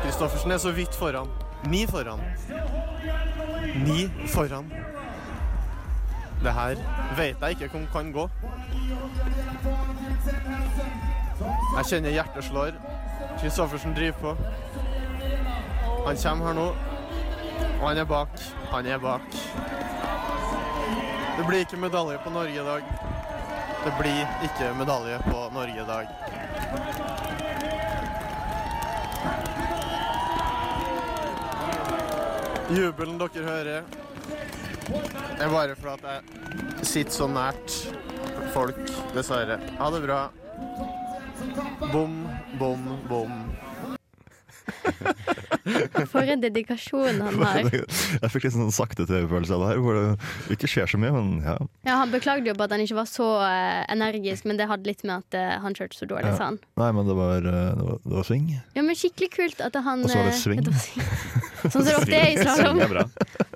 Kristoffersen 0.03 0.53
er 0.53 0.61
så 0.61 0.75
vidt 0.75 0.95
foran. 0.95 1.33
Ni 1.65 1.87
foran. 1.89 2.21
Ni 3.87 4.05
foran. 4.29 4.69
Det 6.43 6.53
her 6.53 6.75
vet 7.17 7.41
jeg 7.41 7.51
ikke 7.51 7.77
om 7.77 7.87
kan 7.93 8.11
gå. 8.11 8.29
Jeg 11.77 11.85
kjenner 11.89 12.15
hjertet 12.15 12.43
slår. 12.49 12.77
Kristoffersen 13.39 13.95
driver 13.95 14.19
på. 14.21 14.35
Han 16.05 16.17
kommer 16.23 16.45
her 16.47 16.53
nå. 16.53 16.67
Og 17.81 17.87
han 17.87 17.97
er 17.97 18.05
bak. 18.05 18.29
Han 18.71 18.85
er 18.85 18.97
bak. 18.97 19.21
Det 21.37 21.47
blir 21.47 21.65
ikke 21.65 21.77
medalje 21.77 22.17
på 22.23 22.29
Norge 22.29 22.61
i 22.61 22.65
dag. 22.65 22.83
Det 23.85 23.93
blir 23.99 24.21
ikke 24.47 24.73
medalje 24.77 25.19
på 25.25 25.49
Norge 25.53 25.81
i 25.81 25.87
dag. 25.87 26.05
Jubelen 32.69 33.19
dere 33.19 33.43
hører, 33.45 33.83
er 34.93 35.49
bare 35.51 35.75
for 35.79 35.95
at 35.95 36.03
jeg 36.09 36.85
sitter 36.85 37.15
så 37.15 37.27
nært 37.31 37.77
folk, 38.55 38.77
dessverre. 39.15 39.59
Ha 39.79 39.91
det 39.95 40.01
bra. 40.05 40.19
Bom, 41.91 42.21
bom, 42.59 42.85
bom. 43.09 43.39
For 46.11 46.21
en 46.29 46.41
dedikasjon 46.41 47.19
han 47.21 47.37
har. 47.41 47.67
Jeg 47.73 48.29
fikk 48.33 48.45
litt 48.47 48.53
sånn 48.55 48.71
sakte 48.73 49.05
TV-følelse 49.09 49.55
av 49.57 49.63
det 49.63 49.69
her, 49.71 49.81
hvor 49.81 49.97
det 49.97 50.55
ikke 50.55 50.69
skjer 50.69 50.89
så 50.89 50.99
mye, 51.01 51.13
men 51.15 51.31
ja. 51.45 51.55
Ja, 51.87 51.97
Han 52.01 52.13
beklagde 52.13 52.49
jo 52.51 52.55
på 52.57 52.65
at 52.67 52.73
han 52.75 52.83
ikke 52.85 52.97
var 52.99 53.09
så 53.09 53.27
eh, 53.45 53.81
energisk, 53.93 54.45
men 54.49 54.59
det 54.61 54.67
hadde 54.69 54.89
litt 54.89 55.03
med 55.05 55.23
at 55.25 55.37
eh, 55.37 55.55
han 55.63 55.77
kjørte 55.77 55.99
så 55.99 56.09
dårlig, 56.09 56.31
Ja. 56.33 56.37
sa 56.39 56.49
han. 56.51 56.59
Nei, 56.81 56.89
men 56.97 57.09
det 57.09 57.17
var, 57.17 57.49
eh, 57.49 57.69
det 57.77 57.87
var, 57.89 57.99
det 58.05 58.15
var 58.19 58.29
sving. 58.29 58.47
Ja, 58.77 58.85
men 58.85 58.97
skikkelig 58.99 59.31
kult 59.35 59.65
at 59.65 59.77
han 59.89 60.05
Og 60.05 60.13
så 60.13 60.21
var 60.21 60.31
det 60.31 60.37
sving. 60.41 60.61
det 60.65 60.73
var 60.73 60.85
sving. 60.85 61.51
Sånn 61.71 61.81
som 61.81 61.85
det 61.87 61.95
ofte 61.97 62.17
er 62.19 62.31
i 62.31 62.37
slalåm. 62.41 62.79
Er. 62.85 63.05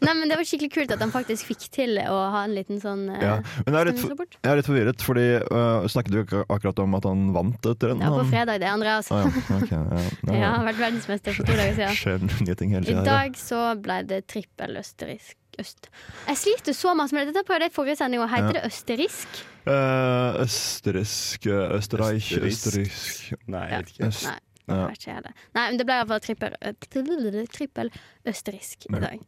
Nei, 0.01 0.13
men 0.15 0.29
det 0.31 0.37
var 0.39 0.47
skikkelig 0.47 0.71
kult 0.73 0.91
at 0.95 1.01
han 1.03 1.11
faktisk 1.13 1.49
fikk 1.51 1.65
til 1.75 1.97
å 2.01 2.17
ha 2.33 2.43
en 2.47 2.53
liten 2.55 2.79
sånn 2.81 3.05
uh, 3.11 3.17
Ja. 3.21 3.33
Men 3.65 3.75
jeg 3.75 3.79
er, 3.81 3.89
litt, 3.91 4.29
jeg 4.39 4.51
er 4.53 4.59
litt 4.61 4.69
forvirret, 4.69 5.03
fordi 5.05 5.25
uh, 5.43 5.87
snakket 5.91 6.15
du 6.15 6.19
ikke 6.23 6.43
akkurat 6.47 6.79
om 6.85 6.95
at 6.99 7.07
han 7.09 7.25
vant 7.35 7.69
et 7.73 7.83
renn? 7.89 8.01
Ja, 8.05 8.13
på 8.15 8.23
fredag, 8.31 8.61
det, 8.63 8.69
Andreas. 8.71 9.11
Ah, 9.11 9.25
ja. 9.27 9.43
Okay, 9.59 9.75
ja. 9.75 10.05
Ja, 10.31 10.51
han 10.53 10.61
har 10.61 10.69
vært 10.71 10.81
verdensmester 10.85 11.35
for 11.37 11.49
to 11.49 11.57
dager 11.59 11.75
siden. 11.75 11.99
Skjer 11.99 12.47
nye 12.47 12.57
ting 12.63 12.73
hele 12.77 12.87
I 12.87 12.93
tida. 12.93 13.05
dag 13.09 13.37
så 13.39 13.61
ble 13.83 13.99
det 14.09 14.23
trippel 14.31 14.79
østerriksk. 14.81 15.35
Øst. 15.59 15.89
Jeg 16.29 16.37
sliter 16.39 16.71
så 16.77 16.93
masse 16.95 17.11
med 17.11 17.25
det. 17.27 17.33
Dette 17.35 17.43
prøvde 17.49 17.65
jeg 17.67 17.73
i 17.73 17.75
forrige 17.75 17.97
sending, 17.99 18.21
og 18.23 18.29
heter 18.31 18.53
Ja. 18.55 18.61
det 18.61 18.69
østerriksk? 18.69 19.41
Uh, 19.67 20.37
østerriksk 20.45 21.49
Østerreich 21.51 22.29
Østerriksk. 22.39 23.33
Nei, 23.51 23.65
jeg 23.67 23.81
vet 23.83 23.91
ikke. 23.91 24.07
Øst- 24.07 24.29
Nei. 24.29 24.37
Ja. 24.69 25.21
Det. 25.21 25.34
Nei, 25.55 25.65
men 25.69 25.77
det 25.77 25.86
ble 25.89 25.95
iallfall 25.99 26.19
trippel, 26.21 26.53
øh, 26.62 27.47
trippel 27.49 27.89
østerriksk 28.25 28.86
i 28.89 28.99
dag. 28.99 29.19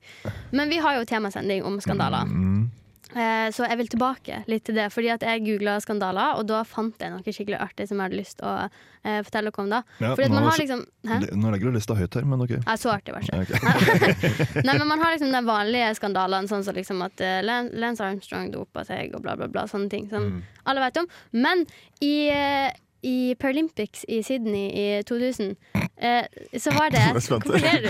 Men 0.52 0.70
vi 0.70 0.78
har 0.84 1.00
jo 1.00 1.06
temasending 1.06 1.64
om 1.66 1.80
skandaler. 1.82 2.26
Mm. 2.30 2.70
Eh, 3.12 3.50
Så 3.52 3.66
jeg 3.68 3.76
vil 3.78 3.88
tilbake 3.92 4.44
litt 4.48 4.64
til 4.64 4.76
det. 4.76 4.86
Fordi 4.94 5.10
at 5.12 5.20
jeg 5.22 5.42
googla 5.44 5.74
skandaler, 5.84 6.38
og 6.40 6.46
da 6.48 6.62
fant 6.64 6.96
jeg 7.02 7.12
noe 7.12 7.20
skikkelig 7.26 7.58
artig 7.60 7.90
som 7.90 7.98
jeg 8.00 8.06
hadde 8.08 8.20
lyst 8.22 8.38
til 8.40 8.48
å 8.48 8.70
eh, 9.04 9.18
fortelle 9.26 9.52
dere 9.52 9.64
om. 9.66 9.70
da 9.70 9.82
Ja, 10.00 10.14
Fordi 10.16 10.26
at 10.30 10.32
man 10.32 10.44
har 10.44 10.52
s- 10.54 10.60
liksom 10.62 10.86
Hæ? 11.10 11.18
Nå 11.36 11.52
legger 11.52 11.66
du 11.66 11.72
lista 11.76 11.94
høyt 11.98 12.14
her, 12.16 12.24
men 12.24 12.40
ok. 12.46 12.54
Nei, 12.66 12.76
så 12.80 12.94
artig 12.94 13.12
det 13.12 13.28
Ja, 13.28 13.42
ikke. 13.42 14.64
Nei, 14.64 14.78
men 14.78 14.88
Man 14.88 15.00
har 15.02 15.12
liksom 15.18 15.32
den 15.34 15.46
vanlige 15.46 15.90
skandalene, 16.00 16.48
sånn 16.48 16.64
som 16.64 16.76
liksom 16.76 17.02
at 17.04 17.20
uh, 17.20 17.42
Lance 17.74 18.00
Armstrong 18.06 18.52
dopa 18.54 18.86
seg 18.88 19.14
og 19.16 19.24
bla, 19.24 19.36
bla, 19.36 19.48
bla. 19.48 19.66
Sånne 19.68 19.90
ting 19.90 20.08
som 20.10 20.22
Mm. 20.32 20.42
alle 20.66 20.80
vet 20.86 20.98
om. 20.98 21.08
Men 21.34 21.66
i, 22.00 22.30
eh, 22.30 22.72
i 23.08 23.36
Paralympics 23.40 24.06
i 24.08 24.22
Sydney 24.26 24.70
i 24.78 24.86
2000 25.08 25.56
eh, 25.98 26.26
så 26.60 26.74
var 26.76 26.94
det 26.94 27.02
er. 27.06 27.18
Hvorfor 27.18 27.58
ler 27.58 27.82
du? 27.88 27.90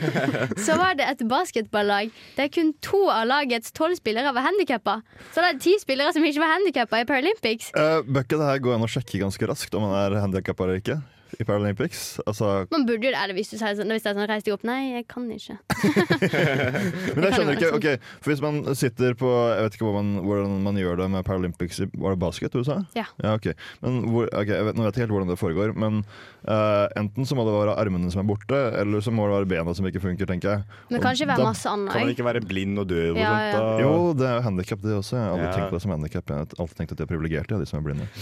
så 0.66 0.78
var 0.80 0.96
det 0.98 1.08
et 1.10 1.24
basketballag 1.28 2.12
der 2.38 2.50
kun 2.54 2.72
to 2.84 3.04
av 3.12 3.28
lagets 3.28 3.74
tolv 3.76 3.98
spillere 3.98 4.32
var 4.36 4.48
handikappa. 4.48 5.00
Så 5.34 5.44
det 5.44 5.52
er 5.52 5.62
ti 5.66 5.76
spillere 5.82 6.14
som 6.16 6.24
ikke 6.24 6.42
var 6.44 6.56
handikappa 6.56 7.02
i 7.02 7.08
Paralympics. 7.08 7.70
Uh, 7.76 8.00
bør 8.06 8.48
her 8.48 8.64
går 8.64 8.78
an 8.78 8.88
å 8.88 8.90
sjekke 8.90 9.22
ganske 9.22 9.50
raskt 9.50 9.74
om 9.76 9.88
man 9.88 9.96
er 10.00 10.20
handikappa 10.22 10.66
eller 10.66 10.82
ikke? 10.82 11.00
I 11.40 11.44
Paralympics? 11.44 12.20
Altså, 12.26 12.66
Man 12.72 12.86
burde 12.88 13.04
jo 13.04 13.12
det, 13.12 13.34
hvis 13.36 13.50
du 13.52 13.56
sier 13.60 13.76
sånn, 13.76 13.92
hvis 13.92 14.02
det 14.06 14.10
er 14.12 14.16
sånn 14.18 14.28
reis 14.30 14.42
deg 14.46 14.54
opp. 14.56 14.64
Nei, 14.64 14.94
jeg 14.96 15.06
kan 15.08 15.28
ikke. 15.30 15.58
men 17.14 17.24
jeg 17.28 17.32
skjønner 17.36 17.54
ikke, 17.58 17.70
ok 17.76 17.86
For 18.24 18.32
Hvis 18.32 18.42
man 18.42 18.60
sitter 18.78 19.14
på 19.18 19.28
Jeg 19.30 19.66
vet 19.66 19.76
ikke 19.78 19.86
hvor 19.88 19.96
man, 20.00 20.08
hvordan 20.24 20.56
man 20.64 20.78
gjør 20.80 20.98
det 21.02 21.08
med 21.12 21.24
Paralympics 21.26 21.80
i- 21.84 21.88
Var 21.94 22.14
det 22.16 22.20
basket 22.22 22.54
du 22.56 22.62
sa? 22.66 22.78
Ja. 22.96 23.04
ok, 23.34 23.50
men 23.84 24.00
hvor, 24.10 24.28
okay, 24.32 24.54
jeg 24.56 24.66
vet, 24.68 24.78
Nå 24.78 24.86
vet 24.86 24.90
jeg 24.90 24.94
ikke 24.98 25.04
helt 25.06 25.14
hvordan 25.16 25.30
det 25.32 25.38
foregår, 25.40 25.72
men 25.78 26.00
uh, 26.48 26.86
enten 26.98 27.26
så 27.28 27.36
må 27.38 27.44
det 27.46 27.54
være 27.54 27.76
armene 27.80 28.10
som 28.12 28.22
er 28.22 28.28
borte, 28.28 28.58
eller 28.80 29.02
så 29.04 29.12
må 29.14 29.26
det 29.28 29.36
være 29.36 29.48
bena 29.52 29.74
som 29.76 29.86
ikke 29.88 30.02
funker, 30.02 30.28
tenker 30.30 30.50
jeg. 30.56 30.64
Men 30.90 30.98
Og 31.00 31.04
kanskje 31.06 31.26
være 31.28 31.42
da- 31.42 31.48
masse 31.50 31.68
annet 31.70 31.92
Kan 31.94 32.04
man 32.06 32.12
ikke 32.14 32.26
være 32.26 32.42
blind 32.48 32.78
og 32.82 32.88
døv 32.90 33.12
og 33.14 33.20
Ja, 33.20 33.30
sånt? 33.30 33.52
ja. 33.52 33.58
Da? 33.58 33.78
Jo, 33.82 33.92
det 34.18 34.26
er 34.28 34.34
jo 34.38 34.44
handikap, 34.48 34.82
det 34.84 34.96
også. 34.98 35.16
Jeg 35.16 35.22
har 35.24 35.32
aldri 35.36 35.46
Ja. 35.48 35.52
tenkt 35.56 35.70
på 35.72 35.76
det 35.78 35.82
som 35.84 35.92
handikap. 35.94 36.24
Jeg 36.28 36.36
har 36.36 36.46
alltid 36.64 36.76
tenkt 36.80 36.92
at 36.92 36.98
de 36.98 37.04
er 37.06 37.10
privilegerte, 37.12 37.50
ja, 37.54 37.58
de 37.62 37.66
som 37.70 37.78
er 37.80 37.86
blinde. 37.88 38.08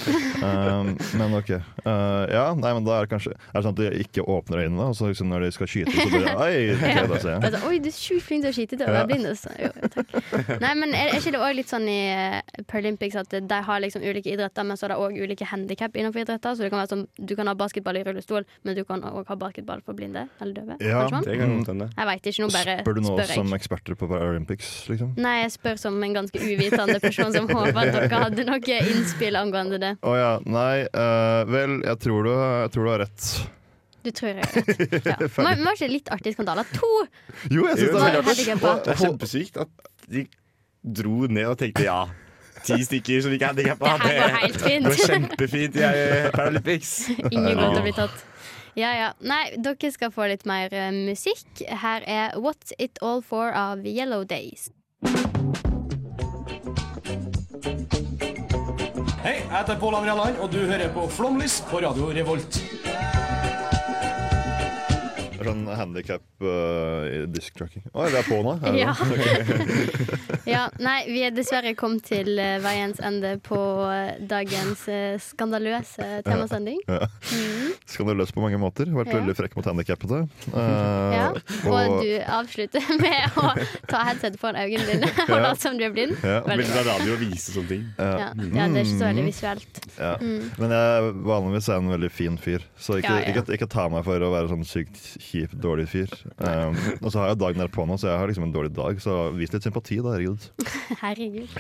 Um, 0.46 0.90
men 1.18 1.32
ok. 1.38 1.50
Uh, 1.86 2.24
ja, 2.30 2.44
nei, 2.54 2.72
men 2.76 2.84
da 2.86 2.95
da 2.97 3.03
er 3.03 3.07
det 3.07 3.12
kanskje 3.12 3.32
er 3.36 3.57
det 3.59 3.62
sånn 3.66 3.74
at 3.76 3.80
de 3.82 4.03
ikke 4.07 4.24
åpner 4.32 4.62
øynene, 4.64 4.86
og 4.90 4.97
så 4.97 5.11
liksom 5.11 5.28
når 5.30 5.44
de 5.47 5.51
skal 5.55 5.68
skyte, 5.70 5.92
så 5.92 6.09
bare 6.16 6.34
Oi, 6.47 6.59
okay, 6.74 7.01
da 7.12 7.18
ser 7.20 7.30
jeg. 7.34 7.42
Altså, 7.51 7.61
Oi, 7.68 7.78
du 7.84 7.88
er 7.90 7.97
sjukt 7.97 8.24
flink 8.26 8.44
til 8.47 8.51
å 8.51 8.57
skyte 8.57 8.78
du 8.80 8.84
er 8.86 8.94
Ja. 8.97 9.05
blind. 9.09 9.26
Altså. 9.30 9.53
Jo, 9.61 9.70
takk. 9.92 10.14
Nei, 10.64 10.72
men 10.80 10.94
er, 10.97 11.11
er 11.12 11.18
ikke 11.20 11.34
det 11.36 11.40
òg 11.44 11.55
litt 11.59 11.70
sånn 11.72 11.86
i 11.92 11.99
eh, 12.14 12.64
Paralympics 12.70 13.18
at 13.20 13.36
de 13.36 13.59
har 13.68 13.82
liksom 13.84 14.05
ulike 14.07 14.32
idretter, 14.32 14.64
men 14.66 14.78
så 14.80 14.86
er 14.88 14.94
det 14.94 14.99
òg 15.05 15.18
ulike 15.20 15.49
handikap 15.51 15.97
innenfor 16.01 16.22
idretter? 16.24 16.57
Så 16.57 16.64
det 16.64 16.70
kan 16.72 16.80
være 16.80 16.92
sånn, 16.94 17.05
du 17.20 17.34
kan 17.38 17.51
ha 17.51 17.55
basketball 17.59 18.01
i 18.01 18.05
rullestol, 18.07 18.47
men 18.64 18.78
du 18.78 18.82
kan 18.88 19.05
òg 19.07 19.28
ha 19.28 19.36
basketball 19.40 19.82
for 19.84 19.99
blinde 19.99 20.26
eller 20.40 20.55
døve? 20.57 20.78
Ja, 20.80 21.05
kanskje? 21.11 21.32
Det 21.34 21.38
kan 21.42 21.55
hende. 21.68 21.90
Jeg 21.97 22.11
veit 22.11 22.30
ikke, 22.32 22.42
nå 22.47 22.51
bare 22.55 22.78
Spør 22.80 22.97
du 22.97 23.03
nå 23.05 23.12
spør 23.12 23.26
jeg. 23.32 23.38
som 23.42 23.55
eksperter 23.59 23.99
på 24.01 24.09
Paralympics, 24.11 24.70
liksom? 24.90 25.12
Nei, 25.20 25.34
jeg 25.44 25.53
spør 25.59 25.80
som 25.80 25.99
en 26.07 26.16
ganske 26.16 26.40
uvitende 26.40 26.99
person 27.03 27.32
som 27.34 27.49
håper 27.51 27.80
at 27.82 27.92
dere 27.97 28.22
hadde 28.26 28.47
noe 28.49 28.80
innspill 28.86 29.36
angående 29.38 29.80
det. 29.82 29.92
Å 30.07 30.14
ja. 30.16 30.32
Nei, 30.47 30.86
uh, 30.97 31.42
vel, 31.51 31.78
jeg 31.84 32.01
tror, 32.07 32.26
du, 32.28 32.32
jeg 32.32 32.72
tror 32.76 32.86
du 32.87 32.93
har 32.95 33.05
rett. 33.05 33.28
Du 34.07 34.12
tror 34.14 34.30
jeg 34.30 34.37
vet. 34.39 34.53
Ja. 35.11 35.16
Men 35.43 35.64
var 35.66 35.74
ikke 35.74 35.89
litt 35.91 36.11
artig 36.14 36.37
skandale? 36.37 36.62
To! 36.76 36.91
Jo, 37.51 37.66
jeg 37.66 37.80
synes 37.80 37.91
det 37.91 37.97
er 37.97 37.99
Var 37.99 38.20
artig 38.22 38.47
Det 38.87 38.93
er 38.93 39.01
kjempesykt 39.01 39.59
at 39.64 39.91
de 40.07 40.22
dro 40.87 41.26
ned 41.26 41.51
og 41.51 41.59
tenkte 41.59 41.82
ja. 41.89 42.05
Ti 42.66 42.78
stykker 42.87 43.24
som 43.24 43.34
ikke 43.34 43.49
er 43.49 43.53
handikappa. 43.55 43.97
Det 44.03 44.14
går 44.16 44.39
helt 44.41 44.62
fint. 44.62 44.87
går 44.87 45.03
kjempefint 45.11 45.76
i 45.78 45.84
eh, 45.87 46.30
Paralympics. 46.34 46.95
Ingen 47.34 47.53
grunn 47.59 47.74
til 47.74 47.82
å 47.82 47.84
bli 47.84 47.95
tatt. 47.99 48.24
Ja, 48.76 48.91
ja. 48.93 49.11
Nei, 49.24 49.43
dere 49.64 49.91
skal 49.93 50.11
få 50.12 50.26
litt 50.30 50.47
mer 50.49 50.72
uh, 50.74 50.91
musikk. 50.93 51.49
Her 51.64 52.07
er 52.07 52.37
What's 52.41 52.74
It 52.78 53.01
All 53.03 53.22
For 53.24 53.55
av 53.57 53.87
Yellow 53.87 54.26
Days. 54.28 54.68
Hei, 59.26 59.39
jeg 59.41 59.51
heter 59.51 59.78
Pål 59.82 59.97
André 59.99 60.14
og 60.39 60.51
du 60.53 60.61
hører 60.62 60.91
på 60.95 61.07
Flomlys 61.11 61.61
på 61.70 61.80
Radio 61.82 62.12
Revolt. 62.14 62.61
Er 65.47 65.53
sånn 65.53 65.66
handikap 65.78 66.22
uh, 66.42 67.26
disk-tracking. 67.30 67.86
Å, 67.94 68.07
det 68.11 68.18
er 68.22 68.26
på 68.28 68.40
nå? 68.42 68.57
Er 68.66 68.80
Ja. 68.80 68.94
Ja, 70.47 70.68
nei, 70.78 71.01
vi 71.11 71.24
er 71.26 71.32
dessverre 71.34 71.72
kommet 71.74 72.05
til 72.07 72.28
uh, 72.38 72.61
veiens 72.62 73.01
ende 73.03 73.32
på 73.42 73.57
eh, 73.90 74.12
dagens 74.30 74.84
uh, 74.86 75.16
skandaløse 75.18 76.20
temasending. 76.22 76.78
Ja. 76.86 77.09
Skandaløs 77.90 78.30
på 78.34 78.44
mange 78.44 78.59
måter. 78.62 78.86
Vært 78.94 79.11
Ja. 79.11 79.16
veldig 79.18 79.34
frekk 79.38 79.57
mot 79.59 79.66
handikappede. 79.66 80.20
Uh, 80.53 80.61
Ja, 81.16 81.26
og 81.66 81.97
du 82.05 82.12
avslutter 82.22 82.84
med 83.03 83.38
å 83.42 83.51
ta 83.90 84.05
headset 84.07 84.38
foran 84.38 84.59
øynene 84.62 84.86
dine 84.86 85.11
og 85.26 85.34
late 85.42 85.61
som 85.62 85.78
du 85.78 85.82
er 85.86 85.90
blind. 85.94 86.14
Ja. 86.22 86.38
Veldig 86.47 86.68
bra. 86.70 86.84
radio 86.92 87.16
vise 87.24 87.55
sånne 87.57 87.70
ting. 87.72 87.84
Ja, 87.99 88.12
ja, 88.20 88.28
det 88.36 88.47
er 88.55 88.84
ikke 88.84 88.92
så 88.92 89.05
veldig 89.09 89.24
Mm. 89.26 89.30
visuelt. 89.32 89.78
Ja. 89.99 90.12
Mm. 90.20 90.51
Men 90.61 90.70
jeg 90.76 91.11
vanligvis 91.26 91.68
er 91.72 91.76
en 91.80 91.90
veldig 91.90 92.11
fin 92.12 92.36
fyr, 92.38 92.62
så 92.78 92.99
ikke, 93.01 93.11
Ja, 93.11 93.18
ja. 93.24 93.32
Ikke, 93.34 93.44
ikke 93.57 93.68
ta 93.72 93.88
meg 93.90 94.05
for 94.07 94.14
å 94.22 94.30
være 94.30 94.49
sånn 94.53 94.62
sykt 94.68 94.94
kjip, 94.94 95.36
dårlig 95.53 95.87
fyr. 95.93 96.12
Um, 96.39 96.76
og 97.03 97.11
så 97.12 97.20
har 97.20 97.32
jeg 97.32 97.41
dagen 97.43 97.62
derpå 97.64 97.84
nå, 97.89 97.99
så 98.01 98.11
jeg 98.11 98.22
har 98.22 98.30
liksom 98.30 98.49
en 98.49 98.55
dårlig 98.55 98.72
dag, 98.76 98.99
så 99.03 99.18
vis 99.37 99.53
litt 99.55 99.66
sympati, 99.66 100.01
da. 100.03 100.16
Herregud. 100.16 100.49
Herregud. 101.05 101.55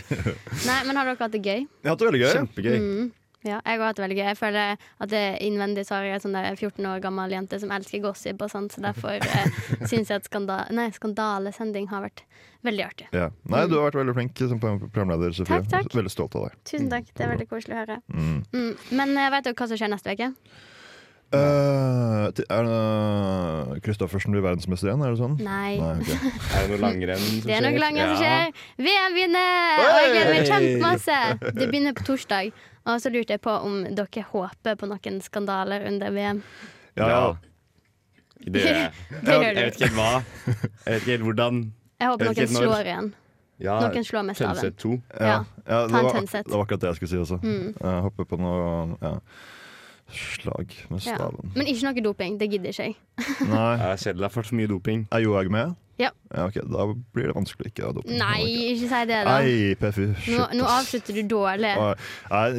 Nei, 0.64 0.80
men 0.88 0.98
har 0.98 1.08
dere 1.08 1.20
hatt 1.20 1.36
det 1.36 1.44
gøy? 1.44 1.62
Jeg 1.66 1.86
har 1.86 1.94
hatt 1.94 2.02
det 2.04 2.10
veldig 2.10 2.24
gøy. 2.24 2.80
Mm. 2.80 3.14
Ja, 3.46 3.60
jeg 3.62 3.78
har 3.78 3.84
hatt 3.86 3.98
det 3.98 4.02
veldig 4.02 4.16
gøy. 4.18 4.26
Jeg 4.26 4.38
føler 4.40 4.84
at 5.04 5.10
det 5.12 5.22
innvendig 5.46 5.84
så 5.86 5.96
har 5.98 6.06
jeg 6.08 6.18
en 6.18 6.24
sånn 6.24 6.36
der 6.36 6.56
14 6.56 6.88
år 6.90 7.02
gammel 7.04 7.34
jente 7.36 7.60
som 7.62 7.72
elsker 7.74 8.02
gossip, 8.02 8.42
og 8.42 8.50
sånt, 8.50 8.74
så 8.74 8.82
derfor 8.82 9.20
eh, 9.20 9.58
syns 9.90 10.10
jeg 10.10 10.22
at 10.22 10.28
skanda 10.28 10.62
nei, 10.74 10.88
skandalesending 10.96 11.90
har 11.92 12.06
vært 12.08 12.24
veldig 12.66 12.86
artig. 12.86 13.10
Ja. 13.14 13.28
Nei, 13.52 13.66
du 13.70 13.76
har 13.78 13.90
vært 13.90 14.00
veldig 14.00 14.16
flink 14.16 14.40
som 14.40 14.62
programleder, 14.62 15.36
Sofie. 15.36 15.60
Takk, 15.62 15.70
takk. 15.74 15.98
Veldig 16.00 16.14
stolt 16.14 16.38
av 16.38 16.48
deg. 16.48 16.56
Tusen 16.66 16.88
takk, 16.90 17.12
det 17.12 17.26
er 17.26 17.34
veldig 17.36 17.50
koselig 17.52 17.76
å 17.76 17.82
høre. 17.84 18.00
Mm. 18.10 18.40
Mm. 18.50 18.72
Men 18.98 19.14
eh, 19.14 19.30
vet 19.36 19.46
dere 19.46 19.60
hva 19.60 19.70
som 19.70 19.80
skjer 19.80 19.92
neste 19.94 20.16
uke? 20.16 20.32
Uh, 21.34 22.28
er 22.30 22.66
det 22.68 23.80
Kristoffersen 23.82 24.30
blir 24.32 24.44
verdensmester 24.44 24.88
igjen? 24.92 25.02
Er 25.02 25.10
det 25.14 25.18
sånn? 25.18 25.34
Nei. 25.42 25.74
ok. 25.82 26.12
Er 26.54 26.62
det 26.62 26.68
noe 26.70 26.78
langrenn 26.84 27.18
som 27.18 27.40
skjer? 27.40 27.48
Det 27.48 27.56
er 27.56 27.64
noe 27.66 27.80
langrenn 27.82 28.12
som 28.12 28.22
Ja. 28.22 28.36
skjer. 28.44 28.62
VM 28.86 29.16
begynner! 29.18 29.80
Og 29.82 29.98
jeg 29.98 30.12
gleder 30.14 30.30
meg 30.36 30.46
kjempemasse. 30.52 31.18
Det 31.58 31.66
begynner 31.72 31.96
på 31.98 32.06
torsdag. 32.06 32.52
Og 32.86 33.02
så 33.02 33.10
lurte 33.10 33.34
jeg 33.34 33.42
på 33.42 33.56
om 33.66 33.80
dere 33.98 34.24
håper 34.30 34.78
på 34.78 34.88
noen 34.92 35.18
skandaler 35.24 35.88
under 35.90 36.14
VM. 36.14 36.42
Ja. 36.96 37.34
Det 38.46 38.62
gjør 38.64 38.78
jeg. 38.78 38.92
Det 39.10 39.34
gjør 39.34 39.46
Jeg 39.50 39.54
vet 39.58 39.80
ikke 39.80 39.88
helt 39.88 39.98
hva. 39.98 40.10
Jeg 40.46 40.94
vet 40.94 41.00
ikke 41.02 41.10
helt 41.16 41.26
hvordan. 41.26 41.62
Jeg 41.96 42.12
håper 42.12 42.30
Jeg 42.30 42.36
noen 42.54 42.56
slår 42.62 42.90
igjen. 42.92 43.14
Ja, 43.56 43.74
Noen 43.80 44.04
slår 44.04 44.24
med 44.28 44.36
staven. 44.36 44.58
Tønset 44.60 44.74
2. 44.82 44.94
Ja. 45.16 45.36
Ja, 45.64 45.76
Ta 45.88 45.88
det, 45.88 45.88
en 45.88 46.26
var, 46.28 46.42
det 46.44 46.52
var 46.52 46.64
akkurat 46.66 46.80
det 46.82 46.90
jeg 46.90 46.96
skulle 47.00 47.12
si 47.14 47.20
også. 47.22 47.38
Mm. 47.42 47.70
Jeg 47.80 48.02
håper 48.06 48.26
på 48.28 48.36
noe 48.36 48.98
ja. 49.00 49.12
Slag 50.12 50.70
med 50.90 51.02
Ja. 51.06 51.30
Men 51.54 51.66
ikke 51.66 51.82
noe 51.88 52.02
doping. 52.04 52.38
Det 52.38 52.50
gidder 52.50 52.70
ikke 52.70 52.82
jeg. 52.90 52.96
Nei. 53.48 53.76
Det 53.76 53.86
er 53.90 53.96
kjedelig. 53.96 54.22
Det 54.22 54.28
er 54.30 54.34
for 54.36 54.54
mye 54.54 54.66
doping. 54.70 55.08
Er 55.12 55.18
Johaug 55.24 55.50
med? 55.50 55.74
Ja. 55.98 56.10
ok, 56.28 56.52
Da 56.68 56.84
blir 57.16 57.30
det 57.30 57.34
vanskelig 57.34 57.70
ikke 57.70 57.86
å 57.86 57.88
ha 57.88 57.92
doping. 57.96 58.18
Nei, 58.20 58.42
ikke 58.74 58.88
si 58.90 58.98
det, 59.08 59.20
da. 59.24 59.38
Nei, 59.38 59.74
PFU. 59.80 60.02
Nå, 60.10 60.16
Shit, 60.26 60.52
nå 60.58 60.66
avslutter 60.68 61.16
du 61.16 61.22
dårlig. 61.30 61.70
Er 62.30 62.58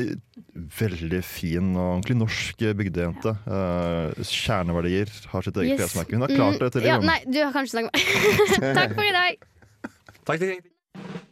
veldig 0.80 1.20
fin 1.24 1.70
og 1.76 1.84
ordentlig 1.92 2.18
norsk 2.18 2.66
bygdejente. 2.82 3.36
Ja. 3.46 4.10
kjerneverdier. 4.26 5.14
Har 5.30 5.46
sitt 5.46 5.56
eget 5.62 5.78
Yes. 5.78 5.94
klesmerke. 5.94 6.18
Hun 6.18 6.22
har 6.26 6.34
klart 6.34 6.60
det 6.60 6.72
til 6.74 6.82
Mm, 6.82 6.88
ja. 6.88 6.98
Nei, 7.00 7.20
du 7.30 7.38
har 7.44 7.54
kanskje 7.54 7.78
snakket 7.78 8.60
med 8.62 8.76
Takk 8.82 8.96
for 8.98 9.04
i 9.06 9.14
dag. 9.14 9.38
Takk, 10.26 10.40
takk, 10.40 10.50
takk. 10.50 11.24